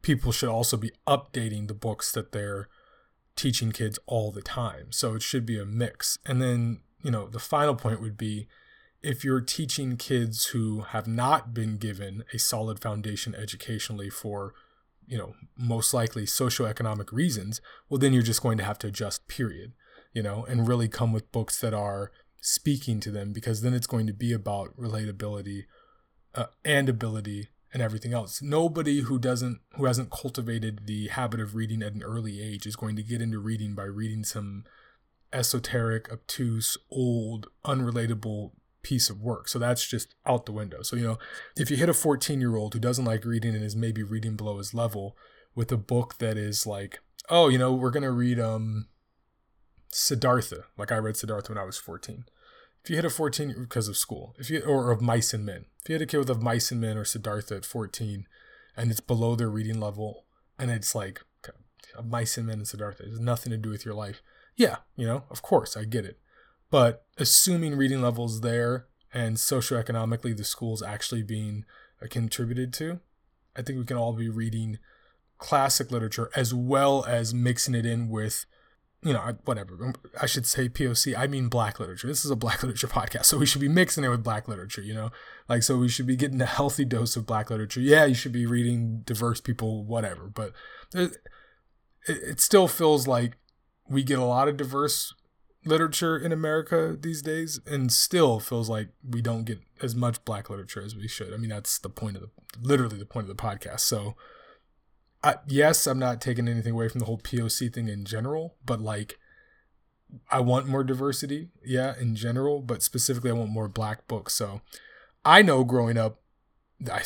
people 0.01 0.31
should 0.31 0.49
also 0.49 0.77
be 0.77 0.91
updating 1.05 1.67
the 1.67 1.73
books 1.73 2.13
that 2.13 2.31
they're 2.31 2.69
teaching 3.35 3.73
kids 3.73 3.99
all 4.05 4.31
the 4.31 4.41
time. 4.41 4.91
So 4.91 5.15
it 5.15 5.21
should 5.21 5.45
be 5.45 5.59
a 5.59 5.65
mix. 5.65 6.17
And 6.25 6.41
then, 6.41 6.79
you 7.03 7.11
know, 7.11 7.27
the 7.27 7.39
final 7.39 7.75
point 7.75 8.01
would 8.01 8.17
be 8.17 8.47
if 9.01 9.23
you're 9.23 9.41
teaching 9.41 9.97
kids 9.97 10.47
who 10.47 10.81
have 10.81 11.07
not 11.07 11.53
been 11.53 11.77
given 11.77 12.23
a 12.33 12.39
solid 12.39 12.79
foundation 12.79 13.35
educationally 13.35 14.09
for, 14.09 14.53
you 15.05 15.17
know, 15.17 15.33
most 15.57 15.93
likely 15.93 16.23
socioeconomic 16.23 17.11
reasons, 17.11 17.61
well, 17.89 17.99
then 17.99 18.13
you're 18.13 18.23
just 18.23 18.41
going 18.41 18.57
to 18.57 18.63
have 18.63 18.79
to 18.79 18.87
adjust, 18.87 19.27
period, 19.27 19.73
you 20.13 20.23
know, 20.23 20.45
and 20.45 20.67
really 20.67 20.87
come 20.87 21.13
with 21.13 21.31
books 21.31 21.61
that 21.61 21.73
are 21.73 22.11
speaking 22.41 22.99
to 22.99 23.11
them 23.11 23.33
because 23.33 23.61
then 23.61 23.73
it's 23.73 23.87
going 23.87 24.07
to 24.07 24.13
be 24.13 24.33
about 24.33 24.75
relatability 24.77 25.65
uh, 26.35 26.45
and 26.63 26.89
ability 26.89 27.49
and 27.73 27.81
everything 27.81 28.13
else. 28.13 28.41
Nobody 28.41 29.01
who 29.01 29.19
doesn't 29.19 29.59
who 29.75 29.85
hasn't 29.85 30.11
cultivated 30.11 30.81
the 30.85 31.07
habit 31.09 31.39
of 31.39 31.55
reading 31.55 31.83
at 31.83 31.93
an 31.93 32.03
early 32.03 32.41
age 32.41 32.65
is 32.65 32.75
going 32.75 32.95
to 32.95 33.03
get 33.03 33.21
into 33.21 33.39
reading 33.39 33.75
by 33.75 33.83
reading 33.83 34.23
some 34.23 34.63
esoteric, 35.33 36.11
obtuse, 36.11 36.77
old, 36.89 37.47
unrelatable 37.65 38.51
piece 38.87 39.09
of 39.09 39.21
work. 39.21 39.47
So 39.47 39.59
that's 39.59 39.85
just 39.85 40.15
out 40.25 40.45
the 40.45 40.51
window. 40.51 40.81
So, 40.81 40.95
you 40.95 41.03
know, 41.03 41.17
if 41.55 41.69
you 41.69 41.77
hit 41.77 41.89
a 41.89 41.93
14 41.93 42.39
year 42.39 42.55
old 42.55 42.73
who 42.73 42.79
doesn't 42.79 43.05
like 43.05 43.25
reading 43.25 43.55
and 43.55 43.63
is 43.63 43.75
maybe 43.75 44.03
reading 44.03 44.35
below 44.35 44.57
his 44.57 44.73
level 44.73 45.17
with 45.55 45.71
a 45.71 45.77
book 45.77 46.17
that 46.19 46.37
is 46.37 46.65
like, 46.65 46.99
oh, 47.29 47.49
you 47.49 47.57
know, 47.57 47.73
we're 47.73 47.91
going 47.91 48.03
to 48.03 48.11
read 48.11 48.39
um 48.39 48.87
Siddhartha. 49.91 50.65
Like 50.77 50.91
I 50.91 50.97
read 50.97 51.17
Siddhartha 51.17 51.49
when 51.49 51.57
I 51.57 51.65
was 51.65 51.77
14 51.77 52.25
if 52.87 52.91
you 52.91 52.95
hit 52.95 53.03
a 53.03 53.09
14 53.09 53.53
because 53.59 53.89
of 53.89 53.97
school, 53.97 54.33
if 54.39 54.49
you 54.49 54.61
or 54.61 54.91
of 54.91 55.01
mice 55.01 55.33
and 55.33 55.45
men, 55.45 55.65
if 55.81 55.89
you 55.89 55.95
hit 55.95 56.03
a 56.03 56.05
kid 56.05 56.19
with 56.19 56.29
of 56.29 56.41
mice 56.41 56.71
and 56.71 56.79
men 56.79 56.97
or 56.97 57.03
Siddhartha 57.03 57.57
at 57.57 57.65
14, 57.65 58.25
and 58.77 58.91
it's 58.91 59.01
below 59.01 59.35
their 59.35 59.49
reading 59.49 59.77
level, 59.77 60.23
and 60.57 60.71
it's 60.71 60.95
like 60.95 61.21
mice 62.01 62.37
and 62.37 62.47
men 62.47 62.59
and 62.59 62.67
Siddhartha, 62.67 63.03
it 63.03 63.09
has 63.09 63.19
nothing 63.19 63.51
to 63.51 63.57
do 63.57 63.69
with 63.69 63.83
your 63.83 63.93
life. 63.93 64.21
Yeah, 64.55 64.77
you 64.95 65.05
know, 65.05 65.25
of 65.29 65.41
course, 65.41 65.75
I 65.75 65.83
get 65.83 66.05
it. 66.05 66.17
But 66.69 67.05
assuming 67.17 67.75
reading 67.75 68.01
levels 68.01 68.41
there 68.41 68.87
and 69.13 69.37
socioeconomically 69.37 70.35
the 70.35 70.43
school's 70.43 70.83
actually 70.83 71.23
being 71.23 71.65
contributed 72.09 72.73
to, 72.73 72.99
I 73.55 73.61
think 73.61 73.79
we 73.79 73.85
can 73.85 73.97
all 73.97 74.13
be 74.13 74.29
reading 74.29 74.79
classic 75.37 75.91
literature 75.91 76.29
as 76.35 76.53
well 76.53 77.05
as 77.05 77.33
mixing 77.33 77.75
it 77.75 77.85
in 77.85 78.09
with 78.09 78.45
you 79.03 79.13
know, 79.13 79.37
whatever. 79.45 79.77
Um, 79.81 79.93
I 80.19 80.25
should 80.25 80.45
say 80.45 80.67
POC. 80.69 81.15
I 81.17 81.27
mean 81.27 81.49
black 81.49 81.79
literature. 81.79 82.07
This 82.07 82.25
is 82.25 82.31
a 82.31 82.35
black 82.35 82.63
literature 82.63 82.87
podcast, 82.87 83.25
so 83.25 83.37
we 83.37 83.45
should 83.45 83.61
be 83.61 83.69
mixing 83.69 84.03
it 84.03 84.09
with 84.09 84.23
black 84.23 84.47
literature. 84.47 84.81
You 84.81 84.93
know, 84.93 85.11
like 85.47 85.63
so 85.63 85.77
we 85.77 85.87
should 85.87 86.07
be 86.07 86.15
getting 86.15 86.41
a 86.41 86.45
healthy 86.45 86.85
dose 86.85 87.15
of 87.15 87.25
black 87.25 87.49
literature. 87.49 87.79
Yeah, 87.79 88.05
you 88.05 88.15
should 88.15 88.31
be 88.31 88.45
reading 88.45 89.03
diverse 89.05 89.39
people, 89.39 89.83
whatever. 89.85 90.25
But 90.25 90.53
it, 90.93 91.17
it 92.07 92.41
still 92.41 92.67
feels 92.67 93.07
like 93.07 93.37
we 93.87 94.03
get 94.03 94.19
a 94.19 94.25
lot 94.25 94.47
of 94.47 94.57
diverse 94.57 95.13
literature 95.67 96.17
in 96.17 96.31
America 96.31 96.97
these 96.99 97.21
days, 97.21 97.59
and 97.65 97.91
still 97.91 98.39
feels 98.39 98.69
like 98.69 98.89
we 99.07 99.21
don't 99.21 99.43
get 99.43 99.59
as 99.81 99.95
much 99.95 100.23
black 100.25 100.49
literature 100.49 100.81
as 100.81 100.95
we 100.95 101.07
should. 101.07 101.33
I 101.33 101.37
mean, 101.37 101.49
that's 101.49 101.77
the 101.77 101.89
point 101.89 102.15
of 102.15 102.23
the 102.23 102.29
literally 102.61 102.97
the 102.97 103.05
point 103.05 103.29
of 103.29 103.35
the 103.35 103.41
podcast. 103.41 103.81
So 103.81 104.15
I, 105.23 105.35
yes, 105.47 105.87
I'm 105.87 105.99
not 105.99 106.21
taking 106.21 106.47
anything 106.47 106.73
away 106.73 106.89
from 106.89 106.99
the 106.99 107.05
whole 107.05 107.19
POC 107.19 107.73
thing 107.73 107.89
in 107.89 108.05
general, 108.05 108.55
but 108.65 108.79
like, 108.79 109.17
I 110.31 110.39
want 110.39 110.67
more 110.67 110.83
diversity, 110.83 111.49
yeah, 111.65 111.93
in 111.99 112.15
general, 112.15 112.61
but 112.61 112.81
specifically, 112.81 113.29
I 113.29 113.33
want 113.33 113.49
more 113.49 113.67
black 113.67 114.07
books. 114.07 114.33
So, 114.33 114.61
I 115.25 115.41
know 115.41 115.65
growing 115.65 115.97
up, 115.97 116.21
I 116.89 117.01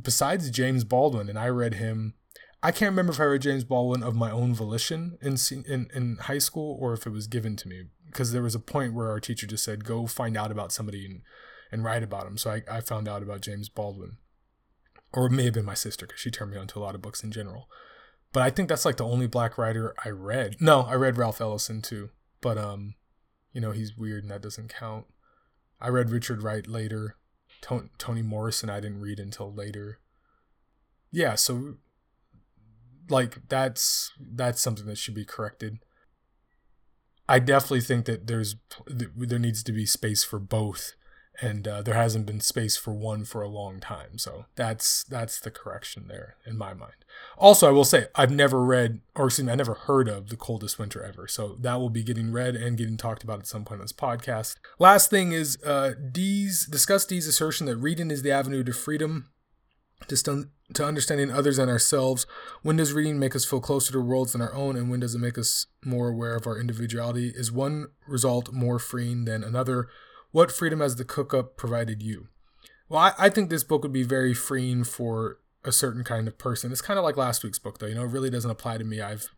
besides 0.00 0.50
James 0.50 0.84
Baldwin, 0.84 1.28
and 1.28 1.38
I 1.38 1.48
read 1.48 1.74
him. 1.74 2.14
I 2.62 2.72
can't 2.72 2.90
remember 2.90 3.12
if 3.12 3.20
I 3.20 3.24
read 3.24 3.42
James 3.42 3.64
Baldwin 3.64 4.02
of 4.02 4.14
my 4.14 4.30
own 4.30 4.54
volition 4.54 5.18
in 5.22 5.36
in 5.66 5.90
in 5.94 6.16
high 6.16 6.38
school 6.38 6.76
or 6.80 6.92
if 6.92 7.06
it 7.06 7.10
was 7.10 7.26
given 7.26 7.56
to 7.56 7.68
me 7.68 7.84
because 8.06 8.32
there 8.32 8.42
was 8.42 8.54
a 8.54 8.60
point 8.60 8.92
where 8.92 9.08
our 9.08 9.20
teacher 9.20 9.46
just 9.46 9.64
said, 9.64 9.84
"Go 9.84 10.06
find 10.06 10.36
out 10.36 10.50
about 10.50 10.72
somebody 10.72 11.06
and 11.06 11.22
and 11.72 11.84
write 11.84 12.02
about 12.02 12.26
him." 12.26 12.36
So 12.36 12.50
I 12.50 12.62
I 12.70 12.80
found 12.80 13.08
out 13.08 13.22
about 13.22 13.40
James 13.40 13.68
Baldwin 13.68 14.18
or 15.12 15.26
it 15.26 15.32
may 15.32 15.44
have 15.44 15.54
been 15.54 15.64
my 15.64 15.74
sister 15.74 16.06
because 16.06 16.20
she 16.20 16.30
turned 16.30 16.52
me 16.52 16.56
on 16.56 16.66
to 16.68 16.78
a 16.78 16.80
lot 16.80 16.94
of 16.94 17.02
books 17.02 17.22
in 17.22 17.32
general. 17.32 17.68
But 18.32 18.42
I 18.42 18.50
think 18.50 18.68
that's 18.68 18.84
like 18.84 18.96
the 18.96 19.04
only 19.04 19.26
black 19.26 19.58
writer 19.58 19.94
I 20.04 20.10
read. 20.10 20.56
No, 20.60 20.82
I 20.82 20.94
read 20.94 21.16
Ralph 21.16 21.40
Ellison 21.40 21.82
too, 21.82 22.10
but 22.40 22.56
um, 22.56 22.94
you 23.52 23.60
know 23.60 23.72
he's 23.72 23.96
weird 23.96 24.22
and 24.22 24.30
that 24.30 24.42
doesn't 24.42 24.72
count. 24.72 25.06
I 25.80 25.88
read 25.88 26.10
Richard 26.10 26.42
Wright 26.42 26.66
later. 26.66 27.16
Toni 27.62 28.22
Morrison 28.22 28.70
I 28.70 28.80
didn't 28.80 29.00
read 29.00 29.18
until 29.18 29.52
later. 29.52 29.98
Yeah, 31.10 31.34
so 31.34 31.74
like 33.10 33.48
that's 33.48 34.12
that's 34.18 34.60
something 34.60 34.86
that 34.86 34.98
should 34.98 35.14
be 35.14 35.24
corrected. 35.24 35.78
I 37.28 37.38
definitely 37.38 37.82
think 37.82 38.06
that 38.06 38.26
there's 38.26 38.56
there 38.86 39.38
needs 39.38 39.62
to 39.62 39.72
be 39.72 39.86
space 39.86 40.24
for 40.24 40.38
both 40.38 40.94
and 41.40 41.66
uh, 41.66 41.82
there 41.82 41.94
hasn't 41.94 42.26
been 42.26 42.40
space 42.40 42.76
for 42.76 42.92
one 42.92 43.24
for 43.24 43.42
a 43.42 43.48
long 43.48 43.80
time. 43.80 44.18
So 44.18 44.46
that's 44.56 45.04
that's 45.04 45.40
the 45.40 45.50
correction 45.50 46.06
there 46.08 46.36
in 46.46 46.58
my 46.58 46.74
mind. 46.74 47.04
Also, 47.38 47.68
I 47.68 47.70
will 47.70 47.84
say 47.84 48.06
I've 48.14 48.30
never 48.30 48.62
read, 48.62 49.00
or 49.16 49.26
excuse 49.26 49.46
me, 49.46 49.52
I 49.52 49.56
never 49.56 49.74
heard 49.74 50.08
of 50.08 50.28
the 50.28 50.36
coldest 50.36 50.78
winter 50.78 51.02
ever. 51.02 51.26
So 51.26 51.56
that 51.60 51.80
will 51.80 51.90
be 51.90 52.02
getting 52.02 52.32
read 52.32 52.56
and 52.56 52.76
getting 52.76 52.96
talked 52.96 53.24
about 53.24 53.38
at 53.38 53.46
some 53.46 53.64
point 53.64 53.80
on 53.80 53.84
this 53.84 53.92
podcast. 53.92 54.56
Last 54.78 55.10
thing 55.10 55.32
is 55.32 55.58
uh, 55.64 55.92
Dee's 56.12 56.66
discuss 56.66 57.04
Dee's 57.04 57.26
assertion 57.26 57.66
that 57.66 57.76
reading 57.76 58.10
is 58.10 58.22
the 58.22 58.32
avenue 58.32 58.64
to 58.64 58.72
freedom. 58.72 59.30
To, 60.08 60.48
to 60.74 60.84
understanding 60.84 61.30
others 61.30 61.58
and 61.58 61.70
ourselves. 61.70 62.26
When 62.62 62.76
does 62.76 62.92
reading 62.92 63.18
make 63.18 63.36
us 63.36 63.44
feel 63.44 63.60
closer 63.60 63.92
to 63.92 64.00
worlds 64.00 64.32
than 64.32 64.40
our 64.40 64.54
own, 64.54 64.76
and 64.76 64.90
when 64.90 65.00
does 65.00 65.14
it 65.14 65.20
make 65.20 65.38
us 65.38 65.66
more 65.84 66.08
aware 66.08 66.34
of 66.34 66.46
our 66.46 66.58
individuality? 66.58 67.32
Is 67.34 67.52
one 67.52 67.88
result 68.08 68.52
more 68.52 68.78
freeing 68.78 69.24
than 69.24 69.44
another? 69.44 69.88
What 70.32 70.50
freedom 70.50 70.80
has 70.80 70.96
the 70.96 71.04
cook 71.04 71.32
up 71.32 71.56
provided 71.56 72.02
you? 72.02 72.28
Well, 72.88 73.00
I, 73.00 73.12
I 73.18 73.28
think 73.28 73.50
this 73.50 73.62
book 73.62 73.82
would 73.82 73.92
be 73.92 74.02
very 74.02 74.34
freeing 74.34 74.84
for 74.84 75.38
a 75.64 75.72
certain 75.72 76.02
kind 76.02 76.26
of 76.26 76.38
person. 76.38 76.72
It's 76.72 76.80
kind 76.80 76.98
of 76.98 77.04
like 77.04 77.16
last 77.16 77.44
week's 77.44 77.58
book, 77.58 77.78
though. 77.78 77.86
You 77.86 77.94
know, 77.94 78.04
it 78.04 78.10
really 78.10 78.30
doesn't 78.30 78.50
apply 78.50 78.78
to 78.78 78.84
me. 78.84 79.00
I've 79.00 79.28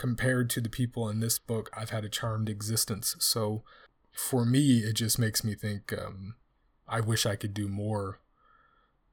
compared 0.00 0.48
to 0.48 0.60
the 0.60 0.68
people 0.70 1.08
in 1.08 1.20
this 1.20 1.38
book, 1.38 1.70
I've 1.76 1.90
had 1.90 2.04
a 2.04 2.08
charmed 2.08 2.48
existence. 2.48 3.16
So 3.18 3.64
for 4.12 4.46
me, 4.46 4.78
it 4.78 4.94
just 4.94 5.18
makes 5.18 5.44
me 5.44 5.54
think 5.54 5.92
um, 5.92 6.36
I 6.88 7.00
wish 7.00 7.26
I 7.26 7.36
could 7.36 7.52
do 7.52 7.68
more 7.68 8.20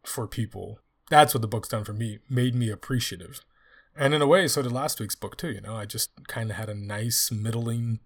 for 0.04 0.28
people. 0.28 0.80
That's 1.10 1.34
what 1.34 1.42
the 1.42 1.48
book's 1.48 1.70
done 1.70 1.84
for 1.84 1.94
me, 1.94 2.20
made 2.30 2.56
me 2.56 2.70
appreciative. 2.70 3.42
And 3.96 4.14
in 4.14 4.22
a 4.22 4.28
way, 4.28 4.48
so 4.48 4.62
did 4.62 4.72
last 4.72 5.00
week's 5.00 5.16
book, 5.16 5.38
too. 5.38 5.52
You 5.52 5.62
know, 5.62 5.76
I 5.76 5.86
just 5.86 6.12
kind 6.28 6.52
of 6.52 6.58
had 6.58 6.70
a 6.70 6.76
nice, 6.76 7.32
middling 7.32 8.00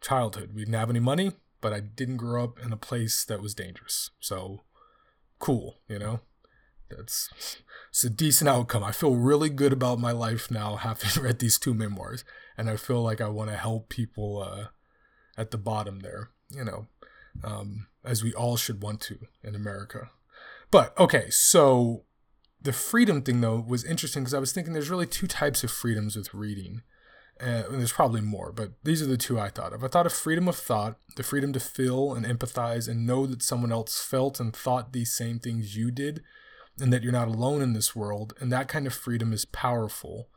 childhood. 0.00 0.52
We 0.54 0.62
didn't 0.62 0.74
have 0.74 0.90
any 0.90 1.00
money 1.00 1.32
but 1.60 1.72
I 1.72 1.80
didn't 1.80 2.18
grow 2.18 2.44
up 2.44 2.58
in 2.64 2.72
a 2.72 2.76
place 2.76 3.24
that 3.24 3.42
was 3.42 3.54
dangerous. 3.54 4.10
So 4.20 4.62
cool, 5.38 5.78
you 5.88 5.98
know? 5.98 6.20
That's 6.88 7.28
it's 7.90 8.04
a 8.04 8.10
decent 8.10 8.48
outcome. 8.48 8.84
I 8.84 8.92
feel 8.92 9.16
really 9.16 9.48
good 9.48 9.72
about 9.72 9.98
my 9.98 10.12
life 10.12 10.48
now 10.48 10.76
having 10.86 11.20
read 11.20 11.40
these 11.40 11.58
two 11.58 11.74
memoirs, 11.74 12.24
and 12.56 12.70
I 12.70 12.76
feel 12.76 13.02
like 13.02 13.20
I 13.20 13.28
want 13.28 13.50
to 13.50 13.56
help 13.56 13.88
people 13.88 14.40
uh, 14.40 14.66
at 15.36 15.50
the 15.50 15.58
bottom 15.58 16.00
there, 16.00 16.30
you 16.50 16.62
know, 16.62 16.86
um, 17.42 17.88
as 18.04 18.22
we 18.22 18.32
all 18.32 18.56
should 18.56 18.80
want 18.80 19.00
to 19.00 19.18
in 19.42 19.56
America. 19.56 20.10
But 20.70 20.96
okay, 20.96 21.30
so 21.30 22.04
the 22.60 22.72
freedom 22.72 23.22
thing 23.22 23.40
though 23.40 23.64
was 23.66 23.84
interesting 23.84 24.22
because 24.22 24.34
I 24.34 24.38
was 24.38 24.52
thinking 24.52 24.72
there's 24.72 24.90
really 24.90 25.06
two 25.06 25.26
types 25.26 25.62
of 25.64 25.70
freedoms 25.70 26.16
with 26.16 26.34
reading. 26.34 26.82
Uh, 27.38 27.64
and 27.68 27.80
there's 27.80 27.92
probably 27.92 28.22
more, 28.22 28.50
but 28.50 28.72
these 28.82 29.02
are 29.02 29.06
the 29.06 29.18
two 29.18 29.38
I 29.38 29.50
thought 29.50 29.74
of. 29.74 29.84
I 29.84 29.88
thought 29.88 30.06
of 30.06 30.12
freedom 30.12 30.48
of 30.48 30.56
thought, 30.56 30.96
the 31.16 31.22
freedom 31.22 31.52
to 31.52 31.60
feel 31.60 32.14
and 32.14 32.24
empathize 32.24 32.88
and 32.88 33.06
know 33.06 33.26
that 33.26 33.42
someone 33.42 33.70
else 33.70 34.00
felt 34.02 34.40
and 34.40 34.56
thought 34.56 34.94
these 34.94 35.14
same 35.14 35.38
things 35.38 35.76
you 35.76 35.90
did, 35.90 36.22
and 36.80 36.90
that 36.94 37.02
you're 37.02 37.12
not 37.12 37.28
alone 37.28 37.60
in 37.60 37.74
this 37.74 37.94
world. 37.94 38.32
And 38.40 38.50
that 38.52 38.68
kind 38.68 38.86
of 38.86 38.94
freedom 38.94 39.34
is 39.34 39.44
powerful. 39.44 40.28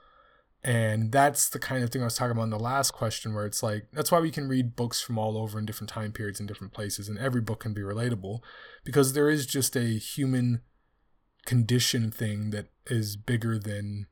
And 0.61 1.13
that's 1.13 1.47
the 1.47 1.59
kind 1.59 1.85
of 1.85 1.89
thing 1.89 2.01
I 2.01 2.05
was 2.05 2.15
talking 2.15 2.31
about 2.31 2.43
in 2.43 2.49
the 2.49 2.59
last 2.59 2.91
question, 2.91 3.33
where 3.33 3.45
it's 3.45 3.63
like, 3.63 3.87
that's 3.93 4.11
why 4.11 4.19
we 4.19 4.29
can 4.29 4.49
read 4.49 4.75
books 4.75 4.99
from 4.99 5.17
all 5.17 5.37
over 5.37 5.57
in 5.57 5.65
different 5.65 5.89
time 5.89 6.11
periods 6.11 6.41
and 6.41 6.49
different 6.49 6.73
places, 6.73 7.07
and 7.07 7.17
every 7.17 7.39
book 7.39 7.61
can 7.61 7.73
be 7.73 7.81
relatable 7.81 8.39
because 8.83 9.13
there 9.13 9.29
is 9.29 9.45
just 9.45 9.77
a 9.77 9.97
human 9.97 10.63
condition 11.49 12.11
thing 12.11 12.51
that 12.51 12.67
is 12.85 13.15
bigger 13.15 13.57
than 13.57 14.05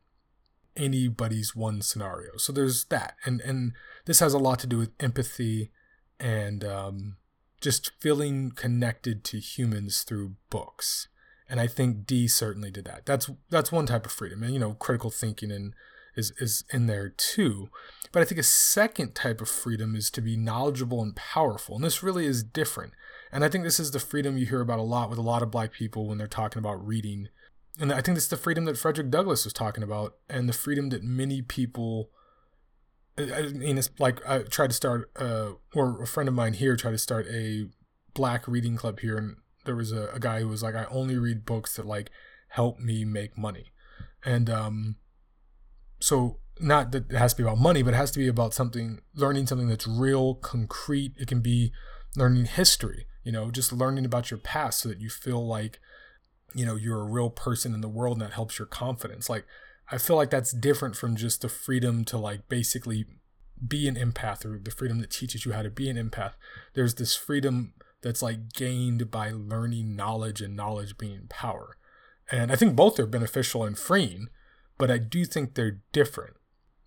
anybody's 0.75 1.55
one 1.55 1.83
scenario. 1.83 2.31
So 2.37 2.51
there's 2.51 2.85
that, 2.85 3.15
and 3.25 3.41
and 3.41 3.73
this 4.05 4.21
has 4.21 4.33
a 4.33 4.39
lot 4.39 4.57
to 4.59 4.67
do 4.67 4.79
with 4.79 4.89
empathy 4.99 5.69
and 6.19 6.63
um, 6.63 7.17
just 7.61 7.91
feeling 7.99 8.49
connected 8.49 9.23
to 9.25 9.39
humans 9.39 10.01
through 10.01 10.33
books. 10.49 11.09
And 11.47 11.59
I 11.59 11.67
think 11.67 12.07
Dee 12.07 12.27
certainly 12.27 12.71
did 12.71 12.85
that. 12.85 13.05
That's 13.05 13.29
that's 13.51 13.71
one 13.71 13.85
type 13.85 14.07
of 14.07 14.11
freedom, 14.11 14.41
and 14.41 14.51
you 14.51 14.59
know, 14.59 14.73
critical 14.73 15.11
thinking 15.11 15.51
and 15.51 15.75
is 16.15 16.33
is 16.39 16.63
in 16.73 16.87
there 16.87 17.09
too. 17.09 17.69
But 18.11 18.23
I 18.23 18.25
think 18.25 18.39
a 18.39 18.43
second 18.43 19.13
type 19.13 19.41
of 19.41 19.47
freedom 19.47 19.95
is 19.95 20.09
to 20.09 20.21
be 20.21 20.35
knowledgeable 20.35 21.03
and 21.03 21.15
powerful, 21.15 21.75
and 21.75 21.83
this 21.83 22.01
really 22.01 22.25
is 22.25 22.41
different. 22.41 22.93
And 23.31 23.43
I 23.43 23.49
think 23.49 23.63
this 23.63 23.79
is 23.79 23.91
the 23.91 23.99
freedom 23.99 24.37
you 24.37 24.45
hear 24.45 24.61
about 24.61 24.79
a 24.79 24.83
lot 24.83 25.09
with 25.09 25.19
a 25.19 25.23
lot 25.23 25.43
of 25.43 25.51
black 25.51 25.71
people 25.71 26.07
when 26.07 26.17
they're 26.17 26.27
talking 26.27 26.59
about 26.59 26.85
reading 26.85 27.29
and 27.79 27.91
I 27.91 28.01
think 28.01 28.15
that's 28.15 28.27
the 28.27 28.37
freedom 28.37 28.65
that 28.65 28.77
Frederick 28.77 29.09
Douglass 29.09 29.43
was 29.43 29.53
talking 29.53 29.83
about, 29.83 30.15
and 30.29 30.49
the 30.49 30.53
freedom 30.53 30.89
that 30.89 31.03
many 31.03 31.41
people. 31.41 32.09
I 33.17 33.43
mean, 33.53 33.77
it's 33.77 33.89
like 33.99 34.27
I 34.27 34.39
tried 34.39 34.69
to 34.69 34.75
start, 34.75 35.11
uh, 35.19 35.53
or 35.73 36.01
a 36.01 36.07
friend 36.07 36.29
of 36.29 36.35
mine 36.35 36.53
here 36.53 36.75
tried 36.75 36.91
to 36.91 36.97
start 36.97 37.27
a 37.27 37.65
black 38.13 38.47
reading 38.47 38.75
club 38.75 38.99
here, 38.99 39.17
and 39.17 39.37
there 39.65 39.75
was 39.75 39.91
a, 39.91 40.09
a 40.13 40.19
guy 40.19 40.39
who 40.39 40.47
was 40.47 40.63
like, 40.63 40.75
"I 40.75 40.85
only 40.85 41.17
read 41.17 41.45
books 41.45 41.75
that 41.75 41.85
like 41.85 42.09
help 42.49 42.79
me 42.79 43.05
make 43.05 43.37
money," 43.37 43.71
and 44.25 44.49
um, 44.49 44.95
so 45.99 46.39
not 46.59 46.91
that 46.91 47.11
it 47.11 47.17
has 47.17 47.33
to 47.33 47.37
be 47.37 47.43
about 47.43 47.59
money, 47.59 47.83
but 47.83 47.93
it 47.93 47.97
has 47.97 48.11
to 48.11 48.19
be 48.19 48.27
about 48.27 48.53
something, 48.53 49.01
learning 49.13 49.45
something 49.45 49.67
that's 49.67 49.87
real, 49.87 50.35
concrete. 50.35 51.13
It 51.17 51.27
can 51.27 51.41
be 51.41 51.71
learning 52.15 52.45
history, 52.45 53.05
you 53.27 53.33
know, 53.33 53.51
just 53.51 53.73
learning 53.73 54.05
about 54.05 54.31
your 54.31 54.37
past 54.37 54.79
so 54.79 54.87
that 54.87 55.01
you 55.01 55.09
feel 55.09 55.45
like 55.45 55.81
you 56.55 56.65
know 56.65 56.77
you're 56.77 57.01
a 57.01 57.11
real 57.11 57.29
person 57.29 57.73
in 57.73 57.81
the 57.81 57.89
world 57.89 58.15
and 58.15 58.21
that 58.21 58.35
helps 58.35 58.57
your 58.57 58.65
confidence. 58.65 59.29
Like 59.29 59.45
i 59.91 59.97
feel 59.97 60.15
like 60.15 60.29
that's 60.29 60.53
different 60.53 60.95
from 60.95 61.17
just 61.17 61.41
the 61.41 61.49
freedom 61.49 62.05
to 62.05 62.17
like 62.17 62.47
basically 62.47 63.05
be 63.65 63.85
an 63.87 63.95
empath 63.95 64.45
or 64.45 64.57
the 64.57 64.71
freedom 64.71 64.99
that 65.01 65.11
teaches 65.11 65.45
you 65.45 65.51
how 65.51 65.61
to 65.61 65.69
be 65.69 65.89
an 65.89 65.97
empath. 65.97 66.35
There's 66.73 66.95
this 66.95 67.15
freedom 67.15 67.73
that's 68.01 68.21
like 68.21 68.53
gained 68.53 69.11
by 69.11 69.31
learning 69.31 69.93
knowledge 69.97 70.41
and 70.41 70.55
knowledge 70.55 70.97
being 70.97 71.27
power. 71.27 71.75
And 72.31 72.49
i 72.49 72.55
think 72.55 72.77
both 72.77 72.97
are 72.97 73.05
beneficial 73.05 73.65
and 73.65 73.77
freeing 73.77 74.29
but 74.77 74.89
i 74.89 74.97
do 74.97 75.25
think 75.25 75.55
they're 75.55 75.81
different. 75.91 76.37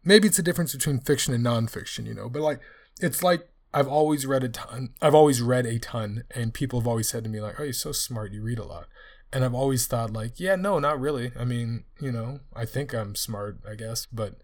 Maybe 0.04 0.26
it's 0.26 0.38
a 0.38 0.48
difference 0.48 0.74
between 0.74 1.00
fiction 1.00 1.34
and 1.34 1.44
nonfiction 1.44 2.06
you 2.06 2.14
know 2.14 2.30
but 2.30 2.40
like 2.40 2.60
it's 2.98 3.22
like 3.22 3.46
I've 3.72 3.88
always 3.88 4.26
read 4.26 4.42
a 4.42 4.48
ton. 4.48 4.94
I've 5.00 5.14
always 5.14 5.40
read 5.40 5.66
a 5.66 5.78
ton, 5.78 6.24
and 6.32 6.52
people 6.52 6.80
have 6.80 6.88
always 6.88 7.08
said 7.08 7.24
to 7.24 7.30
me 7.30 7.40
like, 7.40 7.60
"Oh, 7.60 7.64
you're 7.64 7.72
so 7.72 7.92
smart. 7.92 8.32
You 8.32 8.42
read 8.42 8.58
a 8.58 8.64
lot." 8.64 8.88
and 9.32 9.44
I've 9.44 9.54
always 9.54 9.86
thought 9.86 10.12
like, 10.12 10.40
yeah, 10.40 10.56
no, 10.56 10.78
not 10.78 11.00
really. 11.00 11.32
I 11.38 11.44
mean, 11.44 11.84
you 12.00 12.10
know, 12.10 12.40
I 12.54 12.64
think 12.64 12.92
I'm 12.92 13.14
smart, 13.14 13.60
I 13.68 13.74
guess, 13.74 14.06
but 14.06 14.36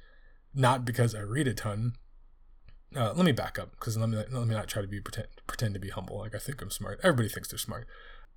not 0.55 0.85
because 0.85 1.15
I 1.15 1.21
read 1.21 1.49
a 1.49 1.55
ton. 1.55 1.95
Uh, 2.95 3.12
let 3.15 3.27
me 3.27 3.33
back 3.33 3.59
up 3.59 3.73
because 3.73 3.97
let 3.97 4.09
me 4.09 4.17
let 4.17 4.47
me 4.47 4.55
not 4.55 4.69
try 4.69 4.81
to 4.81 4.89
be 4.89 5.01
pretend 5.01 5.27
pretend 5.47 5.75
to 5.75 5.81
be 5.81 5.91
humble. 5.91 6.19
Like 6.19 6.35
I 6.35 6.39
think 6.39 6.62
I'm 6.62 6.71
smart. 6.71 7.01
Everybody 7.03 7.29
thinks 7.29 7.49
they're 7.49 7.59
smart, 7.59 7.87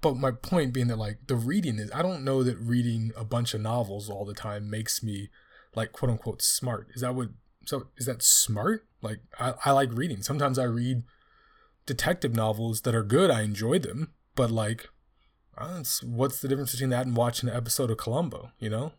but 0.02 0.18
my 0.18 0.32
point 0.32 0.74
being 0.74 0.88
that 0.88 0.98
like 0.98 1.20
the 1.28 1.36
reading 1.36 1.78
is 1.78 1.92
I 1.94 2.02
don't 2.02 2.26
know 2.26 2.44
that 2.44 2.58
reading 2.58 3.12
a 3.16 3.24
bunch 3.24 3.54
of 3.54 3.62
novels 3.62 4.10
all 4.10 4.26
the 4.26 4.34
time 4.34 4.70
makes 4.70 5.04
me 5.04 5.30
like 5.76 5.92
quote 5.92 6.12
unquote 6.12 6.42
smart. 6.42 6.88
Is 6.94 7.02
that 7.02 7.16
what? 7.16 7.30
So 7.66 7.88
is 7.98 8.08
that 8.08 8.24
smart? 8.24 8.88
Like 9.02 9.20
I, 9.40 9.54
I 9.66 9.72
like 9.72 9.90
reading. 9.94 10.22
Sometimes 10.22 10.60
I 10.60 10.64
read 10.64 11.04
detective 11.86 12.36
novels 12.36 12.82
that 12.82 12.96
are 12.96 13.04
good. 13.04 13.32
I 13.32 13.42
enjoy 13.42 13.80
them, 13.80 14.14
but 14.36 14.52
like 14.52 14.90
what's 16.04 16.40
the 16.40 16.48
difference 16.48 16.72
between 16.72 16.90
that 16.92 17.06
and 17.06 17.16
watching 17.16 17.50
an 17.50 17.56
episode 17.56 17.92
of 17.92 17.98
Columbo, 17.98 18.52
you 18.60 18.70
know? 18.70 18.94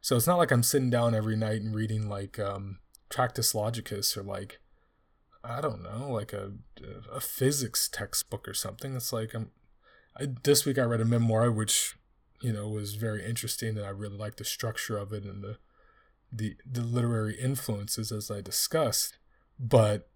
So 0.00 0.16
it's 0.16 0.26
not 0.26 0.36
like 0.38 0.50
I'm 0.50 0.62
sitting 0.62 0.90
down 0.90 1.14
every 1.14 1.36
night 1.36 1.62
and 1.62 1.74
reading 1.74 2.08
like 2.08 2.38
um, 2.38 2.78
Tractus 3.08 3.52
Logicus 3.52 4.16
or 4.16 4.22
like 4.22 4.60
I 5.42 5.60
don't 5.60 5.82
know, 5.82 6.10
like 6.10 6.32
a 6.32 6.52
a 7.12 7.20
physics 7.20 7.88
textbook 7.88 8.46
or 8.46 8.54
something. 8.54 8.94
It's 8.96 9.12
like 9.12 9.34
I'm 9.34 9.50
I, 10.18 10.28
this 10.42 10.64
week 10.64 10.78
I 10.78 10.82
read 10.82 11.00
a 11.00 11.04
memoir 11.04 11.50
which 11.50 11.96
you 12.42 12.52
know 12.52 12.68
was 12.68 12.94
very 12.94 13.24
interesting 13.24 13.76
and 13.76 13.86
I 13.86 13.90
really 13.90 14.16
liked 14.16 14.38
the 14.38 14.44
structure 14.44 14.96
of 14.98 15.12
it 15.12 15.24
and 15.24 15.42
the 15.42 15.58
the 16.30 16.56
the 16.70 16.82
literary 16.82 17.38
influences 17.40 18.12
as 18.12 18.30
I 18.30 18.40
discussed, 18.40 19.18
but 19.58 20.08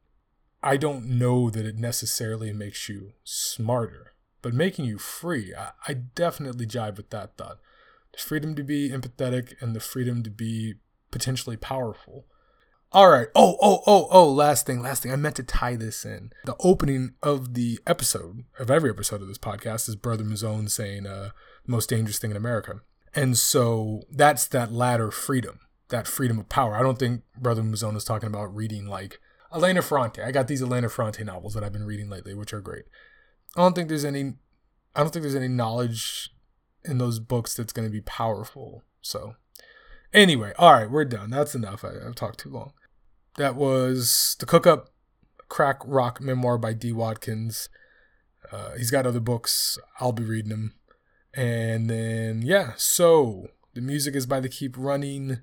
I 0.62 0.76
don't 0.76 1.06
know 1.06 1.50
that 1.50 1.66
it 1.66 1.76
necessarily 1.76 2.52
makes 2.52 2.88
you 2.88 3.12
smarter 3.24 4.14
but 4.42 4.54
making 4.54 4.84
you 4.84 4.98
free. 4.98 5.54
I, 5.54 5.70
I 5.86 5.94
definitely 5.94 6.66
jive 6.66 6.96
with 6.96 7.10
that 7.10 7.36
thought. 7.36 7.58
The 8.12 8.18
freedom 8.18 8.54
to 8.54 8.62
be 8.62 8.90
empathetic 8.90 9.60
and 9.60 9.74
the 9.74 9.80
freedom 9.80 10.22
to 10.22 10.30
be 10.30 10.74
potentially 11.10 11.56
powerful. 11.56 12.26
All 12.90 13.10
right. 13.10 13.28
Oh, 13.34 13.58
oh, 13.60 13.82
oh, 13.86 14.08
oh, 14.10 14.32
last 14.32 14.64
thing, 14.66 14.80
last 14.80 15.02
thing. 15.02 15.12
I 15.12 15.16
meant 15.16 15.36
to 15.36 15.42
tie 15.42 15.76
this 15.76 16.04
in. 16.04 16.30
The 16.46 16.56
opening 16.60 17.14
of 17.22 17.54
the 17.54 17.78
episode, 17.86 18.44
of 18.58 18.70
every 18.70 18.90
episode 18.90 19.20
of 19.20 19.28
this 19.28 19.38
podcast, 19.38 19.88
is 19.88 19.96
Brother 19.96 20.24
Mazone 20.24 20.70
saying, 20.70 21.06
uh, 21.06 21.30
most 21.66 21.90
dangerous 21.90 22.18
thing 22.18 22.30
in 22.30 22.36
America. 22.36 22.80
And 23.14 23.36
so 23.36 24.04
that's 24.10 24.46
that 24.48 24.72
latter 24.72 25.10
freedom, 25.10 25.60
that 25.88 26.06
freedom 26.06 26.38
of 26.38 26.48
power. 26.48 26.74
I 26.76 26.82
don't 26.82 26.98
think 26.98 27.22
Brother 27.36 27.62
Mazone 27.62 27.96
is 27.96 28.04
talking 28.04 28.28
about 28.28 28.54
reading 28.54 28.86
like 28.86 29.20
Elena 29.52 29.82
Ferrante. 29.82 30.22
I 30.22 30.30
got 30.30 30.48
these 30.48 30.62
Elena 30.62 30.88
Ferrante 30.88 31.24
novels 31.24 31.54
that 31.54 31.64
I've 31.64 31.72
been 31.72 31.86
reading 31.86 32.08
lately, 32.08 32.34
which 32.34 32.52
are 32.52 32.60
great. 32.60 32.84
I 33.56 33.62
don't 33.62 33.74
think 33.74 33.88
there's 33.88 34.04
any 34.04 34.34
I 34.94 35.00
don't 35.00 35.10
think 35.12 35.22
there's 35.22 35.34
any 35.34 35.48
knowledge 35.48 36.30
in 36.84 36.98
those 36.98 37.18
books 37.18 37.54
that's 37.54 37.72
going 37.72 37.86
to 37.86 37.92
be 37.92 38.00
powerful. 38.00 38.82
So, 39.00 39.36
anyway, 40.12 40.52
all 40.58 40.72
right, 40.72 40.90
we're 40.90 41.04
done. 41.04 41.30
That's 41.30 41.54
enough. 41.54 41.84
I, 41.84 41.92
have 42.04 42.14
talked 42.14 42.40
too 42.40 42.50
long. 42.50 42.72
That 43.36 43.54
was 43.54 44.36
the 44.40 44.46
Cook 44.46 44.66
Up 44.66 44.88
Crack 45.48 45.80
Rock 45.84 46.20
memoir 46.20 46.58
by 46.58 46.72
D. 46.72 46.92
Watkins. 46.92 47.68
Uh, 48.50 48.72
he's 48.72 48.90
got 48.90 49.06
other 49.06 49.20
books. 49.20 49.78
I'll 50.00 50.12
be 50.12 50.24
reading 50.24 50.50
them. 50.50 50.74
And 51.34 51.88
then, 51.88 52.42
yeah, 52.42 52.72
so 52.76 53.48
the 53.74 53.80
music 53.80 54.16
is 54.16 54.26
by 54.26 54.40
the 54.40 54.48
Keep 54.48 54.76
Running. 54.76 55.42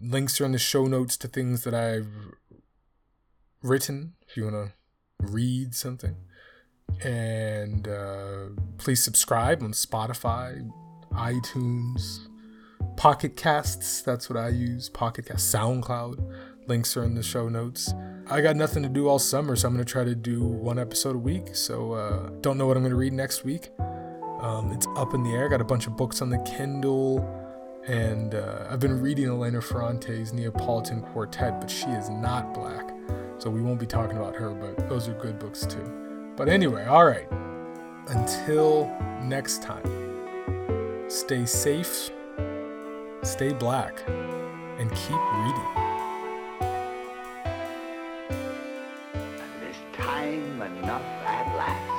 Links 0.00 0.40
are 0.40 0.44
in 0.44 0.52
the 0.52 0.58
show 0.58 0.86
notes 0.86 1.16
to 1.16 1.28
things 1.28 1.64
that 1.64 1.74
I've 1.74 2.08
written 3.62 4.14
if 4.26 4.36
you 4.36 4.44
want 4.44 4.56
to 4.56 4.72
read 5.20 5.74
something. 5.74 6.16
And 7.02 7.86
uh, 7.86 8.46
please 8.78 9.02
subscribe 9.04 9.62
on 9.62 9.72
Spotify, 9.72 10.68
iTunes, 11.12 12.26
Pocket 12.96 13.36
Casts. 13.36 14.02
That's 14.02 14.28
what 14.28 14.36
I 14.36 14.48
use. 14.48 14.88
Pocket 14.88 15.26
Cast, 15.26 15.54
SoundCloud. 15.54 16.66
Links 16.66 16.96
are 16.96 17.04
in 17.04 17.14
the 17.14 17.22
show 17.22 17.48
notes. 17.48 17.94
I 18.30 18.40
got 18.40 18.56
nothing 18.56 18.82
to 18.82 18.88
do 18.88 19.08
all 19.08 19.18
summer, 19.18 19.56
so 19.56 19.68
I'm 19.68 19.74
going 19.74 19.84
to 19.84 19.90
try 19.90 20.04
to 20.04 20.14
do 20.14 20.44
one 20.44 20.78
episode 20.78 21.16
a 21.16 21.18
week. 21.18 21.54
So, 21.54 21.92
uh, 21.92 22.30
don't 22.40 22.58
know 22.58 22.66
what 22.66 22.76
I'm 22.76 22.82
going 22.82 22.90
to 22.90 22.96
read 22.96 23.14
next 23.14 23.44
week. 23.44 23.70
Um, 24.40 24.72
it's 24.72 24.86
up 24.96 25.14
in 25.14 25.22
the 25.22 25.30
air. 25.30 25.48
Got 25.48 25.60
a 25.60 25.64
bunch 25.64 25.86
of 25.86 25.96
books 25.96 26.20
on 26.20 26.28
the 26.28 26.38
Kindle. 26.38 27.26
And 27.86 28.34
uh, 28.34 28.66
I've 28.68 28.80
been 28.80 29.00
reading 29.00 29.28
Elena 29.28 29.62
Ferrante's 29.62 30.32
Neapolitan 30.32 31.00
Quartet, 31.00 31.58
but 31.60 31.70
she 31.70 31.86
is 31.86 32.10
not 32.10 32.52
black. 32.52 32.90
So 33.38 33.48
we 33.50 33.60
won't 33.60 33.78
be 33.78 33.86
talking 33.86 34.16
about 34.16 34.34
her, 34.34 34.50
but 34.50 34.88
those 34.88 35.08
are 35.08 35.14
good 35.14 35.38
books 35.38 35.64
too. 35.64 36.32
But 36.36 36.48
anyway, 36.48 36.84
all 36.86 37.04
right. 37.06 37.28
Until 38.08 38.90
next 39.22 39.62
time, 39.62 39.84
stay 41.08 41.46
safe, 41.46 42.10
stay 43.22 43.52
black, 43.52 44.02
and 44.08 44.90
keep 44.90 45.20
reading. 45.34 45.70
This 49.60 49.76
time 49.92 50.60
enough 50.62 51.02
at 51.24 51.56
last. 51.56 51.94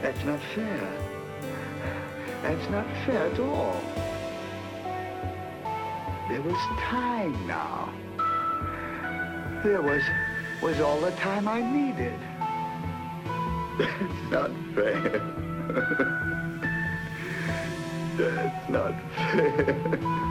That's 0.00 0.24
not 0.24 0.40
fair. 0.54 0.88
That's 2.42 2.70
not 2.70 2.86
fair 3.04 3.32
at 3.32 3.40
all. 3.40 4.05
There 6.36 6.44
was 6.44 6.60
time 6.76 7.46
now. 7.46 7.90
There 9.64 9.80
was 9.80 10.02
was 10.60 10.80
all 10.80 11.00
the 11.00 11.12
time 11.12 11.48
I 11.48 11.62
needed. 11.62 12.20
That's 13.78 14.30
not 14.30 14.50
fair. 14.74 15.22
That's 18.18 18.68
not 18.68 18.92
fair. 19.14 20.22